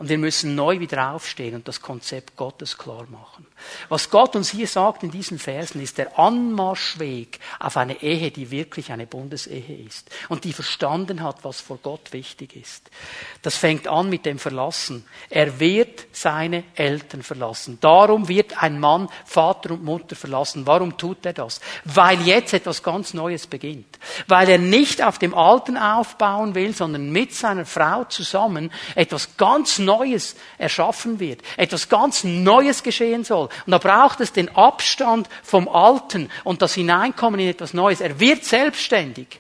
Und 0.04 0.10
wir 0.10 0.18
müssen 0.18 0.54
neu 0.54 0.82
wieder 0.82 1.14
aufstehen 1.14 1.56
und 1.56 1.66
das 1.70 1.80
Konzept 1.80 2.36
Gottes 2.36 2.78
klar 2.78 3.06
machen. 3.10 3.48
Was 3.88 4.10
Gott 4.10 4.36
uns 4.36 4.50
hier 4.50 4.68
sagt 4.68 5.02
in 5.04 5.12
diesen 5.12 5.40
Versen, 5.40 5.82
ist 5.82 5.98
der 5.98 6.20
Anmarschweg 6.20 7.40
auf 7.58 7.78
eine 7.78 8.04
Ehe, 8.04 8.30
die 8.30 8.52
wirklich 8.52 8.92
eine 8.92 9.08
Bundesehe 9.08 9.78
ist 9.88 10.12
und 10.28 10.44
die 10.44 10.52
verstanden 10.52 11.24
hat, 11.24 11.46
was 11.46 11.62
vor 11.62 11.80
Gott 11.82 12.12
wichtig 12.12 12.58
ist. 12.58 12.92
Das 13.44 13.56
fängt 13.56 13.88
an 13.88 14.10
mit 14.10 14.26
dem 14.26 14.40
Verlassen. 14.40 15.06
Er 15.30 15.62
wird 15.62 16.06
seine 16.12 16.66
Eltern 16.76 17.24
verlassen. 17.24 17.78
Darum 17.80 18.28
wird 18.28 18.62
ein 18.62 18.82
Mann 18.82 19.08
Vater 19.24 19.72
und 19.72 19.86
Mutter 19.86 20.18
verlassen. 20.18 20.68
Warum 20.68 20.98
tut 20.98 21.26
er 21.26 21.32
das? 21.32 21.62
Weil 21.86 22.20
jetzt 22.24 22.54
etwas 22.54 22.84
ganz 22.84 23.14
Neues 23.14 23.48
beginnt. 23.48 24.00
Weil 24.28 24.50
er 24.50 24.58
nicht 24.58 25.02
auf 25.02 25.18
dem 25.18 25.34
Alten 25.34 25.78
aufbauen 25.78 26.56
will, 26.56 26.76
sondern 26.76 27.10
mit 27.10 27.34
seiner 27.34 27.66
Frau 27.66 28.04
zusammen 28.04 28.70
etwas 28.96 29.38
ganz 29.38 29.80
Neues 29.80 29.93
erschaffen 30.58 31.20
wird. 31.20 31.42
Etwas 31.58 31.90
ganz 31.90 32.24
Neues 32.24 32.84
geschehen 32.84 33.24
soll. 33.24 33.50
Und 33.66 33.72
da 33.72 33.78
braucht 33.78 34.20
es 34.22 34.32
den 34.32 34.56
Abstand 34.56 35.28
vom 35.44 35.68
Alten 35.68 36.30
und 36.44 36.62
das 36.62 36.74
Hineinkommen 36.74 37.40
in 37.40 37.50
etwas 37.50 37.74
Neues. 37.74 38.02
Er 38.02 38.20
wird 38.20 38.46
selbstständig. 38.46 39.40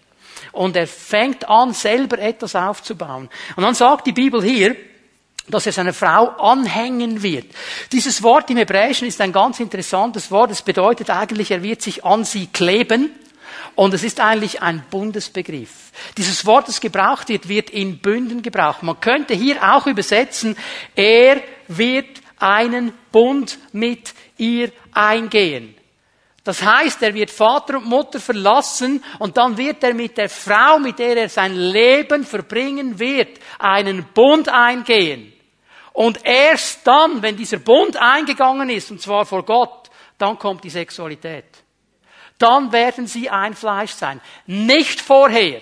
Und 0.51 0.75
er 0.75 0.87
fängt 0.87 1.49
an, 1.49 1.73
selber 1.73 2.19
etwas 2.19 2.55
aufzubauen. 2.55 3.29
Und 3.55 3.63
dann 3.63 3.73
sagt 3.73 4.05
die 4.05 4.11
Bibel 4.11 4.43
hier, 4.43 4.75
dass 5.47 5.65
er 5.65 5.73
seine 5.73 5.93
Frau 5.93 6.29
anhängen 6.29 7.21
wird. 7.21 7.45
Dieses 7.91 8.23
Wort 8.23 8.49
im 8.49 8.57
Hebräischen 8.57 9.07
ist 9.07 9.19
ein 9.19 9.33
ganz 9.33 9.59
interessantes 9.59 10.31
Wort. 10.31 10.51
Es 10.51 10.61
bedeutet 10.61 11.09
eigentlich, 11.09 11.51
er 11.51 11.63
wird 11.63 11.81
sich 11.81 12.05
an 12.05 12.23
sie 12.23 12.47
kleben. 12.47 13.11
Und 13.75 13.93
es 13.93 14.03
ist 14.03 14.19
eigentlich 14.19 14.61
ein 14.61 14.83
Bundesbegriff. 14.89 15.91
Dieses 16.17 16.45
Wort, 16.45 16.67
das 16.67 16.79
gebraucht 16.79 17.29
wird, 17.29 17.49
wird 17.49 17.69
in 17.71 17.99
Bünden 17.99 18.41
gebraucht. 18.41 18.83
Man 18.83 18.99
könnte 18.99 19.33
hier 19.33 19.63
auch 19.63 19.87
übersetzen, 19.87 20.55
er 20.95 21.41
wird 21.67 22.21
einen 22.37 22.93
Bund 23.11 23.57
mit 23.71 24.13
ihr 24.37 24.71
eingehen. 24.91 25.75
Das 26.43 26.61
heißt, 26.61 27.01
er 27.01 27.13
wird 27.13 27.31
Vater 27.31 27.77
und 27.77 27.85
Mutter 27.85 28.19
verlassen 28.19 29.01
und 29.19 29.37
dann 29.37 29.57
wird 29.57 29.81
er 29.83 29.93
mit 29.93 30.17
der 30.17 30.29
Frau, 30.29 30.77
mit 30.77 30.99
der 30.99 31.15
er 31.15 31.29
sein 31.29 31.55
Leben 31.55 32.25
verbringen 32.25 32.99
wird, 32.99 33.39
einen 33.59 34.05
Bund 34.13 34.49
eingehen. 34.49 35.31
Und 35.93 36.25
erst 36.25 36.85
dann, 36.85 37.21
wenn 37.21 37.37
dieser 37.37 37.59
Bund 37.59 37.95
eingegangen 37.95 38.69
ist, 38.69 38.91
und 38.91 39.01
zwar 39.01 39.25
vor 39.25 39.45
Gott, 39.45 39.89
dann 40.17 40.37
kommt 40.37 40.63
die 40.65 40.69
Sexualität. 40.69 41.62
Dann 42.43 42.73
werden 42.73 43.07
sie 43.07 43.29
ein 43.29 43.53
Fleisch 43.53 43.93
sein. 43.93 44.19
Nicht 44.47 44.99
vorher. 44.99 45.61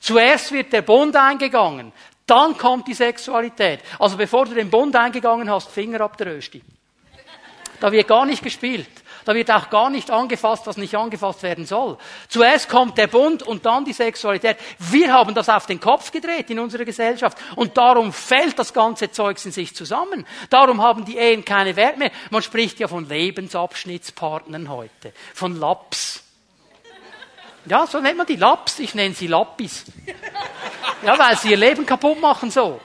Zuerst 0.00 0.50
wird 0.50 0.72
der 0.72 0.82
Bund 0.82 1.14
eingegangen, 1.14 1.92
dann 2.26 2.58
kommt 2.58 2.88
die 2.88 2.94
Sexualität. 2.94 3.78
Also 4.00 4.16
bevor 4.16 4.46
du 4.46 4.54
den 4.54 4.68
Bund 4.68 4.96
eingegangen 4.96 5.48
hast, 5.48 5.70
Finger 5.70 6.00
ab 6.00 6.16
der 6.16 6.26
Rösti. 6.34 6.60
Da 7.78 7.92
wird 7.92 8.08
gar 8.08 8.26
nicht 8.26 8.42
gespielt. 8.42 8.88
Da 9.24 9.34
wird 9.34 9.50
auch 9.50 9.70
gar 9.70 9.90
nicht 9.90 10.10
angefasst, 10.10 10.66
was 10.66 10.76
nicht 10.76 10.94
angefasst 10.94 11.42
werden 11.42 11.66
soll. 11.66 11.96
Zuerst 12.28 12.68
kommt 12.68 12.98
der 12.98 13.06
Bund 13.06 13.42
und 13.42 13.64
dann 13.64 13.84
die 13.84 13.92
Sexualität. 13.92 14.56
Wir 14.78 15.12
haben 15.12 15.34
das 15.34 15.48
auf 15.48 15.66
den 15.66 15.80
Kopf 15.80 16.10
gedreht 16.10 16.50
in 16.50 16.58
unserer 16.58 16.84
Gesellschaft 16.84 17.38
und 17.56 17.76
darum 17.76 18.12
fällt 18.12 18.58
das 18.58 18.72
ganze 18.72 19.10
Zeugs 19.10 19.44
in 19.44 19.52
sich 19.52 19.74
zusammen. 19.74 20.26
Darum 20.50 20.82
haben 20.82 21.04
die 21.04 21.16
Ehen 21.16 21.44
keine 21.44 21.76
Wert 21.76 21.98
mehr. 21.98 22.10
Man 22.30 22.42
spricht 22.42 22.80
ja 22.80 22.88
von 22.88 23.08
Lebensabschnittspartnern 23.08 24.68
heute, 24.68 25.12
von 25.34 25.58
Laps. 25.58 26.22
Ja, 27.66 27.86
so 27.86 28.00
nennt 28.00 28.18
man 28.18 28.26
die 28.26 28.36
Laps. 28.36 28.80
Ich 28.80 28.94
nenne 28.94 29.14
sie 29.14 29.28
Lappis. 29.28 29.84
Ja, 31.04 31.18
weil 31.18 31.36
sie 31.38 31.50
ihr 31.50 31.56
Leben 31.56 31.86
kaputt 31.86 32.20
machen 32.20 32.50
so. 32.50 32.80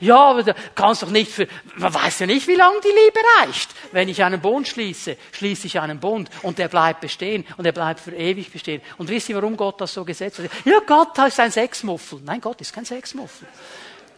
Ja, 0.00 0.30
aber 0.30 0.42
du 0.42 0.54
kannst 0.74 1.02
doch 1.02 1.10
nicht 1.10 1.30
für, 1.30 1.46
man 1.76 1.92
weiß 1.92 2.20
ja 2.20 2.26
nicht, 2.26 2.48
wie 2.48 2.54
lange 2.54 2.80
die 2.82 2.88
Liebe 2.88 3.20
reicht. 3.38 3.70
Wenn 3.92 4.08
ich 4.08 4.24
einen 4.24 4.40
Bund 4.40 4.66
schließe, 4.66 5.16
schließe 5.32 5.66
ich 5.66 5.78
einen 5.78 6.00
Bund 6.00 6.30
und 6.42 6.58
der 6.58 6.68
bleibt 6.68 7.00
bestehen 7.00 7.46
und 7.58 7.66
er 7.66 7.72
bleibt 7.72 8.00
für 8.00 8.12
ewig 8.12 8.50
bestehen. 8.50 8.80
Und 8.98 9.08
wisst 9.10 9.28
ihr, 9.28 9.36
warum 9.36 9.56
Gott 9.56 9.80
das 9.80 9.92
so 9.92 10.04
gesetzt 10.04 10.38
hat? 10.38 10.50
Ja, 10.64 10.80
Gott 10.86 11.18
ist 11.18 11.38
ein 11.38 11.52
Sexmuffel. 11.52 12.20
Nein, 12.24 12.40
Gott 12.40 12.60
ist 12.60 12.72
kein 12.72 12.84
Sexmuffel. 12.84 13.46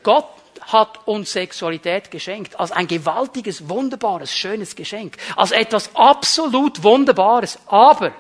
Gott 0.03 0.29
hat 0.61 1.07
uns 1.07 1.33
Sexualität 1.33 2.11
geschenkt 2.11 2.59
als 2.59 2.73
ein 2.73 2.87
gewaltiges, 2.87 3.69
wunderbares, 3.69 4.33
schönes 4.33 4.77
Geschenk, 4.77 5.17
als 5.37 5.51
etwas 5.51 5.91
absolut 5.95 6.83
Wunderbares. 6.83 7.59
Aber 7.67 8.13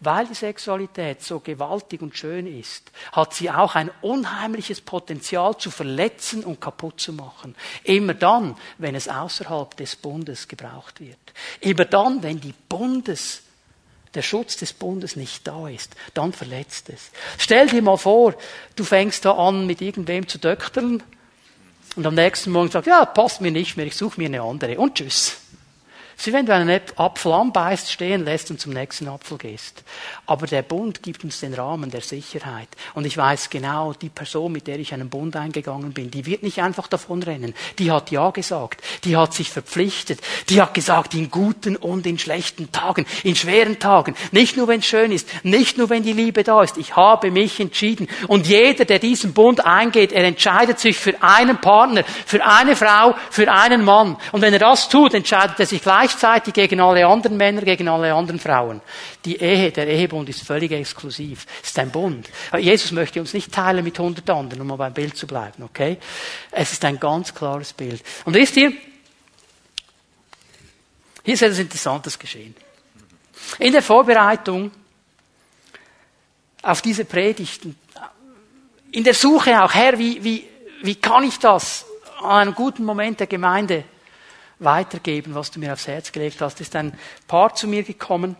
weil 0.00 0.26
die 0.26 0.34
Sexualität 0.34 1.22
so 1.22 1.40
gewaltig 1.40 2.00
und 2.00 2.16
schön 2.16 2.46
ist, 2.46 2.90
hat 3.12 3.34
sie 3.34 3.50
auch 3.50 3.74
ein 3.74 3.90
unheimliches 4.00 4.80
Potenzial 4.80 5.56
zu 5.58 5.70
verletzen 5.70 6.42
und 6.42 6.60
kaputt 6.60 7.00
zu 7.00 7.12
machen. 7.12 7.54
Immer 7.84 8.14
dann, 8.14 8.56
wenn 8.78 8.94
es 8.94 9.08
außerhalb 9.08 9.76
des 9.76 9.96
Bundes 9.96 10.48
gebraucht 10.48 11.00
wird. 11.00 11.18
Immer 11.60 11.84
dann, 11.84 12.22
wenn 12.22 12.40
die 12.40 12.54
Bundes 12.68 13.42
der 14.14 14.22
Schutz 14.22 14.56
des 14.56 14.72
Bundes 14.72 15.16
nicht 15.16 15.46
da 15.46 15.68
ist, 15.68 15.94
dann 16.14 16.32
verletzt 16.32 16.88
es. 16.88 17.10
Stell 17.38 17.68
dir 17.68 17.82
mal 17.82 17.98
vor, 17.98 18.34
du 18.76 18.84
fängst 18.84 19.24
da 19.24 19.32
an, 19.32 19.66
mit 19.66 19.80
irgendwem 19.82 20.26
zu 20.26 20.38
döktern 20.38 21.02
und 21.94 22.06
am 22.06 22.14
nächsten 22.14 22.50
Morgen 22.50 22.70
sagst, 22.70 22.88
ja, 22.88 23.04
passt 23.04 23.40
mir 23.40 23.52
nicht 23.52 23.76
mehr, 23.76 23.86
ich 23.86 23.96
suche 23.96 24.20
mir 24.20 24.26
eine 24.26 24.42
andere 24.42 24.78
und 24.78 24.94
tschüss. 24.96 25.39
Sie, 26.22 26.34
wenn 26.34 26.44
du 26.44 26.54
einen 26.54 26.82
Apfel 26.96 27.32
anbeißt, 27.32 27.90
stehen 27.90 28.26
lässt 28.26 28.50
und 28.50 28.60
zum 28.60 28.74
nächsten 28.74 29.08
Apfel 29.08 29.38
gehst. 29.38 29.82
Aber 30.26 30.46
der 30.46 30.60
Bund 30.60 31.02
gibt 31.02 31.24
uns 31.24 31.40
den 31.40 31.54
Rahmen 31.54 31.90
der 31.90 32.02
Sicherheit. 32.02 32.68
Und 32.92 33.06
ich 33.06 33.16
weiß 33.16 33.48
genau, 33.48 33.94
die 33.94 34.10
Person, 34.10 34.52
mit 34.52 34.66
der 34.66 34.78
ich 34.78 34.92
einen 34.92 35.08
Bund 35.08 35.34
eingegangen 35.34 35.94
bin, 35.94 36.10
die 36.10 36.26
wird 36.26 36.42
nicht 36.42 36.60
einfach 36.60 36.88
davonrennen. 36.88 37.54
Die 37.78 37.90
hat 37.90 38.10
Ja 38.10 38.32
gesagt. 38.32 38.82
Die 39.04 39.16
hat 39.16 39.32
sich 39.32 39.48
verpflichtet. 39.48 40.20
Die 40.50 40.60
hat 40.60 40.74
gesagt, 40.74 41.14
in 41.14 41.30
guten 41.30 41.74
und 41.74 42.06
in 42.06 42.18
schlechten 42.18 42.70
Tagen, 42.70 43.06
in 43.22 43.34
schweren 43.34 43.78
Tagen, 43.78 44.14
nicht 44.30 44.58
nur 44.58 44.68
wenn 44.68 44.80
es 44.80 44.86
schön 44.86 45.12
ist, 45.12 45.26
nicht 45.42 45.78
nur 45.78 45.88
wenn 45.88 46.02
die 46.02 46.12
Liebe 46.12 46.44
da 46.44 46.62
ist. 46.62 46.76
Ich 46.76 46.96
habe 46.96 47.30
mich 47.30 47.60
entschieden. 47.60 48.08
Und 48.28 48.46
jeder, 48.46 48.84
der 48.84 48.98
diesen 48.98 49.32
Bund 49.32 49.64
eingeht, 49.64 50.12
er 50.12 50.24
entscheidet 50.24 50.80
sich 50.80 50.98
für 50.98 51.14
einen 51.22 51.62
Partner, 51.62 52.04
für 52.26 52.44
eine 52.44 52.76
Frau, 52.76 53.14
für 53.30 53.50
einen 53.50 53.86
Mann. 53.86 54.18
Und 54.32 54.42
wenn 54.42 54.52
er 54.52 54.58
das 54.58 54.90
tut, 54.90 55.14
entscheidet 55.14 55.58
er 55.58 55.64
sich 55.64 55.80
gleich 55.80 56.09
gleichzeitig 56.10 56.54
gegen 56.54 56.80
alle 56.80 57.06
anderen 57.06 57.36
Männer, 57.36 57.62
gegen 57.62 57.88
alle 57.88 58.12
anderen 58.12 58.40
Frauen. 58.40 58.80
Die 59.24 59.36
Ehe, 59.36 59.70
der 59.70 59.86
Ehebund 59.86 60.28
ist 60.28 60.42
völlig 60.42 60.72
exklusiv. 60.72 61.46
Ist 61.62 61.78
ein 61.78 61.90
Bund. 61.90 62.28
Jesus 62.58 62.92
möchte 62.92 63.20
uns 63.20 63.32
nicht 63.32 63.52
teilen 63.52 63.84
mit 63.84 63.98
hundert 63.98 64.28
anderen, 64.30 64.62
um 64.62 64.66
mal 64.68 64.76
beim 64.76 64.92
Bild 64.92 65.16
zu 65.16 65.26
bleiben, 65.26 65.62
okay? 65.62 65.98
Es 66.50 66.72
ist 66.72 66.84
ein 66.84 66.98
ganz 66.98 67.34
klares 67.34 67.72
Bild. 67.72 68.02
Und 68.24 68.34
wisst 68.34 68.56
ihr, 68.56 68.72
hier 71.22 71.34
ist 71.34 71.42
etwas 71.42 71.58
Interessantes 71.58 72.18
geschehen. 72.18 72.54
In 73.58 73.72
der 73.72 73.82
Vorbereitung 73.82 74.70
auf 76.62 76.82
diese 76.82 77.04
Predigten, 77.04 77.78
in 78.92 79.04
der 79.04 79.14
Suche 79.14 79.62
auch, 79.62 79.72
Herr, 79.72 79.98
wie, 79.98 80.22
wie, 80.22 80.46
wie 80.82 80.96
kann 80.96 81.24
ich 81.24 81.38
das 81.38 81.86
an 82.20 82.48
einem 82.48 82.54
guten 82.54 82.84
Moment 82.84 83.20
der 83.20 83.26
Gemeinde 83.26 83.84
weitergeben, 84.60 85.34
was 85.34 85.50
du 85.50 85.58
mir 85.58 85.72
aufs 85.72 85.86
Herz 85.86 86.12
gelegt 86.12 86.40
hast. 86.40 86.60
Ist 86.60 86.76
ein 86.76 86.96
Paar 87.26 87.54
zu 87.54 87.66
mir 87.66 87.82
gekommen 87.82 88.36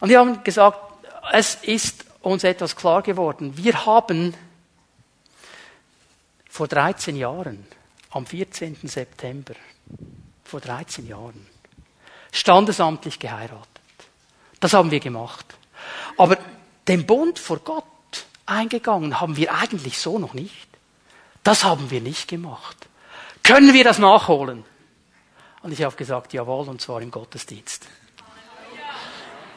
und 0.00 0.08
die 0.08 0.16
haben 0.16 0.42
gesagt, 0.42 0.78
es 1.32 1.56
ist 1.56 2.06
uns 2.22 2.44
etwas 2.44 2.74
klar 2.74 3.02
geworden. 3.02 3.56
Wir 3.56 3.86
haben 3.86 4.34
vor 6.48 6.66
13 6.68 7.16
Jahren, 7.16 7.66
am 8.10 8.26
14. 8.26 8.76
September, 8.82 9.54
vor 10.42 10.60
13 10.60 11.06
Jahren, 11.06 11.46
standesamtlich 12.32 13.18
geheiratet. 13.18 13.68
Das 14.58 14.72
haben 14.72 14.90
wir 14.90 15.00
gemacht. 15.00 15.46
Aber 16.16 16.36
den 16.88 17.06
Bund 17.06 17.38
vor 17.38 17.60
Gott 17.60 17.84
eingegangen 18.46 19.20
haben 19.20 19.36
wir 19.36 19.54
eigentlich 19.54 19.98
so 19.98 20.18
noch 20.18 20.34
nicht. 20.34 20.68
Das 21.42 21.64
haben 21.64 21.90
wir 21.90 22.00
nicht 22.00 22.28
gemacht. 22.28 22.76
Können 23.42 23.72
wir 23.72 23.84
das 23.84 23.98
nachholen? 23.98 24.64
Und 25.62 25.72
ich 25.72 25.82
habe 25.82 25.94
gesagt, 25.96 26.32
jawohl, 26.32 26.68
und 26.68 26.80
zwar 26.80 27.02
im 27.02 27.10
Gottesdienst. 27.10 27.86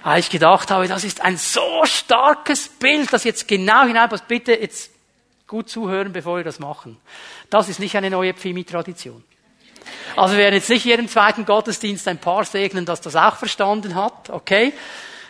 Weil 0.04 0.20
ich 0.20 0.30
gedacht 0.30 0.70
habe, 0.70 0.88
das 0.88 1.06
ist 1.06 1.22
ein 1.22 1.38
so 1.38 1.86
starkes 1.86 2.68
Bild, 2.68 3.14
das 3.14 3.24
jetzt 3.24 3.47
genau 3.47 3.86
hineinpasst. 3.86 4.28
Bitte 4.28 4.54
jetzt 4.54 4.91
gut 5.47 5.70
zuhören, 5.70 6.12
bevor 6.12 6.38
wir 6.38 6.43
das 6.43 6.60
machen. 6.60 6.97
Das 7.49 7.70
ist 7.70 7.80
nicht 7.80 7.95
eine 7.95 8.10
neue 8.10 8.34
Pfimi-Tradition. 8.34 9.24
Also 10.16 10.34
wir 10.34 10.43
werden 10.43 10.56
jetzt 10.56 10.70
nicht 10.70 10.86
jeden 10.86 11.08
zweiten 11.08 11.45
Gottesdienst 11.45 12.08
ein 12.08 12.18
Paar 12.18 12.45
segnen, 12.45 12.86
das 12.86 13.01
das 13.01 13.16
auch 13.16 13.36
verstanden 13.36 13.95
hat, 13.95 14.30
okay? 14.30 14.74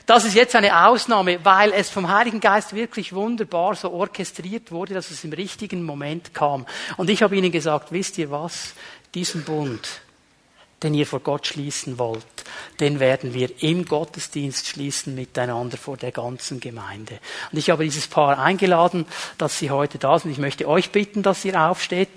Das 0.05 0.26
ist 0.26 0.36
jetzt 0.36 0.55
eine 0.55 0.88
Ausnahme, 0.88 1.39
weil 1.45 1.71
es 1.71 1.89
vom 1.89 2.09
Heiligen 2.09 2.41
Geist 2.41 2.76
wirklich 2.76 3.13
wunderbar 3.13 3.76
so 3.76 3.91
orchestriert 3.91 4.71
wurde, 4.71 4.93
dass 4.93 5.11
es 5.11 5.24
im 5.24 5.32
richtigen 5.32 5.84
Moment 5.84 6.34
kam. 6.34 6.65
Und 6.97 7.09
ich 7.09 7.24
habe 7.24 7.38
ihnen 7.38 7.51
gesagt, 7.51 7.91
wisst 7.91 8.17
ihr 8.17 8.30
was? 8.30 8.74
Diesen 9.15 9.45
Bund, 9.45 9.88
den 10.84 10.93
ihr 10.93 11.07
vor 11.07 11.21
Gott 11.21 11.47
schließen 11.47 11.97
wollt, 11.97 12.25
den 12.79 12.99
werden 12.99 13.34
wir 13.34 13.63
im 13.63 13.86
Gottesdienst 13.86 14.67
schließen 14.67 15.15
miteinander 15.15 15.77
vor 15.77 15.97
der 15.97 16.11
ganzen 16.11 16.59
Gemeinde. 16.59 17.19
Und 17.51 17.57
ich 17.57 17.69
habe 17.69 17.84
dieses 17.84 18.07
Paar 18.07 18.38
eingeladen, 18.38 19.05
dass 19.38 19.57
sie 19.57 19.71
heute 19.71 19.97
da 19.97 20.19
sind. 20.19 20.31
Ich 20.31 20.38
möchte 20.38 20.67
euch 20.67 20.91
bitten, 20.91 21.23
dass 21.23 21.45
ihr 21.45 21.59
aufsteht. 21.59 22.09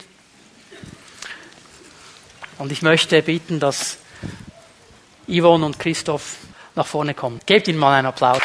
Und 2.58 2.72
ich 2.72 2.82
möchte 2.82 3.22
bitten, 3.22 3.60
dass 3.60 3.98
Yvonne 5.28 5.66
und 5.66 5.78
Christoph 5.78 6.36
nach 6.74 6.86
vorne 6.86 7.14
kommen. 7.14 7.40
Gebt 7.46 7.68
ihnen 7.68 7.78
mal 7.78 7.98
einen 7.98 8.06
Applaus. 8.08 8.42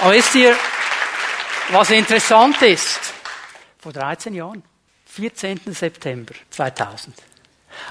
Aber 0.00 0.12
wisst 0.12 0.34
ihr, 0.34 0.54
was 1.70 1.90
interessant 1.90 2.60
ist? 2.62 3.00
Vor 3.78 3.92
13 3.92 4.34
Jahren, 4.34 4.62
14. 5.06 5.60
September 5.72 6.34
2000. 6.50 7.16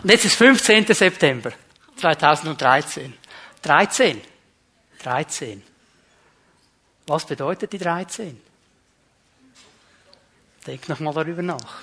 Und 0.03 0.09
jetzt 0.09 0.25
ist 0.25 0.35
15. 0.35 0.85
September 0.93 1.51
2013. 1.97 3.13
13. 3.61 4.21
13. 5.03 5.63
Was 7.07 7.25
bedeutet 7.25 7.71
die 7.73 7.77
13? 7.77 8.41
Denk 10.65 10.89
noch 10.89 10.99
mal 10.99 11.13
darüber 11.13 11.41
nach. 11.41 11.81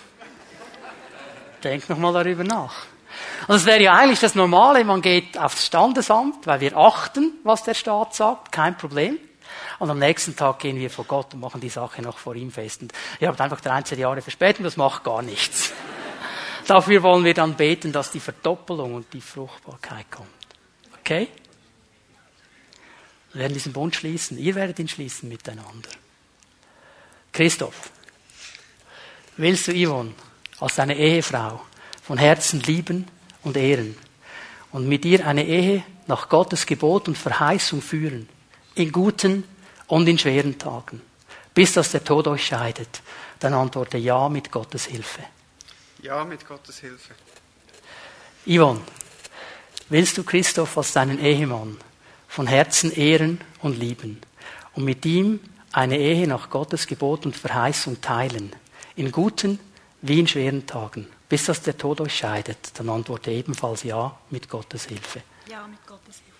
Denk 1.62 1.88
noch 1.88 1.98
mal 1.98 2.12
darüber 2.12 2.42
nach. 2.42 2.86
Und 3.46 3.56
es 3.56 3.66
wäre 3.66 3.82
ja 3.82 3.94
eigentlich 3.94 4.20
das 4.20 4.34
Normale, 4.34 4.84
man 4.84 5.02
geht 5.02 5.38
aufs 5.38 5.66
Standesamt, 5.66 6.46
weil 6.46 6.60
wir 6.60 6.76
achten, 6.76 7.34
was 7.44 7.62
der 7.62 7.74
Staat 7.74 8.14
sagt, 8.14 8.50
kein 8.50 8.76
Problem. 8.76 9.18
Und 9.78 9.90
am 9.90 9.98
nächsten 9.98 10.34
Tag 10.36 10.60
gehen 10.60 10.76
wir 10.76 10.90
vor 10.90 11.04
Gott 11.04 11.34
und 11.34 11.40
machen 11.40 11.60
die 11.60 11.68
Sache 11.68 12.02
noch 12.02 12.18
vor 12.18 12.34
ihm 12.34 12.50
fest. 12.50 12.82
Und 12.82 12.92
ihr 13.20 13.28
habt 13.28 13.40
einfach 13.40 13.60
13 13.60 13.98
Jahre 13.98 14.22
Verspätung, 14.22 14.64
das 14.64 14.76
macht 14.76 15.04
gar 15.04 15.22
nichts. 15.22 15.72
Dafür 16.66 17.02
wollen 17.02 17.24
wir 17.24 17.34
dann 17.34 17.54
beten, 17.56 17.92
dass 17.92 18.10
die 18.10 18.20
Verdoppelung 18.20 18.94
und 18.94 19.12
die 19.12 19.20
Fruchtbarkeit 19.20 20.10
kommt. 20.10 20.28
Okay? 21.00 21.28
Wir 23.32 23.42
werden 23.42 23.54
diesen 23.54 23.72
Bund 23.72 23.96
schließen. 23.96 24.38
Ihr 24.38 24.54
werdet 24.54 24.78
ihn 24.78 24.88
schließen 24.88 25.28
miteinander. 25.28 25.88
Christoph, 27.32 27.90
willst 29.36 29.68
du 29.68 29.72
Yvonne 29.72 30.14
als 30.60 30.76
deine 30.76 30.96
Ehefrau 30.96 31.62
von 32.02 32.18
Herzen 32.18 32.60
lieben 32.60 33.08
und 33.42 33.56
ehren 33.56 33.96
und 34.70 34.86
mit 34.86 35.04
ihr 35.04 35.26
eine 35.26 35.46
Ehe 35.46 35.82
nach 36.06 36.28
Gottes 36.28 36.66
Gebot 36.66 37.08
und 37.08 37.16
Verheißung 37.16 37.80
führen, 37.80 38.28
in 38.74 38.92
guten 38.92 39.44
und 39.86 40.08
in 40.08 40.18
schweren 40.18 40.58
Tagen, 40.58 41.00
bis 41.54 41.72
dass 41.72 41.92
der 41.92 42.04
Tod 42.04 42.26
euch 42.28 42.46
scheidet, 42.46 43.02
dann 43.38 43.54
antworte 43.54 43.98
ja 43.98 44.28
mit 44.28 44.50
Gottes 44.50 44.86
Hilfe. 44.86 45.22
Ja, 46.02 46.24
mit 46.24 46.46
Gottes 46.48 46.80
Hilfe. 46.80 47.14
Yvonne, 48.44 48.80
willst 49.88 50.18
du 50.18 50.24
Christoph 50.24 50.76
als 50.76 50.92
deinen 50.92 51.20
Ehemann 51.20 51.78
von 52.26 52.48
Herzen 52.48 52.90
ehren 52.90 53.40
und 53.60 53.78
lieben 53.78 54.20
und 54.74 54.84
mit 54.84 55.06
ihm 55.06 55.38
eine 55.70 55.98
Ehe 55.98 56.26
nach 56.26 56.50
Gottes 56.50 56.88
Gebot 56.88 57.24
und 57.24 57.36
Verheißung 57.36 58.00
teilen, 58.00 58.52
in 58.96 59.12
guten 59.12 59.60
wie 60.00 60.18
in 60.18 60.26
schweren 60.26 60.66
Tagen, 60.66 61.06
bis 61.28 61.44
dass 61.44 61.62
der 61.62 61.78
Tod 61.78 62.00
euch 62.00 62.16
scheidet, 62.16 62.72
dann 62.74 62.88
antworte 62.88 63.30
ebenfalls 63.30 63.84
ja 63.84 64.18
mit 64.30 64.48
Gottes 64.48 64.86
Hilfe. 64.86 65.22
Ja, 65.48 65.68
mit 65.68 65.86
Gottes 65.86 66.16
Hilfe. 66.16 66.32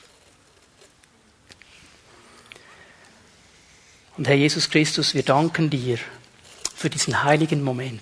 Und 4.17 4.27
Herr 4.27 4.35
Jesus 4.35 4.69
Christus, 4.69 5.15
wir 5.15 5.23
danken 5.23 5.71
dir 5.71 5.99
für 6.75 6.91
diesen 6.91 7.23
heiligen 7.23 7.63
Moment. 7.63 8.01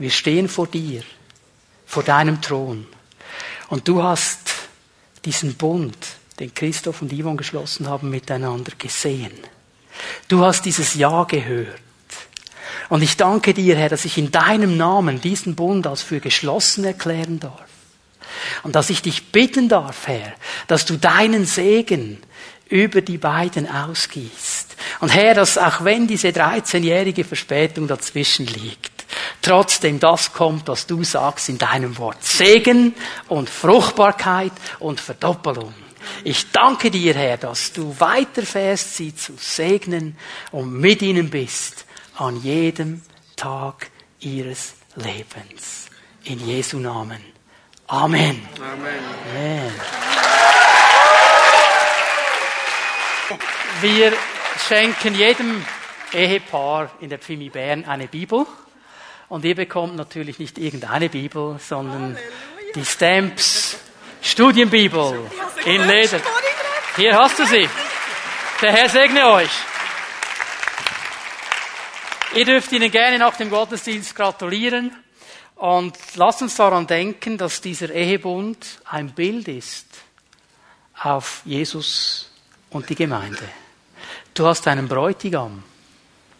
Wir 0.00 0.10
stehen 0.10 0.48
vor 0.48 0.66
dir, 0.66 1.02
vor 1.84 2.02
deinem 2.02 2.40
Thron. 2.40 2.86
Und 3.68 3.86
du 3.86 4.02
hast 4.02 4.38
diesen 5.26 5.56
Bund, 5.56 5.94
den 6.38 6.54
Christoph 6.54 7.02
und 7.02 7.12
Yvonne 7.12 7.36
geschlossen 7.36 7.86
haben, 7.86 8.08
miteinander 8.08 8.72
gesehen. 8.78 9.38
Du 10.26 10.42
hast 10.42 10.64
dieses 10.64 10.94
Ja 10.94 11.24
gehört. 11.24 11.82
Und 12.88 13.02
ich 13.02 13.18
danke 13.18 13.52
dir, 13.52 13.76
Herr, 13.76 13.90
dass 13.90 14.06
ich 14.06 14.16
in 14.16 14.32
deinem 14.32 14.78
Namen 14.78 15.20
diesen 15.20 15.54
Bund 15.54 15.86
als 15.86 16.00
für 16.00 16.20
geschlossen 16.20 16.84
erklären 16.84 17.38
darf. 17.38 17.68
Und 18.62 18.76
dass 18.76 18.88
ich 18.88 19.02
dich 19.02 19.32
bitten 19.32 19.68
darf, 19.68 20.06
Herr, 20.06 20.32
dass 20.66 20.86
du 20.86 20.96
deinen 20.96 21.44
Segen 21.44 22.22
über 22.70 23.02
die 23.02 23.18
beiden 23.18 23.70
ausgießt. 23.70 24.76
Und 25.00 25.10
Herr, 25.10 25.34
dass 25.34 25.58
auch 25.58 25.84
wenn 25.84 26.06
diese 26.06 26.28
13-jährige 26.28 27.24
Verspätung 27.24 27.86
dazwischen 27.86 28.46
liegt, 28.46 28.89
trotzdem 29.42 30.00
das 30.00 30.32
kommt, 30.32 30.68
was 30.68 30.86
du 30.86 31.04
sagst 31.04 31.48
in 31.48 31.58
deinem 31.58 31.98
Wort. 31.98 32.22
Segen 32.22 32.94
und 33.28 33.50
Fruchtbarkeit 33.50 34.52
und 34.78 35.00
Verdoppelung. 35.00 35.74
Ich 36.24 36.50
danke 36.50 36.90
dir, 36.90 37.14
Herr, 37.14 37.36
dass 37.36 37.72
du 37.72 37.94
weiterfährst, 37.98 38.96
sie 38.96 39.14
zu 39.14 39.34
segnen 39.38 40.16
und 40.50 40.72
mit 40.72 41.02
ihnen 41.02 41.30
bist 41.30 41.86
an 42.16 42.42
jedem 42.42 43.02
Tag 43.36 43.90
ihres 44.20 44.74
Lebens. 44.96 45.86
In 46.24 46.46
Jesu 46.46 46.78
Namen. 46.78 47.24
Amen. 47.86 48.46
Amen. 48.56 49.00
Amen. 49.34 49.72
Wir 53.80 54.12
schenken 54.68 55.14
jedem 55.14 55.64
Ehepaar 56.12 56.90
in 57.00 57.08
der 57.08 57.18
Pfimi 57.18 57.48
Bern 57.48 57.84
eine 57.84 58.08
Bibel. 58.08 58.46
Und 59.30 59.44
ihr 59.44 59.54
bekommt 59.54 59.94
natürlich 59.94 60.40
nicht 60.40 60.58
irgendeine 60.58 61.08
Bibel, 61.08 61.56
sondern 61.60 62.18
die 62.74 62.84
Stamps 62.84 63.78
Studienbibel 64.20 65.30
in 65.64 65.86
Leder. 65.86 66.20
Hier 66.96 67.16
hast 67.16 67.38
du 67.38 67.46
sie. 67.46 67.68
Der 68.60 68.72
Herr 68.72 68.88
segne 68.88 69.30
euch. 69.30 69.50
Ihr 72.34 72.44
dürft 72.44 72.72
ihnen 72.72 72.90
gerne 72.90 73.18
nach 73.18 73.36
dem 73.36 73.50
Gottesdienst 73.50 74.16
gratulieren. 74.16 74.96
Und 75.54 75.96
lasst 76.16 76.42
uns 76.42 76.56
daran 76.56 76.88
denken, 76.88 77.38
dass 77.38 77.60
dieser 77.60 77.90
Ehebund 77.90 78.80
ein 78.84 79.12
Bild 79.12 79.46
ist 79.46 79.86
auf 81.02 81.42
Jesus 81.44 82.32
und 82.70 82.88
die 82.88 82.96
Gemeinde. 82.96 83.48
Du 84.34 84.44
hast 84.44 84.66
einen 84.66 84.88
Bräutigam, 84.88 85.62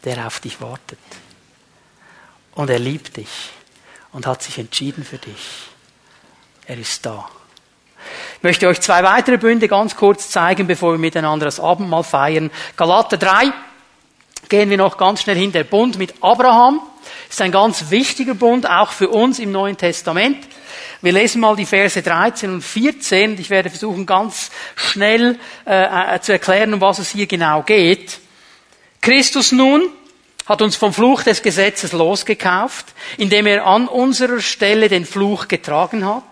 der 0.05 0.27
auf 0.27 0.41
dich 0.41 0.61
wartet. 0.61 0.99
Und 2.55 2.71
er 2.71 2.79
liebt 2.79 3.17
dich 3.17 3.51
und 4.13 4.27
hat 4.27 4.43
sich 4.43 4.59
entschieden 4.59 5.05
für 5.05 5.19
dich. 5.19 5.69
Er 6.67 6.79
ist 6.79 7.05
da. 7.07 7.29
Ich 8.37 8.43
möchte 8.43 8.69
euch 8.69 8.81
zwei 8.81 9.03
weitere 9.03 9.37
Bünde 9.37 9.69
ganz 9.69 9.95
kurz 9.95 10.31
zeigen, 10.31 10.67
bevor 10.67 10.93
wir 10.93 10.99
miteinander 10.99 11.45
das 11.45 11.61
Abendmahl 11.61 12.05
feiern. 12.05 12.51
Galater 12.77 13.17
3 13.17 13.53
gehen 14.49 14.71
wir 14.71 14.77
noch 14.77 14.97
ganz 14.97 15.23
schnell 15.23 15.37
hin. 15.37 15.53
Der 15.53 15.65
Bund 15.65 15.99
mit 15.99 16.15
Abraham 16.23 16.81
ist 17.29 17.41
ein 17.41 17.53
ganz 17.53 17.91
wichtiger 17.91 18.35
Bund, 18.35 18.69
auch 18.69 18.91
für 18.91 19.09
uns 19.09 19.39
im 19.39 19.53
Neuen 19.53 19.77
Testament. 19.77 20.39
Wir 21.03 21.13
lesen 21.13 21.41
mal 21.41 21.57
die 21.57 21.67
Verse 21.67 22.01
13 22.01 22.55
und 22.55 22.63
14. 22.63 23.39
Ich 23.39 23.51
werde 23.51 23.71
versuchen, 23.71 24.07
ganz 24.07 24.51
schnell 24.77 25.39
äh, 25.67 26.17
äh, 26.17 26.21
zu 26.21 26.33
erklären, 26.33 26.75
um 26.75 26.81
was 26.81 26.99
es 26.99 27.11
hier 27.11 27.27
genau 27.27 27.63
geht. 27.63 28.19
Christus 29.01 29.53
nun 29.53 29.83
hat 30.47 30.63
uns 30.63 30.77
vom 30.77 30.93
Fluch 30.93 31.23
des 31.23 31.43
Gesetzes 31.43 31.93
losgekauft, 31.93 32.87
indem 33.19 33.47
er 33.47 33.67
an 33.67 33.89
unserer 33.89 34.41
Stelle 34.41 34.89
den 34.89 35.05
Fluch 35.05 35.49
getragen 35.49 36.05
hat. 36.07 36.25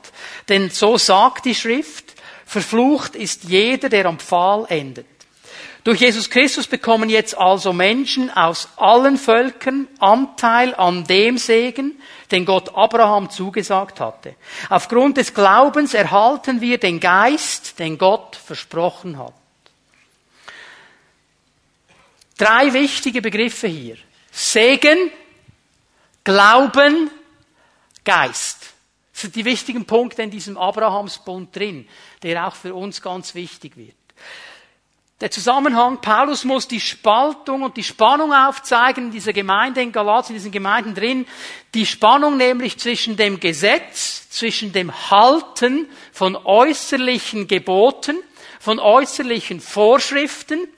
Denn 0.48 0.70
so 0.70 0.98
sagt 0.98 1.44
die 1.44 1.54
Schrift, 1.54 2.14
verflucht 2.46 3.14
ist 3.14 3.44
jeder, 3.44 3.88
der 3.88 4.06
am 4.06 4.18
Pfahl 4.18 4.66
endet. 4.68 5.06
Durch 5.84 6.00
Jesus 6.00 6.28
Christus 6.28 6.66
bekommen 6.66 7.09
jetzt 7.09 7.38
also 7.38 7.72
Menschen 7.72 8.30
aus 8.30 8.68
allen 8.76 9.16
Völkern 9.16 9.88
Anteil 10.00 10.74
an 10.74 11.04
dem 11.04 11.38
Segen, 11.38 11.98
den 12.30 12.44
Gott 12.44 12.74
Abraham 12.74 13.30
zugesagt 13.30 14.00
hatte. 14.00 14.34
Aufgrund 14.68 15.16
des 15.16 15.32
Glaubens 15.32 15.94
erhalten 15.94 16.61
wir 16.61 16.76
den 16.76 17.00
Geist, 17.00 17.78
den 17.78 17.96
Gott 17.96 18.36
versprochen 18.36 19.18
hat. 19.18 19.32
Drei 22.39 22.72
wichtige 22.72 23.20
Begriffe 23.20 23.66
hier. 23.66 23.97
Segen, 24.30 25.11
Glauben, 26.22 27.11
Geist. 28.05 28.74
Das 29.12 29.22
sind 29.22 29.34
die 29.34 29.45
wichtigen 29.45 29.84
Punkte 29.84 30.22
in 30.22 30.30
diesem 30.30 30.57
Abrahamsbund 30.57 31.55
drin, 31.55 31.89
der 32.22 32.47
auch 32.47 32.55
für 32.55 32.74
uns 32.74 33.03
ganz 33.03 33.34
wichtig 33.34 33.76
wird. 33.76 33.97
Der 35.20 35.32
Zusammenhang, 35.32 36.01
Paulus 36.01 36.45
muss 36.45 36.68
die 36.68 36.80
Spaltung 36.80 37.62
und 37.62 37.76
die 37.76 37.82
Spannung 37.82 38.32
aufzeigen 38.32 39.07
in 39.07 39.11
dieser 39.11 39.32
Gemeinde 39.32 39.82
in 39.82 39.91
Galatien, 39.91 40.36
in 40.36 40.41
diesen 40.41 40.53
Gemeinden 40.53 40.95
drin. 40.95 41.26
Die 41.74 41.86
Spannung 41.86 42.36
nämlich 42.36 42.78
zwischen 42.78 43.16
dem 43.16 43.41
Gesetz, 43.41 44.30
zwischen 44.30 44.72
dem 44.72 45.11
Halten 45.11 45.89
von 46.12 46.36
äußerlichen 46.36 47.49
Geboten, 47.49 48.16
von 48.61 48.78
äußerlichen 48.78 49.61
Vorschriften 49.61 50.68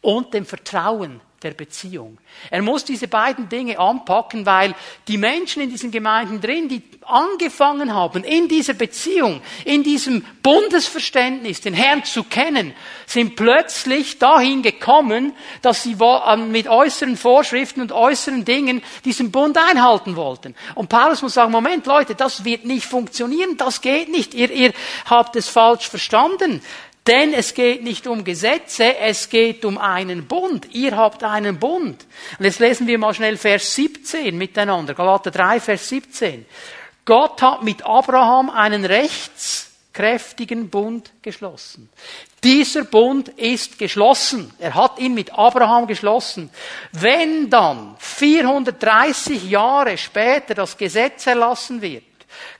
und 0.00 0.34
dem 0.34 0.46
Vertrauen 0.46 1.20
der 1.42 1.52
Beziehung. 1.52 2.18
Er 2.50 2.62
muss 2.62 2.84
diese 2.84 3.06
beiden 3.06 3.48
Dinge 3.48 3.78
anpacken, 3.78 4.44
weil 4.44 4.74
die 5.06 5.18
Menschen 5.18 5.62
in 5.62 5.70
diesen 5.70 5.92
Gemeinden 5.92 6.40
drin, 6.40 6.68
die 6.68 6.82
angefangen 7.02 7.94
haben, 7.94 8.24
in 8.24 8.48
dieser 8.48 8.74
Beziehung, 8.74 9.40
in 9.64 9.84
diesem 9.84 10.24
Bundesverständnis, 10.42 11.60
den 11.60 11.74
Herrn 11.74 12.04
zu 12.04 12.24
kennen, 12.24 12.74
sind 13.06 13.36
plötzlich 13.36 14.18
dahin 14.18 14.62
gekommen, 14.62 15.32
dass 15.62 15.84
sie 15.84 15.96
mit 16.48 16.66
äußeren 16.66 17.16
Vorschriften 17.16 17.82
und 17.82 17.92
äußeren 17.92 18.44
Dingen 18.44 18.82
diesen 19.04 19.30
Bund 19.30 19.56
einhalten 19.56 20.16
wollten. 20.16 20.56
Und 20.74 20.88
Paulus 20.88 21.22
muss 21.22 21.34
sagen, 21.34 21.52
Moment, 21.52 21.86
Leute, 21.86 22.16
das 22.16 22.44
wird 22.44 22.64
nicht 22.64 22.84
funktionieren, 22.84 23.56
das 23.56 23.80
geht 23.80 24.08
nicht, 24.08 24.34
ihr, 24.34 24.50
ihr 24.50 24.72
habt 25.06 25.36
es 25.36 25.48
falsch 25.48 25.88
verstanden. 25.88 26.62
Denn 27.08 27.32
es 27.32 27.54
geht 27.54 27.82
nicht 27.82 28.06
um 28.06 28.22
Gesetze, 28.22 28.98
es 28.98 29.30
geht 29.30 29.64
um 29.64 29.78
einen 29.78 30.26
Bund. 30.26 30.68
Ihr 30.74 30.94
habt 30.94 31.24
einen 31.24 31.58
Bund. 31.58 32.04
Und 32.38 32.44
jetzt 32.44 32.58
lesen 32.58 32.86
wir 32.86 32.98
mal 32.98 33.14
schnell 33.14 33.38
Vers 33.38 33.74
17 33.74 34.36
miteinander. 34.36 34.92
Galater 34.92 35.30
3, 35.30 35.58
Vers 35.58 35.88
17. 35.88 36.44
Gott 37.06 37.40
hat 37.40 37.62
mit 37.62 37.86
Abraham 37.86 38.50
einen 38.50 38.84
rechtskräftigen 38.84 40.68
Bund 40.68 41.10
geschlossen. 41.22 41.88
Dieser 42.44 42.84
Bund 42.84 43.30
ist 43.30 43.78
geschlossen. 43.78 44.52
Er 44.58 44.74
hat 44.74 44.98
ihn 44.98 45.14
mit 45.14 45.32
Abraham 45.32 45.86
geschlossen. 45.86 46.50
Wenn 46.92 47.48
dann 47.48 47.96
430 47.98 49.48
Jahre 49.48 49.96
später 49.96 50.54
das 50.54 50.76
Gesetz 50.76 51.26
erlassen 51.26 51.80
wird, 51.80 52.04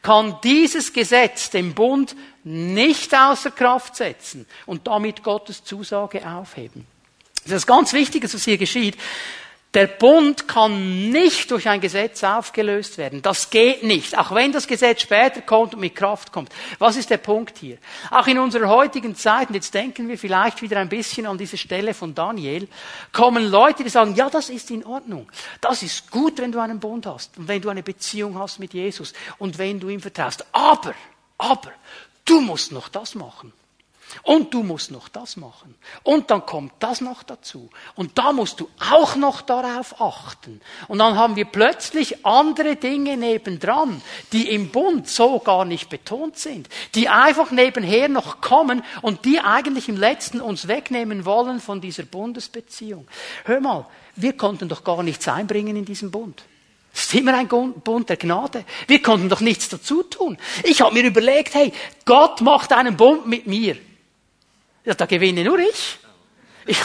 kann 0.02 0.38
dieses 0.42 0.92
Gesetz 0.92 1.50
den 1.50 1.74
Bund 1.74 2.16
nicht 2.44 3.14
außer 3.14 3.50
Kraft 3.50 3.96
setzen 3.96 4.46
und 4.66 4.86
damit 4.86 5.22
Gottes 5.22 5.64
Zusage 5.64 6.26
aufheben. 6.26 6.86
Das 7.44 7.58
ist 7.58 7.66
ganz 7.66 7.92
wichtig, 7.92 8.24
was 8.24 8.44
hier 8.44 8.58
geschieht. 8.58 8.96
Der 9.74 9.86
Bund 9.86 10.48
kann 10.48 11.10
nicht 11.10 11.50
durch 11.50 11.68
ein 11.68 11.82
Gesetz 11.82 12.24
aufgelöst 12.24 12.96
werden. 12.96 13.20
Das 13.20 13.50
geht 13.50 13.82
nicht. 13.82 14.16
Auch 14.16 14.34
wenn 14.34 14.50
das 14.50 14.66
Gesetz 14.66 15.02
später 15.02 15.42
kommt 15.42 15.74
und 15.74 15.80
mit 15.80 15.94
Kraft 15.94 16.32
kommt. 16.32 16.50
Was 16.78 16.96
ist 16.96 17.10
der 17.10 17.18
Punkt 17.18 17.58
hier? 17.58 17.76
Auch 18.10 18.26
in 18.26 18.38
unserer 18.38 18.68
heutigen 18.68 19.14
Zeit, 19.14 19.48
und 19.48 19.54
jetzt 19.54 19.74
denken 19.74 20.08
wir 20.08 20.16
vielleicht 20.16 20.62
wieder 20.62 20.78
ein 20.78 20.88
bisschen 20.88 21.26
an 21.26 21.36
diese 21.36 21.58
Stelle 21.58 21.92
von 21.92 22.14
Daniel, 22.14 22.66
kommen 23.12 23.44
Leute, 23.44 23.84
die 23.84 23.90
sagen, 23.90 24.14
ja, 24.14 24.30
das 24.30 24.48
ist 24.48 24.70
in 24.70 24.86
Ordnung. 24.86 25.30
Das 25.60 25.82
ist 25.82 26.10
gut, 26.10 26.38
wenn 26.38 26.50
du 26.50 26.60
einen 26.60 26.80
Bund 26.80 27.04
hast 27.04 27.36
und 27.36 27.46
wenn 27.46 27.60
du 27.60 27.68
eine 27.68 27.82
Beziehung 27.82 28.38
hast 28.38 28.60
mit 28.60 28.72
Jesus 28.72 29.12
und 29.36 29.58
wenn 29.58 29.78
du 29.78 29.90
ihm 29.90 30.00
vertraust. 30.00 30.46
Aber, 30.50 30.94
aber, 31.36 31.72
du 32.24 32.40
musst 32.40 32.72
noch 32.72 32.88
das 32.88 33.14
machen. 33.14 33.52
Und 34.22 34.54
du 34.54 34.62
musst 34.62 34.90
noch 34.90 35.08
das 35.08 35.36
machen. 35.36 35.74
Und 36.02 36.30
dann 36.30 36.44
kommt 36.46 36.72
das 36.78 37.00
noch 37.00 37.22
dazu. 37.22 37.68
Und 37.94 38.18
da 38.18 38.32
musst 38.32 38.60
du 38.60 38.68
auch 38.90 39.16
noch 39.16 39.40
darauf 39.42 40.00
achten. 40.00 40.60
Und 40.88 40.98
dann 40.98 41.16
haben 41.16 41.36
wir 41.36 41.44
plötzlich 41.44 42.24
andere 42.24 42.76
Dinge 42.76 43.16
nebendran, 43.16 44.02
die 44.32 44.50
im 44.50 44.70
Bund 44.70 45.08
so 45.08 45.38
gar 45.38 45.64
nicht 45.64 45.88
betont 45.88 46.38
sind, 46.38 46.68
die 46.94 47.08
einfach 47.08 47.50
nebenher 47.50 48.08
noch 48.08 48.40
kommen 48.40 48.82
und 49.02 49.24
die 49.24 49.40
eigentlich 49.40 49.88
im 49.88 49.96
letzten 49.96 50.40
uns 50.40 50.68
wegnehmen 50.68 51.24
wollen 51.24 51.60
von 51.60 51.80
dieser 51.80 52.04
Bundesbeziehung. 52.04 53.06
Hör 53.44 53.60
mal, 53.60 53.86
wir 54.16 54.36
konnten 54.36 54.68
doch 54.68 54.84
gar 54.84 55.02
nichts 55.02 55.28
einbringen 55.28 55.76
in 55.76 55.84
diesen 55.84 56.10
Bund. 56.10 56.42
Es 56.92 57.04
ist 57.04 57.14
immer 57.14 57.36
ein 57.36 57.46
Bund 57.46 58.08
der 58.08 58.16
Gnade. 58.16 58.64
Wir 58.86 59.00
konnten 59.00 59.28
doch 59.28 59.40
nichts 59.40 59.68
dazu 59.68 60.02
tun. 60.02 60.36
Ich 60.64 60.80
habe 60.80 60.94
mir 60.94 61.04
überlegt, 61.04 61.54
hey, 61.54 61.72
Gott 62.04 62.40
macht 62.40 62.72
einen 62.72 62.96
Bund 62.96 63.26
mit 63.26 63.46
mir. 63.46 63.76
Ja, 64.88 64.94
da 64.94 65.04
gewinne 65.04 65.44
nur 65.44 65.58
ich. 65.58 65.98
ich 66.64 66.78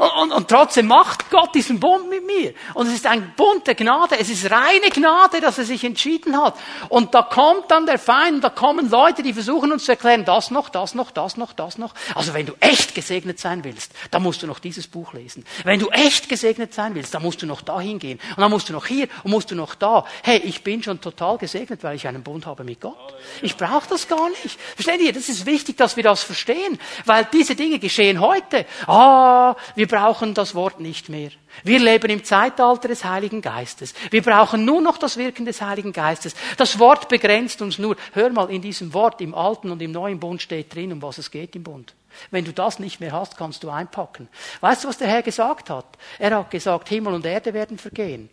und, 0.00 0.10
und, 0.22 0.32
und 0.32 0.48
trotzdem 0.48 0.86
macht 0.86 1.28
Gott 1.28 1.54
diesen 1.54 1.78
Bund 1.78 2.08
mit 2.08 2.24
mir. 2.24 2.54
Und 2.72 2.86
es 2.86 2.94
ist 2.94 3.06
ein 3.06 3.34
Bund 3.36 3.66
der 3.66 3.74
Gnade. 3.74 4.18
Es 4.18 4.30
ist 4.30 4.50
reine 4.50 4.88
Gnade, 4.88 5.42
dass 5.42 5.58
er 5.58 5.64
sich 5.64 5.84
entschieden 5.84 6.40
hat. 6.42 6.54
Und 6.88 7.14
da 7.14 7.20
kommt 7.20 7.70
dann 7.70 7.84
der 7.84 7.98
Feind, 7.98 8.42
da 8.42 8.48
kommen 8.48 8.88
Leute, 8.88 9.22
die 9.22 9.34
versuchen 9.34 9.70
uns 9.72 9.84
zu 9.84 9.92
erklären, 9.92 10.24
das 10.24 10.50
noch, 10.50 10.70
das 10.70 10.94
noch, 10.94 11.10
das 11.10 11.36
noch, 11.36 11.52
das 11.52 11.76
noch. 11.76 11.92
Also 12.14 12.32
wenn 12.32 12.46
du 12.46 12.54
echt 12.60 12.94
gesegnet 12.94 13.40
sein 13.40 13.62
willst, 13.62 13.92
dann 14.10 14.22
musst 14.22 14.42
du 14.42 14.46
noch 14.46 14.58
dieses 14.58 14.86
Buch 14.86 15.12
lesen. 15.12 15.44
Wenn 15.64 15.80
du 15.80 15.90
echt 15.90 16.30
gesegnet 16.30 16.72
sein 16.72 16.94
willst, 16.94 17.12
dann 17.12 17.22
musst 17.22 17.42
du 17.42 17.46
noch 17.46 17.60
dahin 17.60 17.98
gehen. 17.98 18.18
Und 18.30 18.40
dann 18.40 18.50
musst 18.50 18.70
du 18.70 18.72
noch 18.72 18.86
hier 18.86 19.06
und 19.22 19.30
musst 19.30 19.50
du 19.50 19.54
noch 19.54 19.74
da. 19.74 20.06
Hey, 20.22 20.38
ich 20.38 20.64
bin 20.64 20.82
schon 20.82 21.02
total 21.02 21.36
gesegnet, 21.36 21.84
weil 21.84 21.96
ich 21.96 22.08
einen 22.08 22.22
Bund 22.22 22.46
habe 22.46 22.64
mit 22.64 22.80
Gott. 22.80 22.96
Ich 23.42 23.54
brauche 23.54 23.86
das 23.90 24.08
gar 24.08 24.30
nicht. 24.30 24.58
Versteht 24.76 25.02
ihr? 25.02 25.12
Das 25.12 25.28
ist 25.28 25.44
wichtig, 25.44 25.76
dass 25.76 25.96
wir 25.96 26.04
das 26.04 26.22
verstehen. 26.22 26.78
Weil 27.04 27.26
diese 27.30 27.54
Dinge 27.54 27.78
geschehen 27.78 28.20
heute. 28.20 28.64
Ah, 28.86 29.54
wir 29.74 29.89
brauchen 29.90 30.32
das 30.32 30.54
Wort 30.54 30.80
nicht 30.80 31.08
mehr. 31.08 31.30
Wir 31.64 31.78
leben 31.78 32.10
im 32.10 32.24
Zeitalter 32.24 32.88
des 32.88 33.04
Heiligen 33.04 33.42
Geistes. 33.42 33.92
Wir 34.10 34.22
brauchen 34.22 34.64
nur 34.64 34.80
noch 34.80 34.96
das 34.96 35.16
Wirken 35.16 35.44
des 35.44 35.60
Heiligen 35.60 35.92
Geistes. 35.92 36.34
Das 36.56 36.78
Wort 36.78 37.08
begrenzt 37.08 37.60
uns 37.60 37.78
nur. 37.78 37.96
Hör 38.12 38.30
mal, 38.30 38.50
in 38.50 38.62
diesem 38.62 38.94
Wort 38.94 39.20
im 39.20 39.34
Alten 39.34 39.70
und 39.70 39.82
im 39.82 39.92
Neuen 39.92 40.18
Bund 40.18 40.40
steht 40.40 40.74
drin, 40.74 40.92
um 40.92 41.02
was 41.02 41.18
es 41.18 41.30
geht 41.30 41.54
im 41.56 41.64
Bund. 41.64 41.94
Wenn 42.30 42.44
du 42.44 42.52
das 42.52 42.78
nicht 42.78 43.00
mehr 43.00 43.12
hast, 43.12 43.36
kannst 43.36 43.62
du 43.62 43.70
einpacken. 43.70 44.28
Weißt 44.60 44.84
du, 44.84 44.88
was 44.88 44.98
der 44.98 45.08
Herr 45.08 45.22
gesagt 45.22 45.68
hat? 45.68 45.86
Er 46.18 46.36
hat 46.36 46.50
gesagt, 46.50 46.88
Himmel 46.88 47.14
und 47.14 47.26
Erde 47.26 47.52
werden 47.52 47.78
vergehen. 47.78 48.30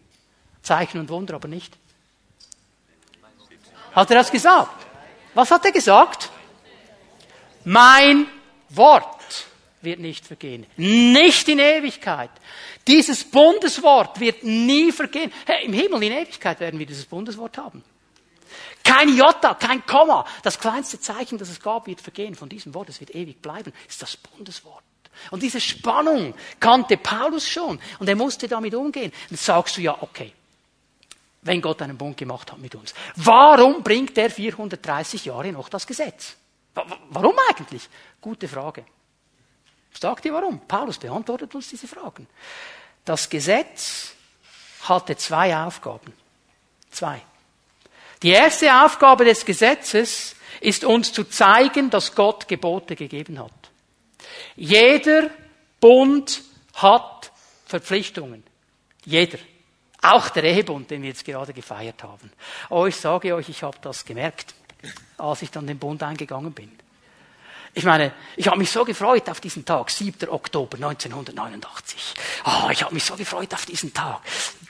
Zeichen 0.62 0.99
und 0.99 1.10
Wunder 1.10 1.36
aber 1.36 1.47
nicht. 1.47 1.76
Hat 3.93 4.12
er 4.12 4.18
das 4.18 4.32
gesagt? 4.32 4.86
Was 5.34 5.51
hat 5.51 5.66
er 5.66 5.72
gesagt? 5.72 6.30
Mein 7.64 8.28
Wort 8.70 9.16
wird 9.82 9.99
nicht 9.99 10.25
vergehen. 10.25 10.65
Nicht 10.78 11.47
in 11.47 11.59
Ewigkeit. 11.59 12.32
Dieses 12.88 13.23
Bundeswort 13.23 14.19
wird 14.19 14.43
nie 14.43 14.91
vergehen. 14.91 15.32
Hey, 15.45 15.65
Im 15.65 15.73
Himmel 15.73 16.03
in 16.03 16.13
Ewigkeit 16.13 16.59
werden 16.59 16.80
wir 16.80 16.86
dieses 16.86 17.05
Bundeswort 17.05 17.57
haben. 17.57 17.84
Kein 18.84 19.15
Jota, 19.15 19.53
kein 19.55 19.86
Komma. 19.86 20.25
Das 20.43 20.59
kleinste 20.59 20.99
Zeichen, 20.99 21.38
das 21.38 21.49
es 21.49 21.59
gab, 21.59 21.88
wird 21.88 22.01
vergehen. 22.01 22.36
Von 22.36 22.49
diesem 22.49 22.73
Wort, 22.73 22.89
es 22.89 22.99
wird 22.99 23.13
ewig 23.13 23.41
bleiben, 23.41 23.73
ist 23.88 24.01
das 24.01 24.15
Bundeswort. 24.15 24.84
Und 25.32 25.43
diese 25.43 25.59
Spannung 25.59 26.34
kannte 26.59 26.97
Paulus 26.97 27.47
schon. 27.47 27.80
Und 27.99 28.07
er 28.07 28.15
musste 28.15 28.47
damit 28.47 28.73
umgehen. 28.75 29.11
Dann 29.30 29.38
sagst 29.38 29.78
du 29.78 29.82
ja, 29.82 29.97
okay, 30.01 30.32
wenn 31.41 31.61
Gott 31.61 31.82
einen 31.82 31.97
Bund 31.97 32.17
gemacht 32.17 32.51
hat 32.51 32.59
mit 32.59 32.75
uns, 32.75 32.93
warum 33.15 33.84
bringt 33.84 34.17
er 34.17 34.30
430 34.30 35.25
Jahre 35.25 35.51
noch 35.51 35.69
das 35.69 35.86
Gesetz? 35.86 36.36
Warum 37.09 37.36
eigentlich? 37.49 37.89
Gute 38.21 38.47
Frage. 38.47 38.86
Sagt 39.94 40.26
ihr 40.26 40.34
warum? 40.34 40.60
Paulus 40.68 40.98
beantwortet 40.98 41.54
uns 41.56 41.70
diese 41.70 41.88
Fragen. 41.88 42.28
Das 43.04 43.30
Gesetz 43.30 44.14
hatte 44.84 45.16
zwei 45.18 45.56
Aufgaben. 45.56 46.14
Zwei. 46.92 47.22
Die 48.22 48.30
erste 48.30 48.84
Aufgabe 48.84 49.26
des 49.26 49.46
Gesetzes 49.46 50.36
ist 50.62 50.84
uns 50.84 51.14
zu 51.14 51.24
zeigen, 51.24 51.90
dass 51.90 52.16
Gott 52.16 52.48
Gebote 52.48 52.96
gegeben 52.96 53.40
hat. 53.40 53.52
Jeder 54.56 55.30
Bund 55.80 56.42
hat 56.74 57.32
Verpflichtungen. 57.66 58.44
Jeder. 59.06 59.38
Auch 60.02 60.30
der 60.30 60.44
Ehebund, 60.44 60.90
den 60.90 61.02
wir 61.02 61.10
jetzt 61.10 61.26
gerade 61.26 61.54
gefeiert 61.54 62.04
haben. 62.04 62.32
Oh, 62.70 62.86
ich 62.86 62.96
sage 62.96 63.36
euch, 63.36 63.50
ich 63.50 63.64
habe 63.64 63.78
das 63.82 64.06
gemerkt, 64.06 64.54
als 65.18 65.42
ich 65.42 65.52
dann 65.52 65.68
den 65.68 65.80
Bund 65.80 66.02
eingegangen 66.04 66.54
bin. 66.54 66.72
Ich 67.78 67.84
meine, 67.84 68.11
ich 68.36 68.47
habe 68.47 68.57
mich 68.57 68.71
so 68.71 68.84
gefreut 68.84 69.30
auf 69.30 69.39
diesen 69.39 69.63
Tag, 69.63 69.91
7. 69.91 70.30
Oktober 70.30 70.78
1989. 70.78 72.15
Oh, 72.43 72.49
ah, 72.49 72.69
ich 72.71 72.82
habe 72.82 72.91
mich 72.91 73.03
so 73.03 73.15
gefreut 73.15 73.53
auf 73.53 73.67
diesen 73.67 73.93
Tag. 73.93 74.19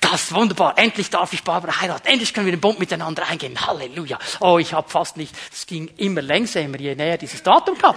Das 0.01 0.23
ist 0.23 0.33
wunderbar. 0.33 0.77
Endlich 0.77 1.09
darf 1.09 1.31
ich 1.31 1.41
Barbara 1.41 1.79
heiraten. 1.79 2.05
Endlich 2.05 2.33
können 2.33 2.47
wir 2.47 2.51
den 2.51 2.59
Bund 2.59 2.79
miteinander 2.79 3.25
eingehen. 3.25 3.65
Halleluja. 3.65 4.19
Oh, 4.41 4.57
ich 4.57 4.73
habe 4.73 4.89
fast 4.89 5.15
nicht, 5.15 5.33
es 5.53 5.65
ging 5.65 5.89
immer 5.95 6.21
längsamer, 6.21 6.77
je 6.81 6.95
näher 6.95 7.17
dieses 7.17 7.41
Datum 7.41 7.77
kam. 7.77 7.95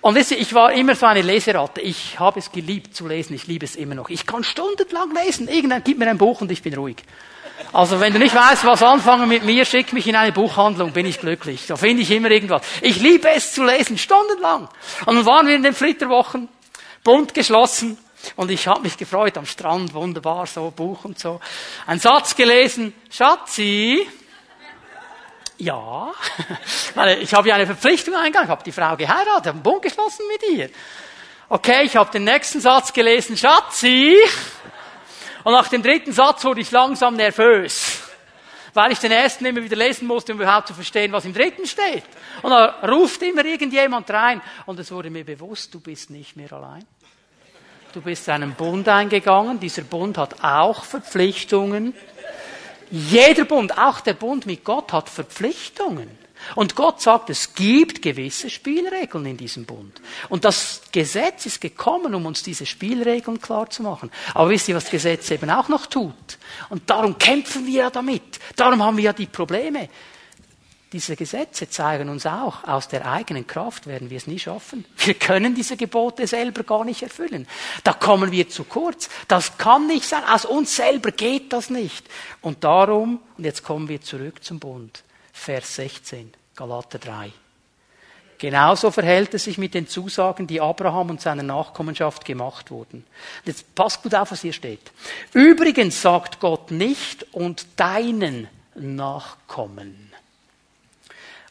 Und 0.00 0.14
wisst 0.14 0.30
ihr, 0.30 0.38
ich 0.38 0.54
war 0.54 0.72
immer 0.72 0.94
so 0.94 1.06
eine 1.06 1.22
Leseratte. 1.22 1.80
Ich 1.80 2.20
habe 2.20 2.38
es 2.38 2.52
geliebt 2.52 2.94
zu 2.94 3.08
lesen. 3.08 3.34
Ich 3.34 3.48
liebe 3.48 3.64
es 3.64 3.74
immer 3.74 3.96
noch. 3.96 4.10
Ich 4.10 4.26
kann 4.26 4.44
stundenlang 4.44 5.12
lesen. 5.12 5.48
Irgendwann 5.48 5.82
gibt 5.82 5.98
mir 5.98 6.08
ein 6.08 6.18
Buch 6.18 6.40
und 6.40 6.52
ich 6.52 6.62
bin 6.62 6.74
ruhig. 6.74 6.98
Also 7.72 8.00
wenn 8.00 8.12
du 8.12 8.18
nicht 8.18 8.34
weißt, 8.34 8.64
was 8.64 8.82
anfangen 8.82 9.28
mit 9.28 9.44
mir, 9.44 9.64
schick 9.64 9.92
mich 9.92 10.06
in 10.06 10.16
eine 10.16 10.32
Buchhandlung, 10.32 10.92
bin 10.92 11.06
ich 11.06 11.20
glücklich. 11.20 11.66
Da 11.66 11.76
finde 11.76 12.02
ich 12.02 12.10
immer 12.10 12.30
irgendwas. 12.30 12.62
Ich 12.80 13.00
liebe 13.00 13.28
es 13.30 13.52
zu 13.52 13.64
lesen, 13.64 13.98
stundenlang. 13.98 14.68
Und 15.06 15.16
dann 15.16 15.26
waren 15.26 15.46
wir 15.46 15.54
in 15.54 15.62
den 15.62 15.74
Flitterwochen, 15.74 16.48
bunt 17.02 17.34
geschlossen, 17.34 17.98
und 18.36 18.50
ich 18.50 18.66
habe 18.66 18.80
mich 18.80 18.96
gefreut 18.96 19.36
am 19.36 19.46
Strand, 19.46 19.92
wunderbar, 19.94 20.46
so 20.46 20.70
Buch 20.70 21.04
und 21.04 21.18
so. 21.18 21.40
Ein 21.86 22.00
Satz 22.00 22.34
gelesen, 22.34 22.94
Schatzi, 23.10 24.06
ja, 25.58 26.12
ich 27.20 27.32
habe 27.32 27.48
ja 27.48 27.54
eine 27.54 27.66
Verpflichtung 27.66 28.14
eingegangen, 28.14 28.46
ich 28.46 28.50
habe 28.50 28.64
die 28.64 28.72
Frau 28.72 28.96
geheiratet, 28.96 29.46
habe 29.46 29.50
einen 29.50 29.62
Bund 29.62 29.82
geschlossen 29.82 30.24
mit 30.28 30.50
ihr. 30.50 30.70
Okay, 31.48 31.84
ich 31.84 31.96
habe 31.96 32.10
den 32.10 32.24
nächsten 32.24 32.60
Satz 32.60 32.92
gelesen, 32.92 33.36
Schatzi, 33.36 34.16
und 35.44 35.52
nach 35.52 35.68
dem 35.68 35.82
dritten 35.82 36.12
Satz 36.12 36.44
wurde 36.44 36.62
ich 36.62 36.70
langsam 36.70 37.14
nervös, 37.16 38.00
weil 38.72 38.92
ich 38.92 38.98
den 38.98 39.12
ersten 39.12 39.44
immer 39.44 39.62
wieder 39.62 39.76
lesen 39.76 40.08
musste, 40.08 40.32
um 40.32 40.40
überhaupt 40.40 40.68
zu 40.68 40.74
verstehen, 40.74 41.12
was 41.12 41.24
im 41.24 41.34
dritten 41.34 41.66
steht. 41.66 42.04
Und 42.42 42.50
da 42.50 42.80
ruft 42.82 43.22
immer 43.22 43.44
irgendjemand 43.44 44.10
rein 44.10 44.40
und 44.66 44.80
es 44.80 44.90
wurde 44.90 45.10
mir 45.10 45.24
bewusst, 45.24 45.72
du 45.74 45.80
bist 45.80 46.10
nicht 46.10 46.34
mehr 46.34 46.52
allein. 46.52 46.84
Du 47.92 48.00
bist 48.00 48.28
einen 48.28 48.54
Bund 48.54 48.88
eingegangen. 48.88 49.60
Dieser 49.60 49.82
Bund 49.82 50.18
hat 50.18 50.42
auch 50.42 50.82
Verpflichtungen. 50.82 51.94
Jeder 52.90 53.44
Bund, 53.44 53.78
auch 53.78 54.00
der 54.00 54.14
Bund 54.14 54.46
mit 54.46 54.64
Gott, 54.64 54.92
hat 54.92 55.08
Verpflichtungen. 55.08 56.10
Und 56.54 56.74
Gott 56.74 57.00
sagt, 57.00 57.30
es 57.30 57.54
gibt 57.54 58.02
gewisse 58.02 58.50
Spielregeln 58.50 59.26
in 59.26 59.36
diesem 59.36 59.64
Bund. 59.64 60.00
Und 60.28 60.44
das 60.44 60.82
Gesetz 60.92 61.46
ist 61.46 61.60
gekommen, 61.60 62.14
um 62.14 62.26
uns 62.26 62.42
diese 62.42 62.66
Spielregeln 62.66 63.40
klar 63.40 63.70
zu 63.70 63.82
machen. 63.82 64.10
Aber 64.34 64.50
wisst 64.50 64.68
ihr, 64.68 64.76
was 64.76 64.84
das 64.84 64.90
Gesetz 64.90 65.30
eben 65.30 65.50
auch 65.50 65.68
noch 65.68 65.86
tut? 65.86 66.38
Und 66.68 66.88
darum 66.88 67.18
kämpfen 67.18 67.66
wir 67.66 67.84
ja 67.84 67.90
damit. 67.90 68.38
Darum 68.56 68.82
haben 68.82 68.96
wir 68.96 69.04
ja 69.04 69.12
die 69.12 69.26
Probleme. 69.26 69.88
Diese 70.94 71.16
Gesetze 71.16 71.68
zeigen 71.68 72.08
uns 72.08 72.24
auch, 72.24 72.62
aus 72.62 72.86
der 72.86 73.10
eigenen 73.10 73.48
Kraft 73.48 73.88
werden 73.88 74.10
wir 74.10 74.16
es 74.16 74.28
nie 74.28 74.38
schaffen. 74.38 74.84
Wir 74.98 75.14
können 75.14 75.52
diese 75.56 75.76
Gebote 75.76 76.28
selber 76.28 76.62
gar 76.62 76.84
nicht 76.84 77.02
erfüllen. 77.02 77.48
Da 77.82 77.94
kommen 77.94 78.30
wir 78.30 78.48
zu 78.48 78.62
kurz. 78.62 79.08
Das 79.26 79.58
kann 79.58 79.88
nicht 79.88 80.04
sein. 80.04 80.22
Aus 80.22 80.44
uns 80.44 80.76
selber 80.76 81.10
geht 81.10 81.52
das 81.52 81.68
nicht. 81.68 82.06
Und 82.42 82.62
darum, 82.62 83.18
und 83.36 83.42
jetzt 83.42 83.64
kommen 83.64 83.88
wir 83.88 84.02
zurück 84.02 84.44
zum 84.44 84.60
Bund. 84.60 85.02
Vers 85.34 85.74
16, 85.74 86.32
Galater 86.56 86.98
3. 86.98 87.30
Genauso 88.38 88.90
verhält 88.90 89.34
es 89.34 89.44
sich 89.44 89.58
mit 89.58 89.74
den 89.74 89.86
Zusagen, 89.86 90.46
die 90.46 90.60
Abraham 90.60 91.10
und 91.10 91.20
seiner 91.20 91.42
Nachkommenschaft 91.42 92.24
gemacht 92.24 92.70
wurden. 92.70 93.04
Jetzt 93.44 93.74
passt 93.74 94.02
gut 94.02 94.14
auf, 94.14 94.30
was 94.30 94.40
hier 94.40 94.54
steht. 94.54 94.92
Übrigens 95.34 96.00
sagt 96.00 96.40
Gott 96.40 96.70
nicht 96.70 97.26
und 97.34 97.66
deinen 97.76 98.48
Nachkommen, 98.74 100.12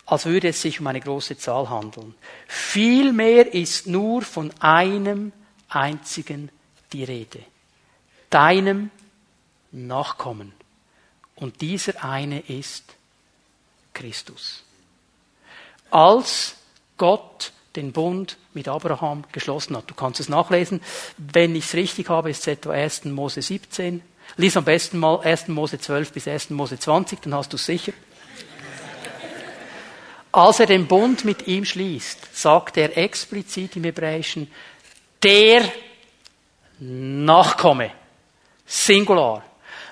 als 0.06 0.26
würde 0.26 0.48
es 0.48 0.62
sich 0.62 0.80
um 0.80 0.88
eine 0.88 1.02
große 1.02 1.38
Zahl 1.38 1.70
handeln. 1.70 2.16
Vielmehr 2.48 3.54
ist 3.54 3.86
nur 3.86 4.24
von 4.24 4.52
einem 4.60 5.34
einzigen 5.70 6.50
die 6.94 7.04
Rede. 7.04 7.40
Deinem 8.30 8.90
Nachkommen. 9.72 10.54
Und 11.36 11.62
dieser 11.62 12.04
eine 12.04 12.40
ist 12.40 12.96
Christus. 13.94 14.64
Als 15.90 16.56
Gott 16.98 17.52
den 17.76 17.92
Bund 17.92 18.38
mit 18.54 18.68
Abraham 18.68 19.24
geschlossen 19.32 19.76
hat. 19.76 19.90
Du 19.90 19.96
kannst 19.96 20.20
es 20.20 20.30
nachlesen. 20.30 20.82
Wenn 21.18 21.56
ich 21.56 21.66
es 21.66 21.74
richtig 21.74 22.10
habe, 22.10 22.30
ist 22.30 22.42
es 22.42 22.48
etwa 22.48 22.72
1. 22.72 23.06
Mose 23.06 23.42
17. 23.42 24.02
Lies 24.38 24.58
am 24.58 24.64
besten 24.64 25.00
mal 25.00 25.20
1. 25.22 25.48
Mose 25.50 25.80
12 25.80 26.12
bis 26.12 26.28
1. 26.28 26.52
Mose 26.52 26.80
20, 26.80 27.22
dann 27.22 27.34
hast 27.34 27.52
du 27.52 27.58
es 27.58 27.66
sicher. 27.66 27.94
Als 30.32 30.60
er 30.60 30.66
den 30.66 30.88
Bund 30.88 31.26
mit 31.26 31.48
ihm 31.48 31.64
schließt, 31.64 32.36
sagt 32.36 32.78
er 32.78 32.98
explizit 32.98 33.76
im 33.76 33.84
Hebräischen, 33.84 34.52
der 35.22 35.72
Nachkomme. 36.80 37.92
Singular. 38.66 39.44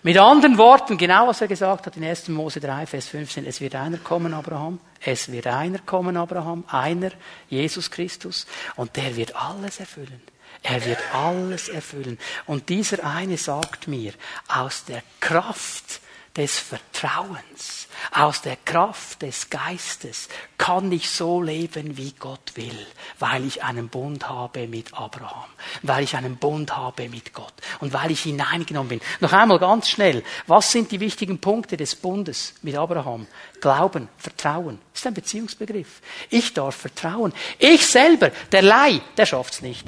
Mit 0.04 0.18
anderen 0.18 0.58
Worten, 0.58 0.97
genau 0.97 1.28
was 1.28 1.41
er 1.41 1.47
gesagt 1.47 1.86
hat 1.86 1.95
in 1.95 2.04
1. 2.04 2.30
Mose 2.30 2.60
3, 2.60 2.88
Vers 2.88 3.08
15, 3.10 3.45
es 3.45 3.62
wird 3.62 3.76
einer 3.76 3.99
kommen, 3.99 4.34
Abraham, 4.34 4.80
es 4.99 5.32
wird 5.32 5.45
einer 5.45 5.78
kommen, 5.78 6.18
Abraham, 6.18 6.64
einer, 6.70 7.12
Jesus 7.49 7.91
Christus, 7.91 8.47
und 8.78 8.95
der 8.95 9.16
wird 9.16 9.36
alles 9.36 9.80
erfüllen. 9.80 10.22
Er 10.64 10.84
wird 10.86 10.99
alles 11.14 11.70
erfüllen. 11.70 12.18
Und 12.47 12.70
dieser 12.70 13.04
eine 13.04 13.38
sagt 13.38 13.88
mir, 13.88 14.14
aus 14.47 14.86
der 14.86 15.04
Kraft 15.20 16.02
des 16.36 16.60
Vertrauens, 16.60 17.88
aus 18.14 18.42
der 18.42 18.56
Kraft 18.56 19.22
des 19.22 19.50
Geistes 19.50 20.30
kann 20.58 20.92
ich 20.92 21.10
so 21.10 21.42
leben, 21.42 21.98
wie 21.98 22.14
Gott 22.14 22.54
will, 22.56 22.88
weil 23.20 23.46
ich 23.46 23.64
einen 23.64 23.90
Bund 23.90 24.30
habe 24.30 24.68
mit 24.68 24.94
Abraham, 24.94 25.50
weil 25.82 26.04
ich 26.04 26.16
einen 26.16 26.38
Bund 26.38 26.76
habe 26.76 27.10
mit 27.10 27.34
Gott 27.34 27.54
und 27.80 27.92
weil 27.92 28.12
ich 28.12 28.24
hineingenommen 28.24 28.90
bin. 28.90 29.02
Noch 29.20 29.34
einmal 29.34 29.60
ganz 29.60 29.90
schnell, 29.90 30.24
was 30.48 30.72
sind 30.72 30.92
die 30.92 31.02
wichtigen 31.02 31.40
Punkte 31.40 31.76
des 31.76 31.96
Bundes 31.96 32.54
mit 32.62 32.78
Abraham? 32.78 33.28
Glauben, 33.60 34.08
Vertrauen, 34.18 34.80
das 34.94 35.02
ist 35.02 35.08
ein 35.08 35.14
Beziehungsbegriff. 35.14 36.02
Ich 36.30 36.54
darf 36.54 36.76
vertrauen. 36.76 37.34
Ich 37.60 37.86
selber, 37.86 38.32
der 38.52 38.62
Leih, 38.62 39.02
der 39.18 39.26
schafft's 39.26 39.62
nicht. 39.62 39.86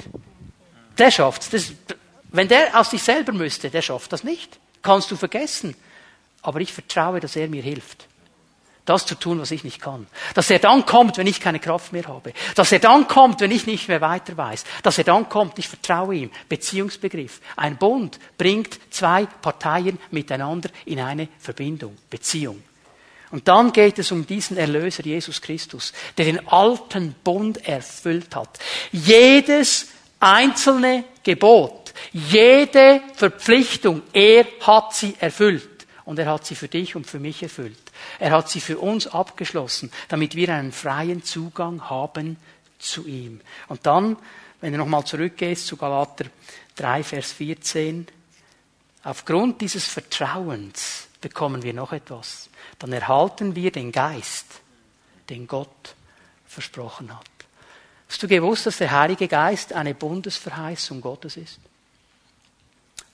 Der 0.98 1.10
schafft's. 1.10 1.48
Das, 1.50 1.72
wenn 2.30 2.48
der 2.48 2.78
aus 2.78 2.90
sich 2.90 3.02
selber 3.02 3.32
müsste, 3.32 3.70
der 3.70 3.82
schafft 3.82 4.12
das 4.12 4.24
nicht. 4.24 4.58
Kannst 4.82 5.10
du 5.10 5.16
vergessen. 5.16 5.74
Aber 6.44 6.60
ich 6.60 6.72
vertraue, 6.72 7.18
dass 7.18 7.34
er 7.34 7.48
mir 7.48 7.62
hilft. 7.62 8.06
Das 8.84 9.06
zu 9.06 9.14
tun, 9.14 9.40
was 9.40 9.50
ich 9.50 9.64
nicht 9.64 9.80
kann. 9.80 10.06
Dass 10.34 10.50
er 10.50 10.58
dann 10.58 10.84
kommt, 10.84 11.16
wenn 11.16 11.26
ich 11.26 11.40
keine 11.40 11.58
Kraft 11.58 11.94
mehr 11.94 12.06
habe. 12.06 12.34
Dass 12.54 12.70
er 12.70 12.80
dann 12.80 13.08
kommt, 13.08 13.40
wenn 13.40 13.50
ich 13.50 13.66
nicht 13.66 13.88
mehr 13.88 14.02
weiter 14.02 14.36
weiß. 14.36 14.64
Dass 14.82 14.98
er 14.98 15.04
dann 15.04 15.28
kommt, 15.30 15.58
ich 15.58 15.68
vertraue 15.68 16.14
ihm. 16.14 16.30
Beziehungsbegriff. 16.50 17.40
Ein 17.56 17.78
Bund 17.78 18.18
bringt 18.36 18.78
zwei 18.90 19.24
Parteien 19.24 19.98
miteinander 20.10 20.68
in 20.84 21.00
eine 21.00 21.28
Verbindung. 21.38 21.96
Beziehung. 22.10 22.62
Und 23.30 23.48
dann 23.48 23.72
geht 23.72 23.98
es 23.98 24.12
um 24.12 24.26
diesen 24.26 24.58
Erlöser 24.58 25.02
Jesus 25.02 25.40
Christus, 25.40 25.94
der 26.18 26.26
den 26.26 26.46
alten 26.46 27.14
Bund 27.24 27.66
erfüllt 27.66 28.36
hat. 28.36 28.58
Jedes 28.92 29.88
einzelne 30.20 31.04
Gebot, 31.22 31.94
jede 32.12 33.00
Verpflichtung, 33.14 34.02
er 34.12 34.46
hat 34.60 34.94
sie 34.94 35.14
erfüllt. 35.18 35.73
Und 36.04 36.18
er 36.18 36.26
hat 36.26 36.44
sie 36.44 36.54
für 36.54 36.68
dich 36.68 36.96
und 36.96 37.06
für 37.06 37.18
mich 37.18 37.42
erfüllt. 37.42 37.92
Er 38.18 38.32
hat 38.32 38.50
sie 38.50 38.60
für 38.60 38.78
uns 38.78 39.06
abgeschlossen, 39.06 39.90
damit 40.08 40.34
wir 40.34 40.50
einen 40.50 40.72
freien 40.72 41.24
Zugang 41.24 41.88
haben 41.88 42.36
zu 42.78 43.06
ihm. 43.06 43.40
Und 43.68 43.86
dann, 43.86 44.16
wenn 44.60 44.72
du 44.72 44.78
nochmal 44.78 45.04
zurückgehst 45.04 45.66
zu 45.66 45.76
Galater 45.76 46.26
3, 46.76 47.04
Vers 47.04 47.32
14, 47.32 48.06
aufgrund 49.02 49.60
dieses 49.60 49.86
Vertrauens 49.86 51.08
bekommen 51.20 51.62
wir 51.62 51.72
noch 51.72 51.92
etwas. 51.92 52.50
Dann 52.78 52.92
erhalten 52.92 53.54
wir 53.54 53.72
den 53.72 53.90
Geist, 53.90 54.60
den 55.30 55.46
Gott 55.46 55.94
versprochen 56.46 57.16
hat. 57.16 57.24
Hast 58.08 58.22
du 58.22 58.28
gewusst, 58.28 58.66
dass 58.66 58.76
der 58.76 58.90
Heilige 58.90 59.26
Geist 59.26 59.72
eine 59.72 59.94
Bundesverheißung 59.94 61.00
Gottes 61.00 61.38
ist? 61.38 61.58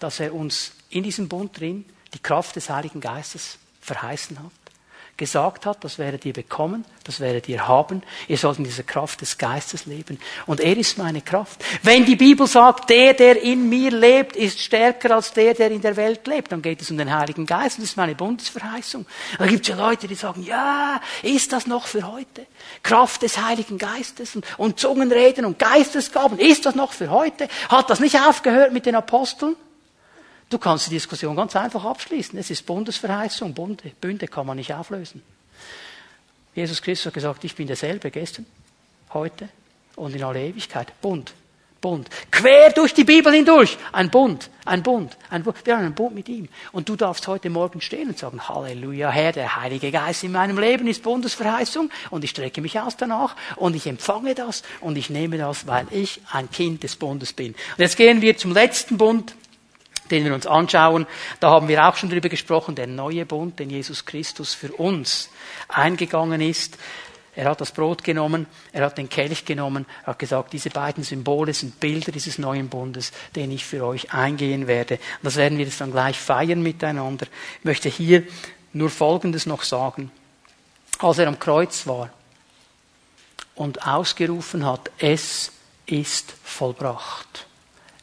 Dass 0.01 0.19
er 0.19 0.35
uns 0.35 0.73
in 0.91 1.05
diesem 1.05 1.29
Bund 1.29 1.59
drin 1.59 1.85
die 2.15 2.19
Kraft 2.19 2.57
des 2.57 2.71
Heiligen 2.71 3.01
Geistes 3.01 3.59
verheißen 3.81 4.39
hat, 4.39 4.53
gesagt 5.21 5.67
hat, 5.67 5.85
das 5.85 5.99
werdet 5.99 6.25
ihr 6.25 6.33
bekommen, 6.33 6.87
das 7.05 7.21
werdet 7.21 7.47
ihr 7.47 7.69
haben, 7.69 8.03
ihr 8.27 8.39
sollt 8.39 8.57
in 8.57 8.65
dieser 8.65 8.85
Kraft 8.85 9.21
des 9.21 9.37
Geistes 9.37 9.85
leben. 9.85 10.19
Und 10.47 10.61
er 10.61 10.75
ist 10.79 10.97
meine 10.97 11.21
Kraft. 11.21 11.63
Wenn 11.83 12.07
die 12.07 12.17
Bibel 12.17 12.47
sagt, 12.47 12.89
der, 12.89 13.13
der 13.13 13.43
in 13.43 13.69
mir 13.69 13.91
lebt, 13.91 14.35
ist 14.35 14.61
stärker 14.61 15.15
als 15.15 15.35
der, 15.35 15.53
der 15.53 15.71
in 15.71 15.83
der 15.83 15.97
Welt 15.97 16.27
lebt, 16.27 16.51
dann 16.53 16.63
geht 16.63 16.81
es 16.81 16.91
um 16.91 16.97
den 16.97 17.15
Heiligen 17.15 17.45
Geist 17.45 17.77
und 17.77 17.83
das 17.83 17.91
ist 17.91 17.97
meine 17.99 18.15
Bundesverheißung. 18.15 19.05
Da 19.39 19.47
gibt 19.47 19.63
es 19.63 19.69
ja 19.69 19.77
Leute, 19.77 20.09
die 20.09 20.15
sagen, 20.15 20.43
ja, 20.43 21.03
ist 21.23 21.53
das 21.53 21.67
noch 21.67 21.87
für 21.87 22.11
heute? 22.11 22.47
Kraft 22.83 23.21
des 23.21 23.37
Heiligen 23.37 23.77
Geistes 23.77 24.37
und, 24.37 24.47
und 24.57 24.81
Zungenreden 24.81 25.45
und 25.45 25.59
Geistesgaben, 25.59 26.39
ist 26.39 26.65
das 26.65 26.75
noch 26.75 26.95
für 26.95 27.11
heute? 27.11 27.49
Hat 27.69 27.91
das 27.91 28.01
nicht 28.01 28.19
aufgehört 28.19 28.73
mit 28.73 28.87
den 28.87 28.95
Aposteln? 28.95 29.55
Du 30.51 30.59
kannst 30.59 30.89
die 30.89 30.91
Diskussion 30.91 31.37
ganz 31.37 31.55
einfach 31.55 31.85
abschließen. 31.85 32.39
Es 32.39 32.51
ist 32.51 32.67
Bundesverheißung. 32.67 33.55
Bunde, 33.55 33.93
Bünde 34.01 34.27
kann 34.27 34.47
man 34.47 34.57
nicht 34.57 34.75
auflösen. 34.75 35.23
Jesus 36.55 36.83
Christus 36.83 37.07
hat 37.07 37.15
gesagt, 37.15 37.45
ich 37.45 37.55
bin 37.55 37.69
derselbe 37.69 38.11
gestern, 38.11 38.45
heute 39.15 39.49
und 39.95 40.15
in 40.15 40.25
aller 40.25 40.41
Ewigkeit. 40.41 40.93
Bund. 41.01 41.33
Bund. 41.81 42.11
Quer 42.31 42.73
durch 42.73 42.93
die 42.93 43.05
Bibel 43.05 43.33
hindurch. 43.33 43.79
Ein 43.93 44.11
Bund. 44.11 44.51
Ein 44.67 44.83
Bund. 44.83 45.17
Ein 45.31 45.45
Bund. 45.45 45.57
Wir 45.65 45.77
haben 45.77 45.85
einen 45.85 45.95
Bund 45.95 46.15
mit 46.15 46.29
ihm. 46.29 46.49
Und 46.73 46.89
du 46.89 46.97
darfst 46.97 47.27
heute 47.29 47.49
Morgen 47.49 47.81
stehen 47.81 48.09
und 48.09 48.19
sagen, 48.19 48.49
Halleluja, 48.49 49.09
Herr, 49.09 49.33
der 49.33 49.57
Heilige 49.57 49.91
Geist 49.91 50.25
in 50.25 50.33
meinem 50.33 50.59
Leben 50.59 50.89
ist 50.89 51.03
Bundesverheißung 51.05 51.91
und 52.11 52.25
ich 52.25 52.31
strecke 52.31 52.61
mich 52.61 52.79
aus 52.79 52.97
danach 52.97 53.37
und 53.57 53.77
ich 53.77 53.87
empfange 53.87 54.35
das 54.35 54.63
und 54.81 54.99
ich 54.99 55.09
nehme 55.09 55.39
das, 55.39 55.67
weil 55.67 55.87
ich 55.91 56.21
ein 56.33 56.51
Kind 56.51 56.83
des 56.83 56.97
Bundes 56.97 57.33
bin. 57.33 57.53
Und 57.53 57.79
jetzt 57.79 57.97
gehen 57.97 58.21
wir 58.21 58.37
zum 58.37 58.53
letzten 58.53 58.99
Bund, 58.99 59.35
den 60.11 60.25
wir 60.25 60.35
uns 60.35 60.47
anschauen. 60.47 61.07
Da 61.41 61.51
haben 61.51 61.69
wir 61.69 61.87
auch 61.87 61.97
schon 61.97 62.11
drüber 62.11 62.29
gesprochen, 62.29 62.75
der 62.75 62.87
neue 62.87 63.27
Bund, 63.27 63.59
den 63.59 63.71
Jesus 63.71 64.05
Christus 64.05 64.55
für 64.55 64.73
uns 64.73 65.31
eingegangen 65.69 66.41
ist. 66.41 66.79
Er 67.37 67.49
hat 67.49 67.61
das 67.61 67.71
Brot 67.71 68.03
genommen, 68.03 68.47
er 68.73 68.85
hat 68.85 68.99
den 68.99 69.09
Kelch 69.09 69.45
genommen, 69.45 69.87
er 70.03 70.09
hat 70.09 70.19
gesagt, 70.19 70.53
diese 70.53 70.69
beiden 70.69 71.05
Symbole 71.05 71.55
sind 71.55 71.79
Bilder 71.79 72.11
dieses 72.11 72.39
neuen 72.39 72.69
Bundes, 72.69 73.13
den 73.37 73.53
ich 73.53 73.65
für 73.65 73.87
euch 73.87 74.13
eingehen 74.13 74.67
werde. 74.67 74.99
Das 75.23 75.37
werden 75.37 75.57
wir 75.57 75.65
jetzt 75.65 75.81
dann 75.81 75.93
gleich 75.93 76.19
feiern 76.19 76.63
miteinander. 76.63 77.27
Ich 77.61 77.65
möchte 77.65 77.89
hier 77.89 78.25
nur 78.73 78.91
Folgendes 78.91 79.47
noch 79.47 79.63
sagen. 79.63 80.11
Als 80.99 81.19
er 81.19 81.29
am 81.29 81.39
Kreuz 81.39 81.87
war 81.87 82.11
und 83.55 83.87
ausgerufen 83.87 84.67
hat, 84.67 84.91
es 84.99 85.53
ist 85.87 86.35
vollbracht. 86.43 87.47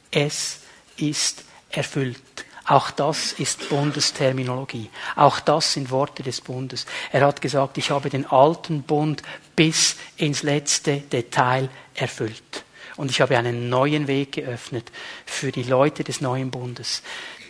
Es 0.09 0.61
ist 0.95 1.43
erfüllt. 1.69 2.21
Auch 2.65 2.91
das 2.91 3.31
ist 3.31 3.69
Bundesterminologie. 3.69 4.89
Auch 5.15 5.39
das 5.39 5.73
sind 5.73 5.89
Worte 5.89 6.21
des 6.21 6.41
Bundes. 6.41 6.85
Er 7.13 7.25
hat 7.25 7.41
gesagt, 7.41 7.77
ich 7.77 7.91
habe 7.91 8.09
den 8.09 8.25
alten 8.25 8.83
Bund 8.83 9.23
bis 9.55 9.95
ins 10.17 10.43
letzte 10.43 10.97
Detail 10.97 11.69
erfüllt. 11.95 12.65
Und 12.97 13.09
ich 13.09 13.21
habe 13.21 13.37
einen 13.37 13.69
neuen 13.69 14.07
Weg 14.07 14.33
geöffnet 14.33 14.91
für 15.25 15.51
die 15.51 15.63
Leute 15.63 16.03
des 16.03 16.19
neuen 16.19 16.51
Bundes, 16.51 17.03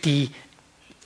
die 0.04 0.30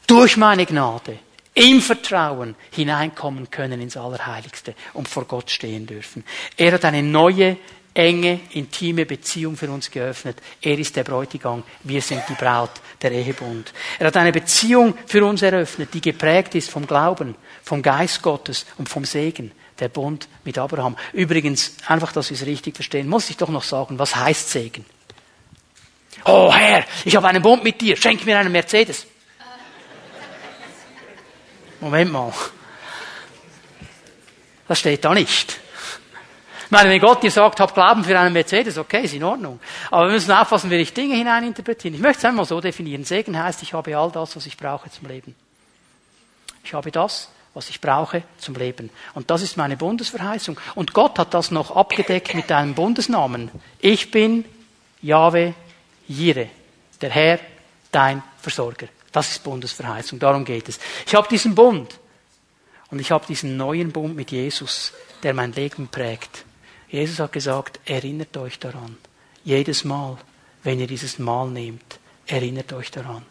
durch 0.06 0.36
meine 0.36 0.66
Gnade 0.66 1.18
im 1.54 1.80
Vertrauen 1.80 2.54
hineinkommen 2.70 3.50
können 3.50 3.80
ins 3.80 3.96
Allerheiligste 3.96 4.74
und 4.94 5.08
vor 5.08 5.24
Gott 5.26 5.50
stehen 5.50 5.86
dürfen. 5.86 6.24
Er 6.56 6.72
hat 6.72 6.84
eine 6.84 7.02
neue, 7.02 7.56
enge, 7.95 8.40
intime 8.51 9.07
Beziehung 9.07 9.57
für 9.57 9.70
uns 9.70 9.90
geöffnet. 9.90 10.40
Er 10.61 10.78
ist 10.78 10.97
der 10.97 11.05
Bräutigam, 11.05 11.62
wir 11.84 12.01
sind 12.01 12.22
die 12.28 12.34
Braut, 12.34 12.70
der 13.01 13.12
Ehebund. 13.12 13.72
Er 13.99 14.07
hat 14.07 14.16
eine 14.16 14.32
Beziehung 14.32 14.95
für 15.07 15.24
uns 15.24 15.43
eröffnet, 15.43 15.93
die 15.93 16.01
geprägt 16.01 16.55
ist 16.55 16.70
vom 16.70 16.86
Glauben, 16.86 17.34
vom 17.62 17.82
Geist 17.82 18.22
Gottes 18.22 18.66
und 18.78 18.88
vom 18.88 19.05
Segen. 19.05 19.53
Der 19.78 19.88
Bund 19.88 20.28
mit 20.45 20.59
Abraham. 20.59 20.97
Übrigens, 21.12 21.74
einfach, 21.86 22.12
dass 22.12 22.30
wir 22.30 22.36
es 22.36 22.47
richtig 22.47 22.76
verstehen, 22.76 23.09
muss 23.09 23.30
ich 23.30 23.36
doch 23.36 23.49
noch 23.49 23.64
sagen, 23.64 23.99
was 23.99 24.14
heißt 24.14 24.51
Segen? 24.51 24.84
Oh 26.24 26.53
Herr, 26.53 26.84
ich 27.05 27.16
habe 27.16 27.26
einen 27.28 27.43
Bund 27.43 27.64
mit 27.64 27.80
dir, 27.80 27.97
schenk 27.97 28.24
mir 28.24 28.38
einen 28.38 28.53
Mercedes. 28.53 29.07
Moment 31.80 32.12
mal. 32.12 32.32
Das 34.68 34.78
steht 34.78 35.05
da 35.05 35.12
nicht. 35.12 35.61
Meine, 36.73 36.89
wenn 36.89 37.01
Gott 37.03 37.23
dir 37.23 37.31
sagt, 37.31 37.61
hab 37.61 37.75
Glauben 37.75 38.03
für 38.03 38.18
einen 38.18 38.33
Mercedes, 38.33 38.79
okay, 38.79 39.03
ist 39.03 39.12
in 39.12 39.23
Ordnung. 39.23 39.61
Aber 39.91 40.07
wir 40.07 40.14
müssen 40.14 40.33
aufpassen, 40.33 40.70
wie 40.70 40.77
ich 40.77 40.95
Dinge 40.95 41.16
hineininterpretieren. 41.16 41.95
Ich 41.95 42.01
möchte 42.01 42.20
es 42.20 42.25
einmal 42.25 42.47
so 42.47 42.62
definieren. 42.62 43.05
Segen 43.05 43.39
heißt, 43.39 43.62
ich 43.62 43.75
habe 43.75 43.95
all 43.95 44.11
das, 44.11 44.35
was 44.37 44.47
ich 44.47 44.57
brauche 44.57 44.91
zum 44.91 45.07
Leben. 45.07 45.35
Ich 46.64 46.73
habe 46.73 46.91
das, 46.91 47.29
was 47.53 47.68
ich 47.68 47.79
brauche 47.79 48.23
zum 48.39 48.55
Leben. 48.55 48.89
Und 49.12 49.31
das 49.31 49.43
ist 49.43 49.59
meine 49.59 49.77
Bundesverheißung. 49.77 50.59
Und 50.75 50.95
Gott 50.95 51.18
hat 51.18 51.35
das 51.35 51.51
noch 51.51 51.77
abgedeckt 51.77 52.33
mit 52.33 52.51
einem 52.51 52.75
Bundesnamen. 52.75 53.51
Ich 53.79 54.11
bin 54.11 54.47
Jahwe 55.03 55.53
Jire, 56.09 56.49
der 57.03 57.11
Herr, 57.11 57.39
dein 57.91 58.23
Versorger. 58.41 58.87
Das 59.12 59.31
ist 59.31 59.45
Bundesverheißung, 59.45 60.18
darum 60.18 60.47
geht 60.47 60.70
es. 60.70 60.81
Ich 61.07 61.14
habe 61.14 61.29
diesen 61.29 61.55
Bund 61.55 61.99
und 62.91 62.99
ich 62.99 63.11
habe 63.11 63.27
diesen 63.27 63.59
neuen 63.59 63.93
Bund 63.93 64.16
mit 64.16 64.31
Jesus, 64.31 64.95
der 65.23 65.35
mein 65.35 65.53
Leben 65.53 65.89
prägt. 65.89 66.47
Jesus 66.93 67.18
hat 67.18 67.32
gesagt, 67.32 67.80
erinnert 67.84 68.36
euch 68.36 68.61
daran. 68.61 68.97
Jedes 69.43 69.82
Mal, 69.82 70.16
wenn 70.62 70.78
ihr 70.78 70.86
dieses 70.86 71.18
Mal 71.18 71.51
nehmt, 71.51 71.99
erinnert 72.26 72.72
euch 72.72 72.93
daran 72.93 73.24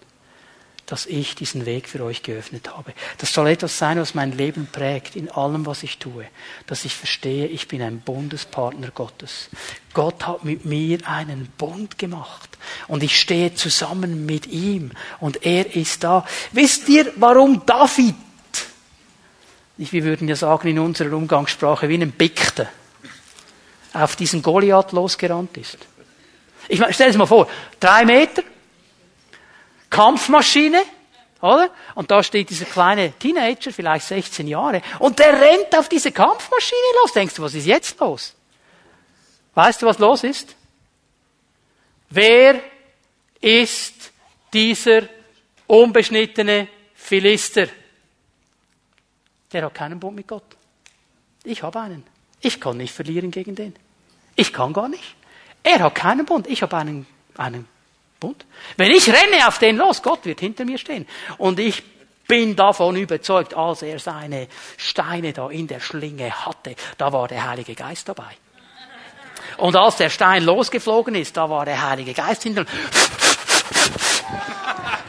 dass 0.91 1.05
ich 1.05 1.36
diesen 1.36 1.66
Weg 1.66 1.88
für 1.88 2.03
euch 2.03 2.22
geöffnet 2.22 2.70
habe. 2.76 2.93
Das 3.18 3.34
soll 3.34 3.47
etwas 3.47 3.78
sein, 3.78 3.97
was 3.97 4.14
mein 4.14 4.34
Leben 4.34 4.68
prägt 4.70 5.16
in 5.16 5.30
allem, 5.30 5.66
was 5.66 5.84
ich 5.84 5.99
tue. 5.99 6.26
Dass 6.68 6.84
ich 6.84 6.93
verstehe, 6.93 7.47
ich 7.47 7.70
bin 7.70 7.82
ein 7.82 8.01
Bundespartner 8.01 8.91
Gottes. 8.91 9.49
Gott 9.93 10.28
hat 10.28 10.43
mit 10.43 10.66
mir 10.66 10.99
einen 11.07 11.47
Bund 11.57 11.97
gemacht. 11.97 12.57
Und 12.89 13.03
ich 13.03 13.18
stehe 13.18 13.55
zusammen 13.55 14.26
mit 14.26 14.47
ihm. 14.47 14.91
Und 15.22 15.45
er 15.45 15.78
ist 15.78 16.03
da. 16.03 16.26
Wisst 16.51 16.89
ihr, 16.89 17.14
warum 17.16 17.66
David, 17.66 18.16
wir 19.78 20.03
würden 20.03 20.28
ja 20.28 20.36
sagen 20.36 20.68
in 20.68 20.80
unserer 20.80 21.16
Umgangssprache, 21.16 21.88
wie 21.88 22.01
ein 22.01 22.12
Bickte, 22.12 22.68
auf 23.94 24.16
diesen 24.16 24.42
Goliath 24.42 24.92
losgerannt 24.92 25.58
ist? 25.58 25.78
Ich 26.68 26.80
meine, 26.80 26.94
stell 26.94 27.10
es 27.10 27.18
mal 27.18 27.26
vor, 27.26 27.48
drei 27.80 28.06
Meter, 28.06 28.44
Kampfmaschine, 29.89 30.82
oder? 31.42 31.70
Und 31.96 32.10
da 32.12 32.24
steht 32.24 32.50
dieser 32.50 32.66
kleine 32.66 33.14
Teenager, 33.14 33.72
vielleicht 33.72 34.08
16 34.08 34.48
Jahre, 34.48 34.82
und 35.00 35.20
der 35.20 35.34
rennt 35.39 35.76
auf 35.78 35.89
diese 35.89 36.12
Kampfmaschine 36.12 36.80
los. 37.02 37.14
Denkst 37.14 37.36
du, 37.36 37.42
was 37.42 37.54
ist 37.54 37.66
jetzt 37.66 38.00
los? 38.00 38.36
Weißt 39.54 39.82
du, 39.82 39.86
was 39.88 40.00
los 40.00 40.24
ist? 40.24 40.56
Wer 42.10 42.62
ist 43.39 44.12
dieser 44.54 45.04
unbeschnittene 45.68 46.68
Philister? 46.94 47.68
Der 49.52 49.66
hat 49.66 49.74
keinen 49.74 50.00
Bund 50.00 50.16
mit 50.16 50.28
Gott. 50.28 50.44
Ich 51.44 51.64
habe 51.64 51.80
einen. 51.82 52.11
Ich 52.42 52.60
kann 52.60 52.78
nicht 52.78 52.94
verlieren 52.94 53.32
gegen 53.32 53.56
den. 53.56 53.76
Ich 54.36 54.52
kann 54.52 54.74
gar 54.74 54.89
nicht. 54.89 55.16
Er 55.64 55.80
hat 55.80 55.96
keinen 55.96 56.26
Bund. 56.26 56.48
Ich 56.48 56.62
habe 56.62 56.76
einen, 56.78 57.06
einen 57.38 57.68
Bund. 58.20 58.46
Wenn 58.78 58.92
ich 58.92 59.08
renne 59.08 59.48
auf 59.48 59.60
den 59.60 59.78
los, 59.78 60.02
Gott 60.02 60.26
wird 60.26 60.39
hinter 60.39 60.66
mir 60.66 60.78
stehen. 60.78 61.08
Und 61.38 61.60
ich 61.60 61.84
bin 62.28 62.56
davon 62.56 62.96
überzeugt, 62.96 63.54
als 63.54 63.82
er 63.82 64.00
seine 64.00 64.48
Steine 64.78 65.34
da 65.34 65.50
in 65.50 65.68
der 65.68 65.80
Schlinge 65.80 66.32
hatte, 66.46 66.76
da 66.98 67.12
war 67.12 67.28
der 67.28 67.48
Heilige 67.50 67.76
Geist 67.76 68.08
dabei. 68.08 68.38
Und 69.58 69.76
als 69.76 69.98
der 69.98 70.10
Stein 70.10 70.44
losgeflogen 70.44 71.14
ist, 71.16 71.36
da 71.36 71.50
war 71.50 71.66
der 71.66 71.82
Heilige 71.82 72.14
Geist 72.14 72.44
hinter. 72.44 72.66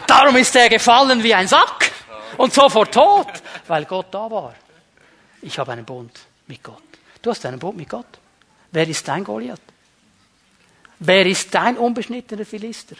Darum 0.06 0.36
ist 0.36 0.54
er 0.56 0.68
gefallen 0.68 1.22
wie 1.22 1.32
ein 1.32 1.48
Sack 1.48 1.92
und 2.36 2.52
sofort 2.52 2.92
tot, 2.92 3.28
weil 3.68 3.84
Gott 3.84 4.06
da 4.10 4.30
war. 4.30 4.54
Ich 5.42 5.58
habe 5.58 5.72
einen 5.72 5.84
Bund 5.84 6.18
mit 6.46 6.62
Gott. 6.62 6.91
Du 7.22 7.30
hast 7.30 7.46
einen 7.46 7.58
Bund 7.58 7.76
mit 7.76 7.88
Gott. 7.88 8.18
Wer 8.72 8.88
ist 8.88 9.06
dein 9.06 9.22
Goliath? 9.22 9.60
Wer 10.98 11.26
ist 11.26 11.54
dein 11.54 11.78
unbeschnittener 11.78 12.44
Philister? 12.44 12.96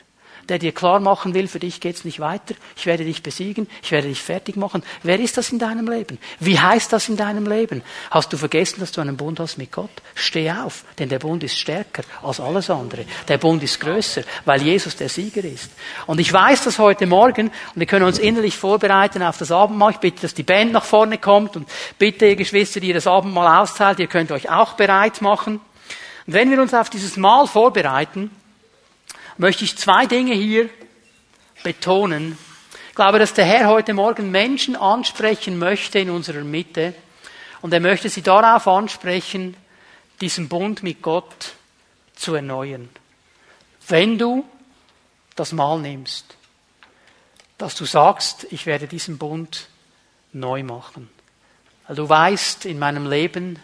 Der 0.48 0.58
dir 0.58 0.72
klar 0.72 1.00
machen 1.00 1.34
will, 1.34 1.46
für 1.46 1.58
dich 1.58 1.80
geht's 1.80 2.04
nicht 2.04 2.20
weiter. 2.20 2.54
Ich 2.76 2.86
werde 2.86 3.04
dich 3.04 3.22
besiegen. 3.22 3.68
Ich 3.82 3.92
werde 3.92 4.08
dich 4.08 4.20
fertig 4.20 4.56
machen. 4.56 4.82
Wer 5.02 5.20
ist 5.20 5.36
das 5.36 5.50
in 5.50 5.58
deinem 5.58 5.88
Leben? 5.88 6.18
Wie 6.40 6.58
heißt 6.58 6.92
das 6.92 7.08
in 7.08 7.16
deinem 7.16 7.46
Leben? 7.46 7.82
Hast 8.10 8.32
du 8.32 8.36
vergessen, 8.36 8.80
dass 8.80 8.92
du 8.92 9.00
einen 9.00 9.16
Bund 9.16 9.38
hast 9.38 9.56
mit 9.56 9.70
Gott? 9.70 9.90
Steh 10.14 10.50
auf, 10.50 10.84
denn 10.98 11.08
der 11.08 11.20
Bund 11.20 11.44
ist 11.44 11.56
stärker 11.56 12.02
als 12.22 12.40
alles 12.40 12.70
andere. 12.70 13.04
Der 13.28 13.38
Bund 13.38 13.62
ist 13.62 13.80
größer, 13.80 14.22
weil 14.44 14.62
Jesus 14.62 14.96
der 14.96 15.08
Sieger 15.08 15.44
ist. 15.44 15.70
Und 16.06 16.18
ich 16.18 16.32
weiß 16.32 16.64
das 16.64 16.78
heute 16.78 17.06
Morgen, 17.06 17.46
und 17.48 17.52
wir 17.76 17.86
können 17.86 18.04
uns 18.04 18.18
innerlich 18.18 18.56
vorbereiten 18.56 19.22
auf 19.22 19.38
das 19.38 19.50
Abendmahl. 19.50 19.92
Ich 19.92 19.98
bitte, 19.98 20.22
dass 20.22 20.34
die 20.34 20.42
Band 20.42 20.72
nach 20.72 20.84
vorne 20.84 21.18
kommt 21.18 21.56
und 21.56 21.68
bitte, 21.98 22.26
ihr 22.26 22.36
Geschwister, 22.36 22.80
die 22.80 22.92
das 22.92 23.06
Abendmahl 23.06 23.62
austeilt, 23.62 24.00
ihr 24.00 24.08
könnt 24.08 24.32
euch 24.32 24.50
auch 24.50 24.74
bereit 24.74 25.22
machen. 25.22 25.60
Und 26.26 26.34
wenn 26.34 26.50
wir 26.50 26.60
uns 26.60 26.74
auf 26.74 26.90
dieses 26.90 27.16
Mahl 27.16 27.46
vorbereiten, 27.46 28.30
möchte 29.38 29.64
ich 29.64 29.76
zwei 29.76 30.06
Dinge 30.06 30.34
hier 30.34 30.68
betonen. 31.62 32.36
Ich 32.88 32.94
glaube, 32.94 33.18
dass 33.18 33.34
der 33.34 33.46
Herr 33.46 33.68
heute 33.68 33.94
Morgen 33.94 34.30
Menschen 34.30 34.76
ansprechen 34.76 35.58
möchte 35.58 35.98
in 35.98 36.10
unserer 36.10 36.44
Mitte. 36.44 36.94
Und 37.62 37.72
er 37.72 37.80
möchte 37.80 38.08
sie 38.08 38.22
darauf 38.22 38.66
ansprechen, 38.68 39.56
diesen 40.20 40.48
Bund 40.48 40.82
mit 40.82 41.00
Gott 41.00 41.54
zu 42.14 42.34
erneuern. 42.34 42.88
Wenn 43.88 44.18
du 44.18 44.44
das 45.36 45.52
Mahl 45.52 45.80
nimmst, 45.80 46.36
dass 47.56 47.74
du 47.74 47.84
sagst, 47.84 48.46
ich 48.50 48.66
werde 48.66 48.86
diesen 48.86 49.18
Bund 49.18 49.68
neu 50.32 50.62
machen. 50.62 51.08
Weil 51.86 51.96
du 51.96 52.08
weißt, 52.08 52.66
in 52.66 52.78
meinem 52.78 53.08
Leben 53.08 53.58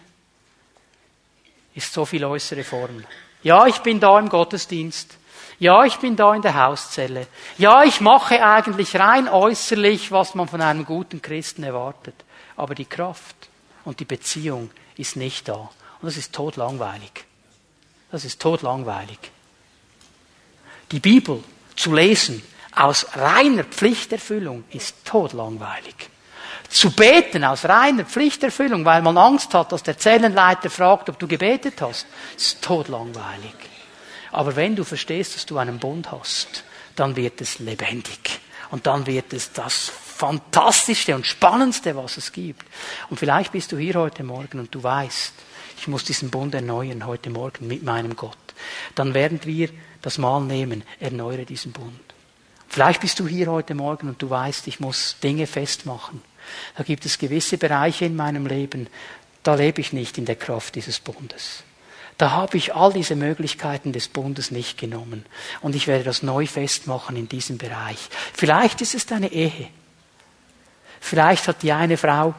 ist 1.74 1.92
so 1.92 2.04
viel 2.04 2.24
äußere 2.24 2.64
Form. 2.64 3.04
Ja, 3.42 3.66
ich 3.66 3.78
bin 3.78 4.00
da 4.00 4.18
im 4.18 4.28
Gottesdienst. 4.28 5.17
Ja, 5.58 5.84
ich 5.84 5.96
bin 5.96 6.14
da 6.14 6.34
in 6.34 6.42
der 6.42 6.54
Hauszelle. 6.54 7.26
Ja, 7.56 7.82
ich 7.82 8.00
mache 8.00 8.44
eigentlich 8.44 8.94
rein 8.96 9.28
äußerlich, 9.28 10.12
was 10.12 10.34
man 10.34 10.46
von 10.48 10.60
einem 10.60 10.84
guten 10.84 11.20
Christen 11.20 11.64
erwartet. 11.64 12.14
Aber 12.56 12.74
die 12.74 12.84
Kraft 12.84 13.48
und 13.84 13.98
die 13.98 14.04
Beziehung 14.04 14.70
ist 14.96 15.16
nicht 15.16 15.48
da. 15.48 15.54
Und 16.00 16.06
das 16.06 16.16
ist 16.16 16.32
totlangweilig. 16.32 17.24
Das 18.12 18.24
ist 18.24 18.40
totlangweilig. 18.40 19.18
Die 20.92 21.00
Bibel 21.00 21.42
zu 21.76 21.92
lesen 21.92 22.42
aus 22.74 23.06
reiner 23.16 23.64
Pflichterfüllung 23.64 24.64
ist 24.70 25.04
totlangweilig. 25.04 25.94
Zu 26.68 26.92
beten 26.92 27.44
aus 27.44 27.64
reiner 27.64 28.04
Pflichterfüllung, 28.04 28.84
weil 28.84 29.02
man 29.02 29.18
Angst 29.18 29.52
hat, 29.54 29.72
dass 29.72 29.82
der 29.82 29.98
Zellenleiter 29.98 30.70
fragt, 30.70 31.08
ob 31.08 31.18
du 31.18 31.26
gebetet 31.26 31.80
hast, 31.80 32.06
ist 32.36 32.62
totlangweilig. 32.62 33.54
Aber 34.32 34.56
wenn 34.56 34.76
du 34.76 34.84
verstehst, 34.84 35.34
dass 35.34 35.46
du 35.46 35.58
einen 35.58 35.78
Bund 35.78 36.10
hast, 36.12 36.64
dann 36.96 37.16
wird 37.16 37.40
es 37.40 37.58
lebendig. 37.58 38.40
Und 38.70 38.86
dann 38.86 39.06
wird 39.06 39.32
es 39.32 39.52
das 39.52 39.90
Fantastischste 40.18 41.14
und 41.14 41.26
Spannendste, 41.26 41.96
was 41.96 42.16
es 42.16 42.32
gibt. 42.32 42.66
Und 43.08 43.18
vielleicht 43.18 43.52
bist 43.52 43.72
du 43.72 43.78
hier 43.78 43.94
heute 43.94 44.24
Morgen 44.24 44.58
und 44.58 44.74
du 44.74 44.82
weißt, 44.82 45.32
ich 45.80 45.88
muss 45.88 46.04
diesen 46.04 46.30
Bund 46.30 46.54
erneuern 46.54 47.06
heute 47.06 47.30
Morgen 47.30 47.68
mit 47.68 47.84
meinem 47.84 48.16
Gott. 48.16 48.36
Dann 48.94 49.14
werden 49.14 49.40
wir 49.44 49.70
das 50.02 50.18
Mal 50.18 50.40
nehmen, 50.40 50.82
erneuere 50.98 51.44
diesen 51.44 51.72
Bund. 51.72 52.00
Vielleicht 52.68 53.00
bist 53.00 53.18
du 53.20 53.26
hier 53.26 53.46
heute 53.46 53.74
Morgen 53.74 54.08
und 54.08 54.20
du 54.20 54.28
weißt, 54.28 54.66
ich 54.66 54.80
muss 54.80 55.16
Dinge 55.22 55.46
festmachen. 55.46 56.20
Da 56.76 56.82
gibt 56.82 57.06
es 57.06 57.18
gewisse 57.18 57.58
Bereiche 57.58 58.04
in 58.04 58.16
meinem 58.16 58.46
Leben, 58.46 58.88
da 59.42 59.54
lebe 59.54 59.80
ich 59.80 59.92
nicht 59.92 60.18
in 60.18 60.26
der 60.26 60.36
Kraft 60.36 60.74
dieses 60.74 61.00
Bundes. 61.00 61.62
Da 62.18 62.32
habe 62.32 62.56
ich 62.56 62.74
all 62.74 62.92
diese 62.92 63.14
Möglichkeiten 63.14 63.92
des 63.92 64.08
Bundes 64.08 64.50
nicht 64.50 64.76
genommen. 64.76 65.24
Und 65.60 65.76
ich 65.76 65.86
werde 65.86 66.04
das 66.04 66.22
neu 66.22 66.46
festmachen 66.46 67.16
in 67.16 67.28
diesem 67.28 67.58
Bereich. 67.58 68.08
Vielleicht 68.34 68.80
ist 68.80 68.94
es 68.94 69.06
deine 69.06 69.32
Ehe. 69.32 69.68
Vielleicht 71.00 71.46
hat 71.46 71.62
die 71.62 71.72
eine 71.72 71.96
Frau 71.96 72.34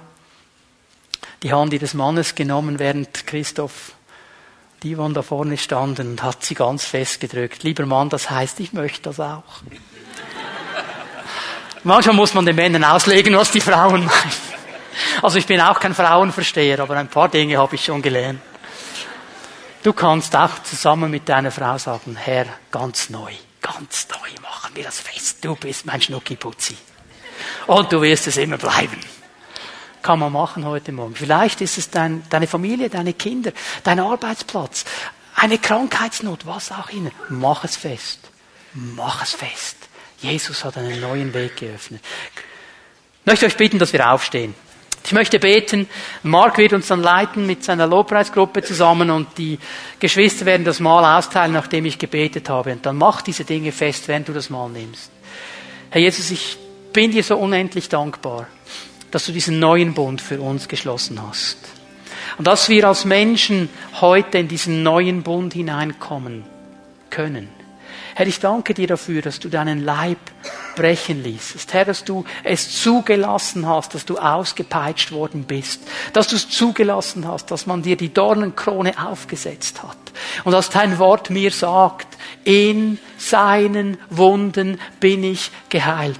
die 1.43 1.53
Hand 1.53 1.71
ihres 1.71 1.93
Mannes 1.93 2.35
genommen, 2.35 2.79
während 2.79 3.25
Christoph 3.25 3.93
die 4.83 4.97
waren 4.97 5.13
da 5.13 5.21
vorne 5.21 5.57
standen 5.57 6.11
und 6.11 6.23
hat 6.23 6.45
sie 6.45 6.55
ganz 6.55 6.85
fest 6.85 7.19
gedrückt. 7.19 7.63
Lieber 7.63 7.85
Mann, 7.85 8.09
das 8.09 8.29
heißt, 8.29 8.59
ich 8.61 8.71
möchte 8.71 9.01
das 9.03 9.19
auch. 9.19 9.61
Manchmal 11.83 12.15
muss 12.15 12.33
man 12.33 12.45
den 12.45 12.55
Männern 12.55 12.83
auslegen, 12.83 13.35
was 13.35 13.51
die 13.51 13.61
Frauen 13.61 14.05
meinen. 14.05 14.49
Also 15.21 15.37
ich 15.37 15.45
bin 15.45 15.59
auch 15.61 15.79
kein 15.79 15.93
Frauenversteher, 15.93 16.79
aber 16.79 16.95
ein 16.95 17.09
paar 17.09 17.29
Dinge 17.29 17.57
habe 17.57 17.75
ich 17.75 17.85
schon 17.85 18.01
gelernt. 18.01 18.41
Du 19.81 19.93
kannst 19.93 20.35
auch 20.35 20.61
zusammen 20.63 21.09
mit 21.09 21.29
deiner 21.29 21.51
Frau 21.51 21.77
sagen, 21.77 22.17
Herr, 22.17 22.45
ganz 22.69 23.09
neu, 23.09 23.31
ganz 23.61 24.07
neu 24.09 24.41
machen 24.41 24.75
wir 24.75 24.83
das 24.83 24.99
fest. 24.99 25.37
Du 25.41 25.55
bist 25.55 25.85
mein 25.85 26.01
Schnuckiputzi. 26.01 26.75
Und 27.67 27.91
du 27.91 28.01
wirst 28.01 28.27
es 28.27 28.35
immer 28.35 28.57
bleiben. 28.57 28.99
Kann 30.01 30.19
man 30.19 30.33
machen 30.33 30.65
heute 30.65 30.91
Morgen. 30.91 31.15
Vielleicht 31.15 31.61
ist 31.61 31.77
es 31.77 31.89
dein, 31.89 32.23
deine 32.29 32.47
Familie, 32.47 32.89
deine 32.89 33.13
Kinder, 33.13 33.51
dein 33.83 33.99
Arbeitsplatz, 34.01 34.83
eine 35.35 35.57
Krankheitsnot, 35.57 36.45
was 36.45 36.71
auch 36.73 36.89
immer. 36.89 37.11
Mach 37.29 37.63
es 37.63 37.77
fest. 37.77 38.19
Mach 38.73 39.23
es 39.23 39.31
fest. 39.31 39.77
Jesus 40.19 40.65
hat 40.65 40.77
einen 40.77 40.99
neuen 40.99 41.33
Weg 41.33 41.55
geöffnet. 41.57 42.01
Ich 43.21 43.25
möchte 43.25 43.45
euch 43.45 43.55
bitten, 43.55 43.79
dass 43.79 43.93
wir 43.93 44.11
aufstehen. 44.11 44.55
Ich 45.03 45.11
möchte 45.11 45.39
beten. 45.39 45.87
Mark 46.23 46.57
wird 46.57 46.73
uns 46.73 46.87
dann 46.87 47.01
leiten 47.01 47.45
mit 47.45 47.63
seiner 47.63 47.87
Lobpreisgruppe 47.87 48.61
zusammen 48.61 49.09
und 49.09 49.37
die 49.37 49.57
Geschwister 49.99 50.45
werden 50.45 50.65
das 50.65 50.79
Mal 50.79 51.17
austeilen, 51.17 51.53
nachdem 51.53 51.85
ich 51.85 51.97
gebetet 51.97 52.49
habe. 52.49 52.73
Und 52.73 52.85
dann 52.85 52.97
mach 52.97 53.21
diese 53.21 53.43
Dinge 53.43 53.71
fest, 53.71 54.07
während 54.07 54.27
du 54.27 54.33
das 54.33 54.49
Mal 54.49 54.69
nimmst. 54.69 55.11
Herr 55.89 56.01
Jesus, 56.01 56.29
ich 56.31 56.57
bin 56.93 57.11
dir 57.11 57.23
so 57.23 57.37
unendlich 57.37 57.89
dankbar, 57.89 58.47
dass 59.11 59.25
du 59.25 59.31
diesen 59.31 59.59
neuen 59.59 59.93
Bund 59.93 60.21
für 60.21 60.39
uns 60.41 60.67
geschlossen 60.67 61.19
hast. 61.27 61.57
Und 62.37 62.45
dass 62.45 62.69
wir 62.69 62.87
als 62.87 63.05
Menschen 63.05 63.69
heute 64.01 64.37
in 64.37 64.47
diesen 64.47 64.83
neuen 64.83 65.23
Bund 65.23 65.53
hineinkommen 65.53 66.43
können. 67.09 67.58
Herr, 68.19 68.27
ich 68.27 68.41
danke 68.41 68.73
dir 68.73 68.85
dafür, 68.85 69.21
dass 69.21 69.39
du 69.39 69.47
deinen 69.47 69.81
Leib 69.81 70.17
brechen 70.75 71.23
ließest. 71.23 71.73
Herr, 71.73 71.85
dass 71.85 72.03
du 72.03 72.25
es 72.43 72.81
zugelassen 72.81 73.65
hast, 73.65 73.93
dass 73.93 74.03
du 74.03 74.17
ausgepeitscht 74.17 75.13
worden 75.13 75.45
bist. 75.45 75.83
Dass 76.11 76.27
du 76.27 76.35
es 76.35 76.49
zugelassen 76.49 77.25
hast, 77.25 77.49
dass 77.49 77.65
man 77.65 77.81
dir 77.81 77.95
die 77.95 78.13
Dornenkrone 78.13 79.07
aufgesetzt 79.07 79.81
hat. 79.83 79.95
Und 80.43 80.51
dass 80.51 80.69
dein 80.69 80.99
Wort 80.99 81.29
mir 81.29 81.49
sagt, 81.49 82.17
in 82.43 82.99
seinen 83.17 83.97
Wunden 84.09 84.81
bin 84.99 85.23
ich 85.23 85.49
geheilt. 85.69 86.19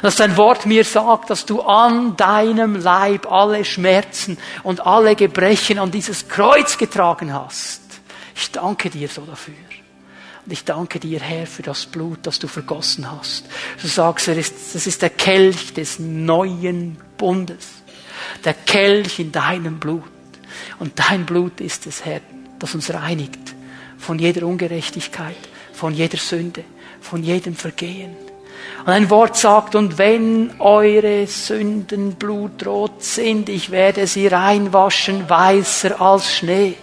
Dass 0.00 0.16
dein 0.16 0.38
Wort 0.38 0.64
mir 0.64 0.84
sagt, 0.84 1.28
dass 1.28 1.44
du 1.44 1.60
an 1.60 2.16
deinem 2.16 2.76
Leib 2.76 3.30
alle 3.30 3.66
Schmerzen 3.66 4.38
und 4.62 4.86
alle 4.86 5.14
Gebrechen 5.14 5.78
an 5.78 5.90
dieses 5.90 6.28
Kreuz 6.28 6.78
getragen 6.78 7.34
hast. 7.34 7.82
Ich 8.34 8.50
danke 8.50 8.88
dir 8.88 9.08
so 9.08 9.20
dafür. 9.26 9.71
Und 10.44 10.52
ich 10.52 10.64
danke 10.64 10.98
dir, 10.98 11.20
Herr, 11.20 11.46
für 11.46 11.62
das 11.62 11.86
Blut, 11.86 12.20
das 12.24 12.38
du 12.38 12.48
vergossen 12.48 13.10
hast. 13.10 13.44
Du 13.80 13.86
sagst, 13.86 14.28
das 14.28 14.86
ist 14.86 15.02
der 15.02 15.10
Kelch 15.10 15.72
des 15.74 15.98
neuen 15.98 16.96
Bundes. 17.16 17.68
Der 18.44 18.54
Kelch 18.54 19.20
in 19.20 19.30
deinem 19.30 19.78
Blut. 19.78 20.02
Und 20.78 20.98
dein 20.98 21.26
Blut 21.26 21.60
ist 21.60 21.86
es, 21.86 22.04
Herr, 22.04 22.20
das 22.58 22.74
uns 22.74 22.92
reinigt 22.92 23.54
von 23.98 24.18
jeder 24.18 24.46
Ungerechtigkeit, 24.46 25.36
von 25.72 25.94
jeder 25.94 26.18
Sünde, 26.18 26.64
von 27.00 27.22
jedem 27.22 27.54
Vergehen. 27.54 28.16
Und 28.84 28.92
ein 28.92 29.10
Wort 29.10 29.36
sagt, 29.36 29.76
und 29.76 29.96
wenn 29.98 30.54
eure 30.58 31.26
Sünden 31.26 32.14
blutrot 32.14 33.02
sind, 33.02 33.48
ich 33.48 33.70
werde 33.70 34.06
sie 34.08 34.26
reinwaschen, 34.26 35.28
weißer 35.30 36.00
als 36.00 36.34
Schnee. 36.34 36.74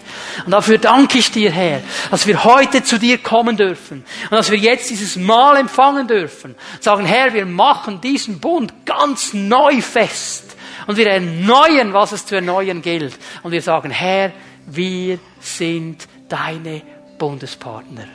Und 0.46 0.52
dafür 0.52 0.78
danke 0.78 1.18
ich 1.18 1.32
dir, 1.32 1.52
Herr, 1.52 1.82
dass 2.10 2.26
wir 2.26 2.44
heute 2.46 2.84
zu 2.84 3.00
dir 3.00 3.18
kommen 3.18 3.58
dürfen 3.58 4.06
und 4.30 4.32
dass 4.32 4.50
wir 4.50 4.58
jetzt 4.58 4.90
dieses 4.90 5.18
Mal 5.18 5.58
empfangen 5.58 6.08
dürfen. 6.08 6.56
Sagen, 6.80 7.06
Herr, 7.06 7.34
wir 7.34 7.46
machen 7.46 8.00
diesen 8.00 8.40
Bund 8.40 8.74
ganz 8.86 9.34
neu 9.34 9.82
fest 9.82 10.56
und 10.88 10.96
wir 10.98 11.08
erneuern, 11.08 11.94
was 11.94 12.14
es 12.14 12.26
zu 12.26 12.36
erneuern 12.36 12.82
gilt. 12.82 13.18
Und 13.44 13.52
wir 13.52 13.62
sagen, 13.62 13.90
Herr, 13.92 14.32
wir 14.66 15.20
sind 15.40 16.08
deine 16.30 16.82
Bundespartner. 17.18 18.06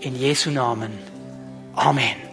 In 0.00 0.16
Jesu 0.16 0.50
Namen. 0.50 0.92
Amen. 1.74 2.31